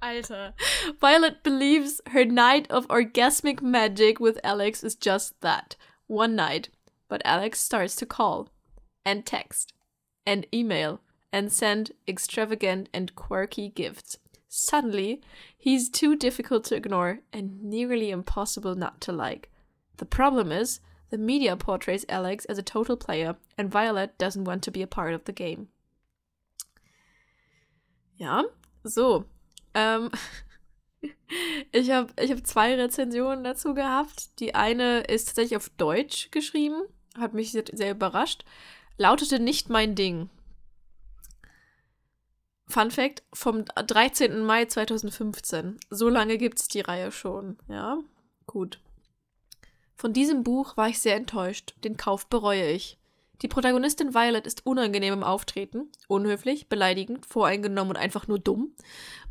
Alter. 0.02 0.54
Violet 1.00 1.44
believes 1.44 2.02
her 2.08 2.26
night 2.26 2.68
of 2.70 2.88
orgasmic 2.90 3.62
magic 3.62 4.20
with 4.20 4.38
Alex 4.44 4.84
is 4.84 4.96
just 4.96 5.40
that 5.40 5.78
one 6.08 6.36
night. 6.36 6.68
But 7.08 7.22
Alex 7.24 7.62
starts 7.62 7.96
to 7.98 8.06
call, 8.06 8.50
and 9.06 9.26
text, 9.26 9.74
and 10.26 10.46
email, 10.54 11.00
and 11.32 11.52
send 11.52 11.92
extravagant 12.08 12.90
and 12.94 13.16
quirky 13.16 13.70
gifts. 13.70 14.18
Suddenly, 14.52 15.22
he's 15.56 15.90
too 15.90 16.16
difficult 16.16 16.64
to 16.66 16.76
ignore 16.76 17.20
and 17.32 17.64
nearly 17.64 18.10
impossible 18.10 18.74
not 18.74 19.00
to 19.02 19.12
like. 19.12 19.52
The 19.98 20.06
problem 20.06 20.52
is, 20.52 20.80
the 21.12 21.20
media 21.20 21.56
portrays 21.56 22.04
Alex 22.10 22.46
as 22.46 22.58
a 22.58 22.64
total 22.64 22.98
player, 22.98 23.36
and 23.58 23.72
Violet 23.72 24.18
doesn't 24.18 24.46
want 24.46 24.64
to 24.64 24.72
be 24.72 24.82
a 24.82 24.88
part 24.88 25.14
of 25.14 25.26
the 25.26 25.32
game. 25.32 25.68
Ja, 28.18 28.44
so. 28.84 29.26
Ähm, 29.76 30.12
ich 31.72 31.92
habe 31.92 32.12
ich 32.20 32.32
hab 32.32 32.46
zwei 32.46 32.76
Rezensionen 32.76 33.44
dazu 33.44 33.76
gehabt. 33.76 34.40
Die 34.40 34.56
eine 34.56 35.02
ist 35.02 35.28
tatsächlich 35.28 35.58
auf 35.58 35.70
Deutsch 35.70 36.32
geschrieben, 36.32 36.82
hat 37.18 37.36
mich 37.36 37.52
sehr, 37.52 37.66
sehr 37.72 37.92
überrascht. 37.92 38.46
Lautete 38.98 39.40
nicht 39.40 39.70
mein 39.70 39.94
Ding. 39.94 40.30
Fun 42.70 42.92
Fact: 42.92 43.24
vom 43.34 43.66
13. 43.66 44.44
Mai 44.46 44.66
2015. 44.66 45.80
So 45.90 46.08
lange 46.08 46.38
gibt 46.38 46.60
es 46.60 46.68
die 46.68 46.82
Reihe 46.82 47.12
schon. 47.12 47.58
Ja, 47.68 47.98
gut. 48.46 48.80
Von 49.96 50.14
diesem 50.14 50.44
Buch 50.44 50.78
war 50.78 50.88
ich 50.88 51.00
sehr 51.00 51.16
enttäuscht. 51.16 51.74
Den 51.84 51.98
Kauf 51.98 52.28
bereue 52.28 52.72
ich. 52.72 52.98
Die 53.42 53.48
Protagonistin 53.48 54.14
Violet 54.14 54.46
ist 54.46 54.66
unangenehm 54.66 55.14
im 55.14 55.24
Auftreten, 55.24 55.90
unhöflich, 56.08 56.68
beleidigend, 56.70 57.26
voreingenommen 57.26 57.92
und 57.92 57.98
einfach 57.98 58.28
nur 58.28 58.38
dumm. 58.38 58.76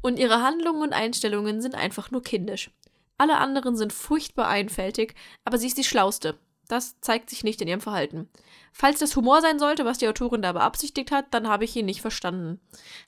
Und 0.01 0.19
ihre 0.19 0.43
Handlungen 0.43 0.83
und 0.83 0.93
Einstellungen 0.93 1.61
sind 1.61 1.75
einfach 1.75 2.11
nur 2.11 2.23
kindisch. 2.23 2.71
Alle 3.19 3.39
anderen 3.39 3.77
sind 3.77 3.93
furchtbar 3.93 4.49
einfältig, 4.49 5.15
aber 5.45 5.59
sie 5.59 5.67
ist 5.67 5.79
die 5.79 5.85
Schlauste. 5.85 6.39
Das 6.69 7.01
zeigt 7.01 7.31
sich 7.31 7.45
nicht 7.45 7.61
in 7.63 7.69
ihrem 7.69 7.81
Verhalten. 7.81 8.29
Falls 8.73 9.01
das 9.01 9.17
Humor 9.17 9.41
sein 9.41 9.59
sollte, 9.59 9.85
was 9.85 9.99
die 9.99 10.09
Autorin 10.09 10.43
da 10.43 10.53
beabsichtigt 10.53 11.11
hat, 11.11 11.27
dann 11.33 11.49
habe 11.49 11.65
ich 11.65 11.75
ihn 11.75 11.87
nicht 11.87 12.03
verstanden. 12.03 12.61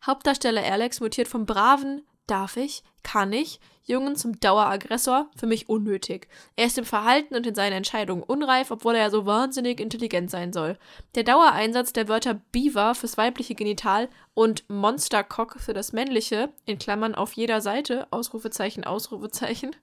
Hauptdarsteller 0.04 0.64
Alex 0.64 1.00
mutiert 1.00 1.28
vom 1.28 1.46
braven 1.46 2.02
Darf 2.26 2.56
ich? 2.56 2.84
Kann 3.02 3.32
ich? 3.32 3.58
Jungen 3.82 4.14
zum 4.14 4.38
Daueraggressor? 4.38 5.28
Für 5.34 5.48
mich 5.48 5.68
unnötig. 5.68 6.28
Er 6.54 6.66
ist 6.66 6.78
im 6.78 6.84
Verhalten 6.84 7.34
und 7.34 7.44
in 7.44 7.56
seinen 7.56 7.72
Entscheidungen 7.72 8.22
unreif, 8.22 8.70
obwohl 8.70 8.94
er 8.94 9.02
ja 9.02 9.10
so 9.10 9.26
wahnsinnig 9.26 9.80
intelligent 9.80 10.30
sein 10.30 10.52
soll. 10.52 10.78
Der 11.16 11.24
Dauereinsatz 11.24 11.92
der 11.92 12.06
Wörter 12.06 12.34
Beaver 12.52 12.94
fürs 12.94 13.18
weibliche 13.18 13.56
Genital 13.56 14.08
und 14.32 14.62
Monstercock 14.70 15.56
für 15.58 15.74
das 15.74 15.92
männliche, 15.92 16.50
in 16.66 16.78
Klammern 16.78 17.16
auf 17.16 17.32
jeder 17.32 17.60
Seite, 17.60 18.06
Ausrufezeichen, 18.12 18.84
Ausrufezeichen, 18.84 19.74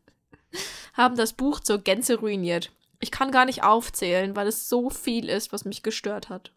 haben 0.94 1.18
das 1.18 1.34
Buch 1.34 1.60
zur 1.60 1.80
Gänze 1.80 2.18
ruiniert. 2.20 2.72
Ich 3.00 3.12
kann 3.12 3.32
gar 3.32 3.46
nicht 3.46 3.64
aufzählen, 3.64 4.36
weil 4.36 4.48
es 4.48 4.70
so 4.70 4.90
viel 4.90 5.30
ist, 5.30 5.52
was 5.54 5.66
mich 5.66 5.84
gestört 5.84 6.30
hat. 6.30 6.52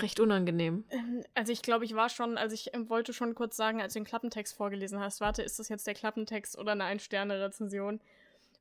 Recht 0.00 0.20
unangenehm. 0.20 0.84
Ähm, 0.90 1.24
Also 1.34 1.50
ich 1.50 1.62
glaube, 1.62 1.84
ich 1.86 1.94
war 1.94 2.08
schon, 2.10 2.36
also 2.36 2.54
ich 2.54 2.74
ähm, 2.74 2.90
wollte 2.90 3.12
schon 3.14 3.34
kurz 3.34 3.56
sagen, 3.56 3.80
als 3.80 3.94
du 3.94 4.00
den 4.00 4.04
Klappentext 4.04 4.54
vorgelesen 4.54 5.00
hast, 5.00 5.20
warte, 5.20 5.42
ist 5.42 5.58
das 5.58 5.68
jetzt 5.70 5.86
der 5.86 5.94
Klappentext 5.94 6.58
oder 6.58 6.72
eine 6.72 6.84
Ein-Sterne-Rezension? 6.84 8.00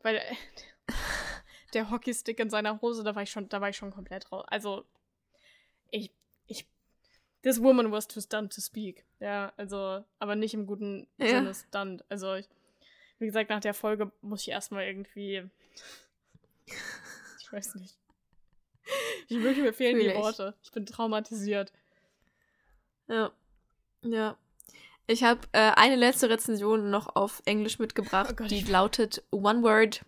Weil 0.03 0.15
äh, 0.17 0.35
der 1.73 1.91
Hockeystick 1.91 2.39
in 2.39 2.49
seiner 2.49 2.81
Hose, 2.81 3.03
da 3.03 3.13
war 3.13 3.23
ich 3.23 3.29
schon, 3.29 3.49
da 3.49 3.59
war 3.59 3.69
ich 3.69 3.75
schon 3.77 3.91
komplett 3.91 4.31
raus. 4.31 4.45
Also 4.47 4.85
ich, 5.91 6.11
ich, 6.47 6.65
this 7.43 7.61
woman 7.61 7.91
was 7.91 8.07
too 8.07 8.21
stunned 8.21 8.53
to 8.53 8.61
speak. 8.61 9.05
Ja, 9.19 9.51
also, 9.57 10.03
aber 10.19 10.35
nicht 10.35 10.53
im 10.53 10.65
guten 10.65 11.07
Ja. 11.17 11.27
Sinne 11.27 11.53
stunned. 11.53 12.05
Also 12.07 12.35
ich, 12.35 12.47
wie 13.19 13.25
gesagt, 13.25 13.49
nach 13.49 13.59
der 13.59 13.73
Folge 13.73 14.13
muss 14.21 14.41
ich 14.43 14.49
erstmal 14.49 14.85
irgendwie, 14.85 15.43
ich 17.41 17.51
weiß 17.51 17.75
nicht. 17.75 17.97
Ich 19.27 19.41
wirklich 19.41 19.63
mir 19.63 19.73
fehlen 19.73 19.95
Fühl 19.95 20.03
die 20.03 20.11
ich. 20.11 20.17
Worte. 20.17 20.55
Ich 20.63 20.71
bin 20.71 20.85
traumatisiert. 20.85 21.71
Ja. 23.07 23.31
Ja. 24.03 24.37
Ich 25.07 25.23
habe 25.23 25.41
äh, 25.51 25.71
eine 25.75 25.95
letzte 25.95 26.29
Rezension 26.29 26.89
noch 26.89 27.15
auf 27.15 27.41
Englisch 27.45 27.77
mitgebracht, 27.77 28.29
Oh 28.31 28.35
Gott, 28.35 28.51
die 28.51 28.61
lautet 28.61 29.23
One 29.31 29.61
Word 29.61 30.03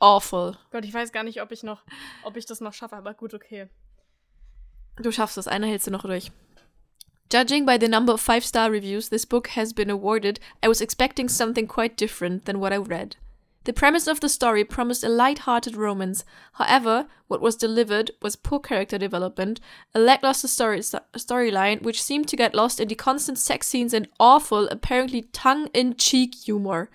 Awful. 0.00 0.56
Gott, 0.70 0.84
ich 0.84 0.92
weiß 0.92 1.12
gar 1.12 1.22
nicht, 1.22 1.40
ob 1.40 1.52
ich 1.52 1.62
noch, 1.62 1.82
ob 2.24 2.36
ich 2.36 2.44
das 2.46 2.60
noch 2.60 2.72
schaffe, 2.72 2.96
aber 2.96 3.14
gut, 3.14 3.32
okay. 3.32 3.68
Du 4.96 5.10
schaffst 5.12 5.38
es, 5.38 5.48
eine 5.48 5.66
hältst 5.66 5.86
du 5.86 5.90
noch 5.90 6.02
durch. 6.02 6.30
Judging 7.32 7.64
by 7.64 7.78
the 7.80 7.88
number 7.88 8.14
of 8.14 8.20
five 8.20 8.44
star 8.44 8.70
reviews 8.70 9.08
this 9.08 9.24
book 9.24 9.56
has 9.56 9.72
been 9.72 9.90
awarded, 9.90 10.40
I 10.64 10.68
was 10.68 10.80
expecting 10.80 11.28
something 11.28 11.66
quite 11.66 11.96
different 11.96 12.44
than 12.44 12.60
what 12.60 12.72
I 12.72 12.76
read. 12.76 13.16
The 13.64 13.72
premise 13.72 14.06
of 14.06 14.20
the 14.20 14.28
story 14.28 14.62
promised 14.62 15.04
a 15.04 15.08
light-hearted 15.08 15.74
romance. 15.74 16.24
However, 16.52 17.06
what 17.28 17.40
was 17.40 17.56
delivered 17.56 18.10
was 18.20 18.36
poor 18.36 18.60
character 18.60 18.98
development, 18.98 19.58
a 19.94 20.00
lackluster 20.00 20.48
story 20.48 20.80
storyline 20.80 21.82
which 21.82 22.02
seemed 22.02 22.28
to 22.28 22.36
get 22.36 22.54
lost 22.54 22.78
in 22.78 22.88
the 22.88 22.94
constant 22.94 23.38
sex 23.38 23.66
scenes 23.66 23.94
and 23.94 24.08
awful, 24.20 24.68
apparently 24.68 25.22
tongue-in-cheek 25.32 26.34
humor. 26.34 26.90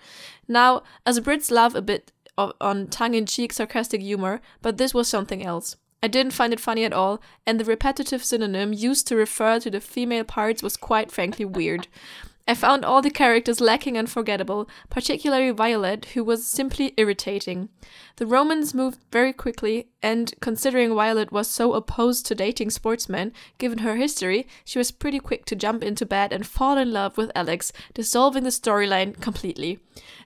Now, 0.46 0.84
as 1.04 1.18
Brits 1.18 1.50
love 1.50 1.74
a 1.74 1.82
bit 1.82 2.12
of, 2.38 2.52
on 2.60 2.86
tongue-in-cheek 2.86 3.52
sarcastic 3.52 4.00
humor, 4.00 4.40
but 4.62 4.78
this 4.78 4.94
was 4.94 5.08
something 5.08 5.44
else. 5.44 5.76
I 6.02 6.08
didn't 6.08 6.32
find 6.32 6.52
it 6.52 6.60
funny 6.60 6.84
at 6.84 6.94
all, 6.94 7.20
and 7.46 7.60
the 7.60 7.64
repetitive 7.64 8.24
synonym 8.24 8.72
used 8.72 9.06
to 9.08 9.16
refer 9.16 9.58
to 9.60 9.70
the 9.70 9.80
female 9.80 10.24
parts 10.24 10.62
was 10.62 10.76
quite 10.76 11.10
frankly 11.10 11.44
weird. 11.44 11.88
I 12.50 12.54
found 12.54 12.84
all 12.84 13.00
the 13.00 13.12
characters 13.12 13.60
lacking 13.60 13.96
and 13.96 14.10
forgettable, 14.10 14.68
particularly 14.88 15.52
Violet, 15.52 16.06
who 16.06 16.24
was 16.24 16.44
simply 16.44 16.94
irritating. 16.96 17.68
The 18.16 18.26
romance 18.26 18.74
moved 18.74 18.98
very 19.12 19.32
quickly, 19.32 19.86
and 20.02 20.34
considering 20.40 20.92
Violet 20.92 21.30
was 21.30 21.48
so 21.48 21.74
opposed 21.74 22.26
to 22.26 22.34
dating 22.34 22.70
sportsmen, 22.70 23.32
given 23.58 23.78
her 23.78 23.94
history, 23.94 24.48
she 24.64 24.80
was 24.80 24.90
pretty 24.90 25.20
quick 25.20 25.44
to 25.44 25.54
jump 25.54 25.84
into 25.84 26.04
bed 26.04 26.32
and 26.32 26.44
fall 26.44 26.76
in 26.76 26.92
love 26.92 27.16
with 27.16 27.30
Alex, 27.36 27.72
dissolving 27.94 28.42
the 28.42 28.50
storyline 28.50 29.20
completely. 29.20 29.78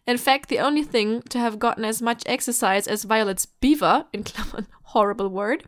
In 0.06 0.16
fact, 0.16 0.48
the 0.48 0.60
only 0.60 0.82
thing 0.82 1.20
to 1.28 1.38
have 1.38 1.58
gotten 1.58 1.84
as 1.84 2.00
much 2.00 2.22
exercise 2.24 2.88
as 2.88 3.04
Violet's 3.04 3.44
beaver, 3.44 4.06
in 4.14 4.24
Klammern, 4.24 4.66
horrible 4.84 5.28
word, 5.28 5.64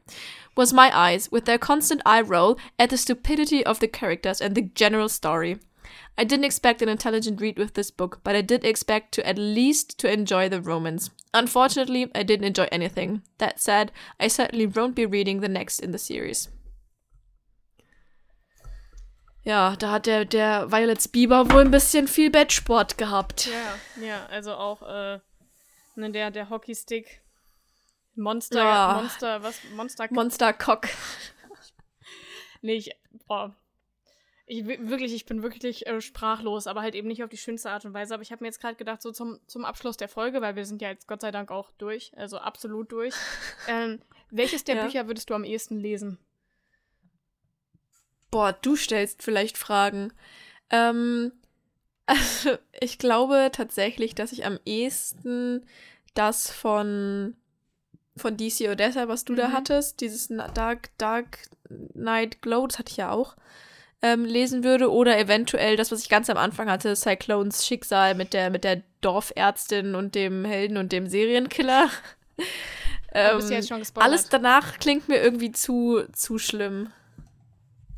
was 0.56 0.72
my 0.72 0.90
eyes, 0.96 1.30
with 1.30 1.44
their 1.44 1.58
constant 1.58 2.00
eye 2.06 2.22
roll 2.22 2.58
at 2.78 2.88
the 2.88 2.96
stupidity 2.96 3.62
of 3.66 3.78
the 3.80 3.88
characters 3.88 4.40
and 4.40 4.54
the 4.54 4.62
general 4.62 5.10
story. 5.10 5.58
I 6.18 6.24
didn't 6.24 6.44
expect 6.44 6.82
an 6.82 6.88
intelligent 6.88 7.40
read 7.40 7.58
with 7.58 7.74
this 7.74 7.90
book, 7.90 8.20
but 8.24 8.34
I 8.34 8.42
did 8.42 8.64
expect 8.64 9.12
to 9.14 9.26
at 9.26 9.38
least 9.38 9.98
to 9.98 10.12
enjoy 10.12 10.48
the 10.48 10.60
romance. 10.60 11.10
Unfortunately, 11.34 12.10
I 12.14 12.22
didn't 12.22 12.46
enjoy 12.46 12.68
anything. 12.72 13.22
That 13.38 13.60
said, 13.60 13.92
I 14.18 14.28
certainly 14.28 14.66
won't 14.66 14.94
be 14.94 15.06
reading 15.06 15.40
the 15.40 15.48
next 15.48 15.80
in 15.80 15.92
the 15.92 15.98
series. 15.98 16.48
Ja, 19.44 19.76
da 19.76 19.92
hat 19.92 20.06
der, 20.06 20.24
der 20.24 20.72
Violets 20.72 21.06
Bieber 21.06 21.48
wohl 21.50 21.60
ein 21.60 21.70
bisschen 21.70 22.08
viel 22.08 22.30
Bettsport 22.30 22.98
gehabt. 22.98 23.46
Ja, 23.46 24.04
ja, 24.04 24.26
also 24.26 24.54
auch 24.54 24.82
äh, 24.82 25.20
ne, 25.94 26.10
der, 26.10 26.32
der 26.32 26.50
Hockeystick. 26.50 27.20
Monster, 28.16 28.64
Ja. 28.64 28.94
Monster, 29.00 29.42
was? 29.42 29.60
Monster 29.74 30.08
Monstercock. 30.10 30.88
Nee, 32.62 32.76
ich, 32.76 32.90
boah. 33.28 33.54
Ich, 34.48 34.66
wi- 34.66 34.78
wirklich, 34.88 35.12
ich 35.12 35.26
bin 35.26 35.42
wirklich 35.42 35.86
äh, 35.86 36.00
sprachlos, 36.00 36.66
aber 36.68 36.82
halt 36.82 36.94
eben 36.94 37.08
nicht 37.08 37.22
auf 37.24 37.30
die 37.30 37.36
schönste 37.36 37.70
Art 37.70 37.84
und 37.84 37.94
Weise. 37.94 38.14
Aber 38.14 38.22
ich 38.22 38.30
habe 38.30 38.44
mir 38.44 38.48
jetzt 38.48 38.60
gerade 38.60 38.76
gedacht, 38.76 39.02
so 39.02 39.10
zum, 39.10 39.40
zum 39.48 39.64
Abschluss 39.64 39.96
der 39.96 40.08
Folge, 40.08 40.40
weil 40.40 40.54
wir 40.54 40.64
sind 40.64 40.80
ja 40.82 40.88
jetzt 40.88 41.08
Gott 41.08 41.20
sei 41.20 41.32
Dank 41.32 41.50
auch 41.50 41.72
durch, 41.78 42.12
also 42.16 42.38
absolut 42.38 42.92
durch. 42.92 43.14
ähm, 43.68 44.00
welches 44.30 44.62
der 44.64 44.76
Ja. 44.76 44.84
Bücher 44.84 45.08
würdest 45.08 45.30
du 45.30 45.34
am 45.34 45.44
ehesten 45.44 45.78
lesen? 45.80 46.18
Boah, 48.30 48.52
du 48.52 48.76
stellst 48.76 49.22
vielleicht 49.22 49.58
Fragen. 49.58 50.12
Ähm, 50.70 51.32
also, 52.06 52.56
ich 52.80 52.98
glaube 52.98 53.50
tatsächlich, 53.52 54.14
dass 54.14 54.32
ich 54.32 54.44
am 54.46 54.58
ehesten 54.64 55.66
das 56.14 56.50
von, 56.50 57.36
von 58.16 58.36
DC 58.36 58.68
Odessa, 58.70 59.08
was 59.08 59.24
du 59.24 59.34
da 59.34 59.48
Mhm. 59.48 59.52
hattest, 59.52 60.00
dieses 60.00 60.28
Dark, 60.54 60.90
Dark 60.98 61.38
Night 61.94 62.42
Glow, 62.42 62.66
das 62.66 62.78
hatte 62.78 62.90
ich 62.90 62.96
ja 62.96 63.10
auch, 63.10 63.36
ähm, 64.02 64.24
lesen 64.24 64.62
würde. 64.64 64.90
Oder 64.92 65.18
eventuell 65.18 65.76
das, 65.76 65.90
was 65.92 66.02
ich 66.02 66.08
ganz 66.08 66.28
am 66.30 66.36
Anfang 66.36 66.70
hatte, 66.70 66.94
Cyclones 66.96 67.66
Schicksal 67.66 68.14
mit 68.14 68.32
der, 68.32 68.50
mit 68.50 68.64
der 68.64 68.82
Dorfärztin 69.00 69.94
und 69.94 70.14
dem 70.14 70.44
Helden 70.44 70.76
und 70.76 70.92
dem 70.92 71.06
Serienkiller. 71.08 71.90
Du 73.12 73.22
ähm, 73.22 73.36
bist 73.38 73.48
ja 73.50 73.56
jetzt 73.56 73.68
schon 73.68 73.78
gespoilert. 73.78 74.10
alles 74.10 74.28
danach 74.28 74.78
klingt 74.78 75.08
mir 75.08 75.16
irgendwie 75.22 75.50
zu, 75.50 76.02
zu 76.12 76.38
schlimm. 76.38 76.92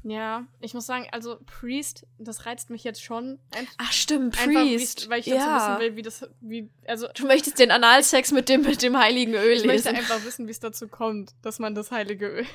Ja, 0.05 0.45
ich 0.61 0.75
muss 0.75 0.87
sagen, 0.87 1.09
also 1.11 1.39
Priest, 1.45 2.07
das 2.19 2.47
reizt 2.47 2.71
mich 2.71 2.85
jetzt 2.85 3.03
schon. 3.03 3.41
Ein 3.57 3.67
Ach 3.79 3.91
stimmt, 3.91 4.39
einfach, 4.41 4.61
Priest. 4.63 5.01
wie's- 5.03 5.11
weil 5.11 5.19
ich 5.21 5.27
dazu 5.27 5.39
ja. 5.39 5.57
wissen 5.57 5.81
will, 5.81 5.97
wie 5.97 6.03
das, 6.03 6.29
wie, 6.41 6.71
also 6.87 7.09
Du 7.15 7.27
möchtest 7.27 7.59
den 7.59 7.73
Analsex 7.73 8.31
mit 8.31 8.49
dem, 8.49 8.63
mit 8.63 8.81
dem 8.81 8.97
heiligen 8.97 9.35
Öl 9.35 9.55
ich 9.57 9.65
möchte 9.65 9.89
lesen. 9.91 9.97
einfach 9.97 10.25
wissen, 10.25 10.47
wie 10.47 10.53
es 10.53 10.61
dazu 10.61 10.87
kommt, 10.87 11.33
dass 11.43 11.59
man 11.59 11.75
das 11.75 11.91
heilige 11.91 12.27
Öl, 12.29 12.47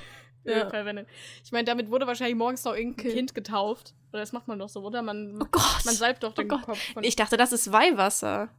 Ja. 0.64 0.70
Verwendet. 0.70 1.08
Ich 1.44 1.52
meine, 1.52 1.64
damit 1.66 1.90
wurde 1.90 2.06
wahrscheinlich 2.08 2.36
morgens 2.36 2.64
noch 2.66 2.74
irgendein 2.76 3.06
Okay. 3.08 3.14
Kind 3.16 3.34
getauft. 3.36 3.94
Oder 4.12 4.20
das 4.22 4.32
macht 4.34 4.48
man 4.48 4.60
doch 4.60 4.70
so, 4.70 4.82
oder? 4.82 5.02
Man, 5.02 5.42
Oh 5.42 5.46
Gott. 5.50 5.86
man 5.86 5.96
salbt 5.96 6.24
doch 6.24 6.34
den 6.34 6.48
Gott. 6.48 6.64
Kopf 6.64 6.80
ich 7.02 7.16
dachte, 7.16 7.38
das 7.38 7.52
ist 7.54 7.72
Weihwasser. 7.72 8.50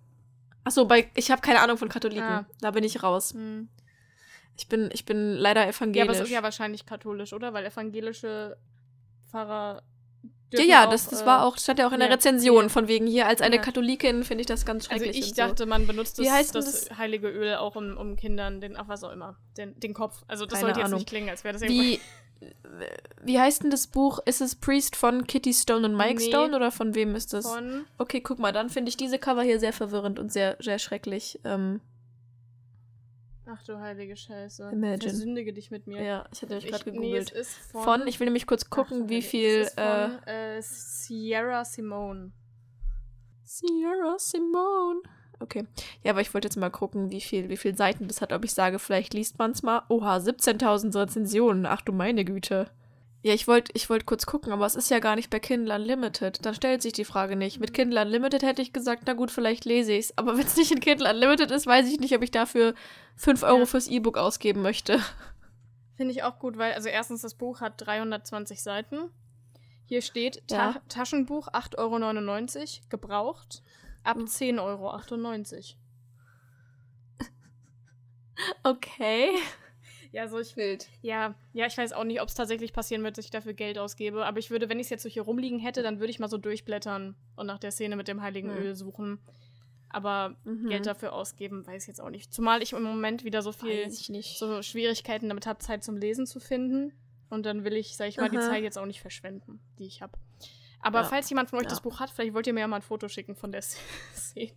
Achso, 0.65 0.87
bei 0.87 1.11
ich 1.15 1.31
habe 1.31 1.43
keine 1.43 1.61
Ahnung 1.61 1.77
von 1.77 1.89
Katholiken. 1.91 2.25
Ah. 2.25 2.47
Da 2.61 2.71
bin 2.71 2.85
ich 2.85 3.03
raus. 3.03 3.35
Hm. 3.35 3.69
Ich 4.57 4.69
bin, 4.69 4.89
ich 4.93 5.05
bin 5.05 5.35
leider 5.35 5.63
Ja, 5.65 5.69
evangelisch. 5.71 6.09
aber 6.09 6.13
es 6.19 6.21
ist 6.25 6.31
ja 6.31 6.43
wahrscheinlich 6.43 6.87
katholisch, 6.87 7.33
oder? 7.33 7.53
Weil 7.53 7.67
evangelische 7.67 8.57
Pfarrer. 9.31 9.83
Ja, 10.63 10.65
ja, 10.65 10.87
auch, 10.87 10.91
das, 10.91 11.09
das 11.09 11.23
äh, 11.23 11.27
war 11.27 11.45
auch, 11.45 11.57
stand 11.59 11.79
ja 11.79 11.87
auch 11.89 11.93
in 11.93 12.01
der 12.01 12.09
ja, 12.09 12.15
Rezension, 12.15 12.65
ja. 12.65 12.69
von 12.69 12.89
wegen 12.89 13.07
hier, 13.07 13.27
als 13.27 13.41
eine. 13.41 13.61
Katholikin 13.61 14.25
finde 14.25 14.43
ich 14.43 14.47
das 14.47 14.65
ganz 14.67 14.89
Also 14.91 15.05
schrecklich. 15.05 15.19
ich 15.25 15.31
und 15.31 15.37
so. 15.37 15.43
dachte, 15.43 15.67
man 15.67 15.87
benutzt 15.87 16.19
das, 16.19 16.51
das, 16.53 16.87
das? 16.87 16.99
heilige 16.99 17.29
Öl 17.29 17.55
auch 17.57 17.77
um, 17.77 17.97
um 17.97 18.17
Kindern, 18.17 18.61
den, 18.61 18.77
ach 18.77 18.89
was 18.89 19.03
auch 19.05 19.13
immer, 19.13 19.37
den, 19.57 19.79
den 19.81 19.95
Kopf. 19.95 20.23
Also 20.29 20.45
das 20.47 20.55
Keine 20.55 20.67
sollte 20.67 20.81
jetzt 20.81 20.87
Ahnung. 20.87 20.99
nicht 20.99 21.09
klingen, 21.09 21.29
als 21.31 21.45
wäre 21.45 21.53
das 21.55 21.63
irgendwo. 21.63 21.83
Wie, 21.83 22.01
wie 23.25 23.39
heißt 23.39 23.63
denn 23.63 23.71
das 23.71 23.87
Buch? 23.87 24.19
Ist 24.27 24.41
es 24.41 24.55
Priest 24.55 24.97
von 24.97 25.27
Kitty 25.27 25.53
Stone 25.55 25.87
und 25.87 25.97
Mike 25.97 26.17
Nee. 26.21 26.29
Stone 26.29 26.55
oder 26.55 26.71
von 26.71 26.95
wem 26.95 27.15
ist 27.15 27.33
das? 27.33 27.47
Von, 27.47 27.85
Okay, 27.99 28.21
guck 28.21 28.39
mal, 28.39 28.53
dann 28.53 28.69
finde 28.71 28.89
ich 28.91 28.97
diese 28.97 29.19
Cover 29.19 29.43
hier 29.43 29.59
sehr 29.61 29.73
verwirrend 29.73 30.19
und 30.19 30.33
sehr, 30.33 30.57
sehr 30.61 30.79
schrecklich. 30.79 31.41
Ähm, 31.45 31.81
ach 33.47 33.63
du 33.63 33.79
heilige 33.79 34.17
Scheiße. 34.17 34.71
Imagine. 34.73 34.99
Versündige 35.11 35.53
dich 35.53 35.71
mit 35.71 35.87
mir. 35.87 36.03
ja, 36.03 36.25
ich 36.33 36.43
hatte 36.43 36.55
mich 36.55 36.67
gerade 36.67 36.91
nee, 36.91 36.97
gegoogelt. 36.97 37.31
ist 37.31 37.55
von, 37.71 37.83
von, 37.83 38.07
ich 38.07 38.21
will 38.21 38.27
nämlich 38.27 38.47
kurz 38.47 38.69
gucken, 38.71 39.03
Ach, 39.05 39.09
wie 39.09 39.23
viel. 39.23 39.61
ist 39.61 39.79
Äh, 39.79 40.09
von, 40.09 40.23
äh, 40.27 40.63
Sierra 40.63 41.65
Simone. 41.65 42.33
Sierra 43.45 44.17
Simone. 44.19 45.01
Okay. 45.41 45.67
Ja, 46.03 46.13
aber 46.13 46.21
ich 46.21 46.33
wollte 46.33 46.47
jetzt 46.47 46.57
mal 46.57 46.71
gucken, 46.71 47.11
wie 47.11 47.21
viel, 47.21 47.49
wie 47.49 47.57
viel 47.57 47.77
Seiten 47.77 48.09
das 48.09 48.21
hat, 48.21 48.33
ob 48.33 48.45
ich 48.45 48.53
sage, 48.55 48.79
vielleicht 48.79 49.15
liest 49.15 49.39
man 49.39 49.51
es 49.51 49.63
mal. 49.63 49.83
Oha, 49.89 50.17
17.000 50.17 50.97
Rezensionen. 50.99 51.67
Ach 51.67 51.83
du 51.83 51.93
meine 51.93 52.25
Güte. 52.25 52.71
Ja, 53.27 53.33
ich 53.33 53.49
wollte 53.49 53.73
ich 53.75 53.89
wollt 53.89 54.05
kurz 54.05 54.27
gucken, 54.27 54.53
aber 54.53 54.67
es 54.67 54.75
ist 54.75 54.91
ja 54.91 54.99
gar 54.99 55.17
nicht 55.17 55.31
bei 55.31 55.41
Kindle 55.41 55.75
Unlimited. 55.75 56.45
Dann 56.45 56.55
stellt 56.55 56.83
sich 56.83 56.93
die 56.93 57.07
Frage 57.07 57.37
nicht. 57.37 57.59
Mit 57.59 57.73
Kindle 57.73 58.03
Unlimited 58.03 58.43
hätte 58.43 58.61
ich 58.61 58.75
gesagt, 58.75 59.05
na 59.07 59.15
gut, 59.15 59.31
vielleicht 59.31 59.65
lese 59.65 59.93
ich 59.95 60.11
es. 60.11 60.19
Aber 60.19 60.37
wenn 60.37 60.45
es 60.47 60.57
nicht 60.59 60.71
in 60.73 60.81
Kindle 60.81 61.09
Unlimited 61.09 61.51
ist, 61.51 61.67
weiß 61.67 61.89
ich 61.91 61.99
nicht, 62.01 62.15
ob 62.15 62.21
ich 62.23 62.31
dafür 62.31 62.75
5 63.17 63.43
Euro 63.43 63.61
Ja. 63.61 63.65
fürs 63.67 63.89
E-Book 63.89 64.19
ausgeben 64.19 64.61
möchte. 64.61 65.01
Finde 65.97 66.13
ich 66.13 66.23
auch 66.23 66.39
gut, 66.39 66.59
weil, 66.59 66.75
also 66.75 66.91
erstens, 66.91 67.23
das 67.23 67.35
Buch 67.35 67.63
hat 67.63 67.75
320 67.79 68.63
Seiten. 68.63 69.11
Hier 69.87 70.03
steht 70.03 70.47
Ta 70.47 70.73
Ja. 70.73 70.83
Taschenbuch 70.91 71.49
8,99 71.49 71.79
Euro, 72.83 72.89
gebraucht, 72.91 73.63
ab 74.03 74.19
Mhm. 74.19 74.27
10,98 74.27 74.61
Euro. 74.61 75.81
Okay. 78.65 79.31
Ja, 80.15 80.29
so 80.29 80.39
ich 80.39 80.57
Wild. 80.57 80.87
Ja, 81.03 81.35
ja, 81.53 81.67
ich 81.67 81.77
weiß 81.77 81.93
auch 81.93 82.05
nicht, 82.05 82.21
ob 82.23 82.29
es 82.29 82.35
tatsächlich 82.35 82.73
passieren 82.73 83.03
wird, 83.03 83.19
dass 83.19 83.25
ich 83.25 83.33
dafür 83.33 83.53
Geld 83.53 83.79
ausgebe. 83.79 84.25
Aber 84.25 84.39
ich 84.39 84.49
würde, 84.51 84.69
wenn 84.69 84.79
ich 84.79 84.87
es 84.87 84.91
jetzt 84.91 85.03
so 85.03 85.09
hier 85.09 85.23
rumliegen 85.23 85.59
hätte, 85.59 85.83
dann 85.83 85.99
würde 85.99 86.11
ich 86.13 86.21
mal 86.21 86.29
so 86.29 86.39
durchblättern 86.39 87.17
und 87.35 87.47
nach 87.47 87.59
der 87.59 87.73
Szene 87.73 87.97
mit 87.97 88.07
dem 88.07 88.23
heiligen 88.23 88.51
Hm. 88.55 88.63
Öl 88.63 88.75
suchen. 88.77 89.19
Aber 89.89 90.37
Mhm. 90.45 90.69
Geld 90.69 90.87
dafür 90.87 91.13
ausgeben, 91.15 91.67
weiß 91.67 91.83
ich 91.83 91.89
jetzt 91.89 92.01
auch 92.01 92.11
nicht. 92.11 92.33
Zumal 92.33 92.63
ich 92.63 92.73
im 92.75 92.83
Moment 92.85 93.25
wieder 93.25 93.43
so 93.43 93.51
viel 93.51 93.91
so 93.91 94.63
Schwierigkeiten 94.63 95.29
damit 95.29 95.47
habe, 95.47 95.59
Zeit 95.59 95.83
zum 95.83 95.97
Lesen 95.97 96.27
zu 96.27 96.39
finden. 96.39 96.93
Und 97.29 97.45
dann 97.45 97.65
will 97.65 97.73
ich, 97.75 97.97
sag 97.97 98.07
ich 98.09 98.17
mal, 98.19 98.31
die 98.31 98.39
Aha. 98.39 98.51
Zeit 98.51 98.63
jetzt 98.63 98.79
auch 98.79 98.87
nicht 98.87 99.01
verschwenden, 99.01 99.59
die 99.81 99.87
ich 99.87 100.01
habe. 100.01 100.13
Aber 100.81 101.01
Ja. 101.01 101.05
falls 101.07 101.29
jemand 101.29 101.51
von 101.51 101.59
euch 101.59 101.65
Ja. 101.65 101.71
das 101.71 101.81
Buch 101.81 101.99
hat, 101.99 102.11
vielleicht 102.11 102.35
wollt 102.35 102.47
ihr 102.47 102.53
mir 102.53 102.61
ja 102.61 102.69
mal 102.69 102.77
ein 102.77 102.83
Foto 102.83 103.09
schicken 103.09 103.35
von 103.35 103.51
der 103.51 103.63
Szene. 104.15 104.53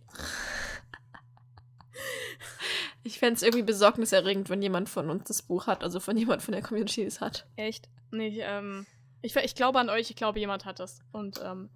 Ich 3.04 3.18
fände 3.18 3.34
es 3.34 3.42
irgendwie 3.42 3.62
besorgniserregend, 3.62 4.50
wenn 4.50 4.60
jemand 4.60 4.88
von 4.88 5.08
uns 5.08 5.24
das 5.24 5.42
Buch 5.42 5.66
hat, 5.66 5.82
also 5.82 6.00
von 6.00 6.16
jemand 6.16 6.42
von 6.42 6.52
der 6.52 6.62
Community 6.62 7.04
es 7.04 7.20
hat. 7.20 7.46
Echt? 7.56 7.88
Nee, 8.10 8.28
ich, 8.28 8.38
ähm, 8.42 8.86
ich, 9.22 9.34
ich 9.36 9.54
glaube 9.54 9.78
an 9.78 9.88
euch, 9.88 10.10
ich 10.10 10.16
glaube, 10.16 10.38
jemand 10.38 10.64
hat 10.64 10.80
das. 10.80 11.00
Und 11.12 11.40
ähm, 11.44 11.70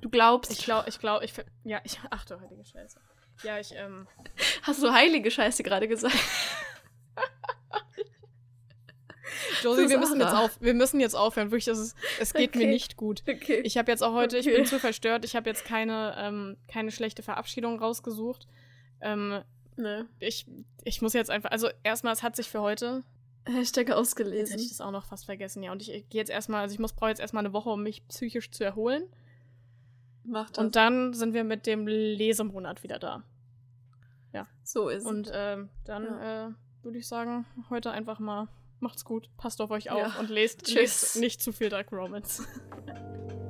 Du 0.00 0.10
glaubst? 0.10 0.52
Ich 0.52 0.64
glaube, 0.64 0.88
ich 0.88 1.00
glaube, 1.00 1.24
ich. 1.24 1.32
Ja, 1.64 1.80
ich. 1.82 1.98
Ach 2.10 2.24
du 2.24 2.40
heilige 2.40 2.64
Scheiße. 2.64 3.00
Ja, 3.42 3.58
ich, 3.58 3.74
ähm. 3.74 4.06
Hast 4.62 4.80
du 4.82 4.92
heilige 4.92 5.30
Scheiße 5.30 5.62
gerade 5.64 5.88
gesagt? 5.88 6.14
Josie, 9.62 9.88
wir 9.88 9.98
müssen 9.98 10.20
jetzt 10.20 10.34
auf. 10.34 10.60
Wir 10.60 10.74
müssen 10.74 11.00
jetzt 11.00 11.14
aufhören. 11.14 11.50
Wirklich, 11.50 11.64
das 11.64 11.78
ist, 11.78 11.96
es 12.20 12.34
geht 12.34 12.54
mir 12.54 12.62
Okay. 12.62 12.70
nicht 12.70 12.96
gut. 12.96 13.22
Okay. 13.28 13.60
Ich 13.64 13.78
habe 13.78 13.90
jetzt 13.90 14.02
auch 14.02 14.12
heute, 14.12 14.36
ich 14.38 14.46
Okay. 14.46 14.56
bin 14.56 14.66
zu 14.66 14.78
verstört, 14.78 15.24
ich 15.24 15.34
habe 15.34 15.48
jetzt 15.48 15.64
keine, 15.64 16.14
ähm, 16.18 16.56
keine 16.68 16.92
schlechte 16.92 17.22
Verabschiedung 17.22 17.78
rausgesucht. 17.78 18.46
Ähm, 19.00 19.42
ne. 19.76 20.06
ich, 20.18 20.46
ich 20.84 21.02
muss 21.02 21.12
jetzt 21.12 21.30
einfach, 21.30 21.50
also 21.50 21.68
erstmal, 21.82 22.12
es 22.12 22.22
hat 22.22 22.36
sich 22.36 22.48
für 22.48 22.60
heute, 22.60 23.04
Hashtag 23.44 23.56
jetzt 23.56 23.70
hätte 23.88 23.90
ich 23.90 23.96
ausgelesen. 23.96 24.68
das 24.68 24.80
auch 24.80 24.90
noch 24.92 25.04
fast 25.04 25.24
vergessen, 25.24 25.62
ja. 25.62 25.72
Und 25.72 25.82
ich, 25.82 25.90
ich 25.92 26.08
gehe 26.08 26.20
jetzt 26.20 26.30
erstmal, 26.30 26.60
also 26.62 26.72
ich 26.74 26.78
muss 26.78 26.92
brauche 26.92 27.10
jetzt 27.10 27.20
erstmal 27.20 27.44
eine 27.44 27.52
Woche, 27.52 27.70
um 27.70 27.82
mich 27.82 28.06
psychisch 28.08 28.50
zu 28.50 28.62
erholen. 28.64 29.04
Macht 30.24 30.58
Und 30.58 30.76
dann 30.76 31.12
sind 31.14 31.34
wir 31.34 31.42
mit 31.42 31.66
dem 31.66 31.86
Lesemonat 31.88 32.82
wieder 32.84 32.98
da. 33.00 33.24
so 34.64 34.88
ist 34.88 35.04
Und 35.04 35.28
ähm, 35.34 35.70
dann 35.84 36.04
Ja. 36.04 36.46
äh, 36.48 36.52
würde 36.84 36.98
ich 36.98 37.08
sagen, 37.08 37.44
heute 37.68 37.90
einfach 37.90 38.20
mal 38.20 38.46
macht's 38.78 39.04
gut, 39.04 39.28
passt 39.36 39.60
auf 39.60 39.70
euch 39.72 39.90
auf 39.90 39.98
Ja. 39.98 40.20
und 40.20 40.30
lest, 40.30 40.72
lest 40.72 41.16
nicht 41.16 41.42
zu 41.42 41.52
viel 41.52 41.68
Dark 41.68 41.90
Romance. 41.92 42.46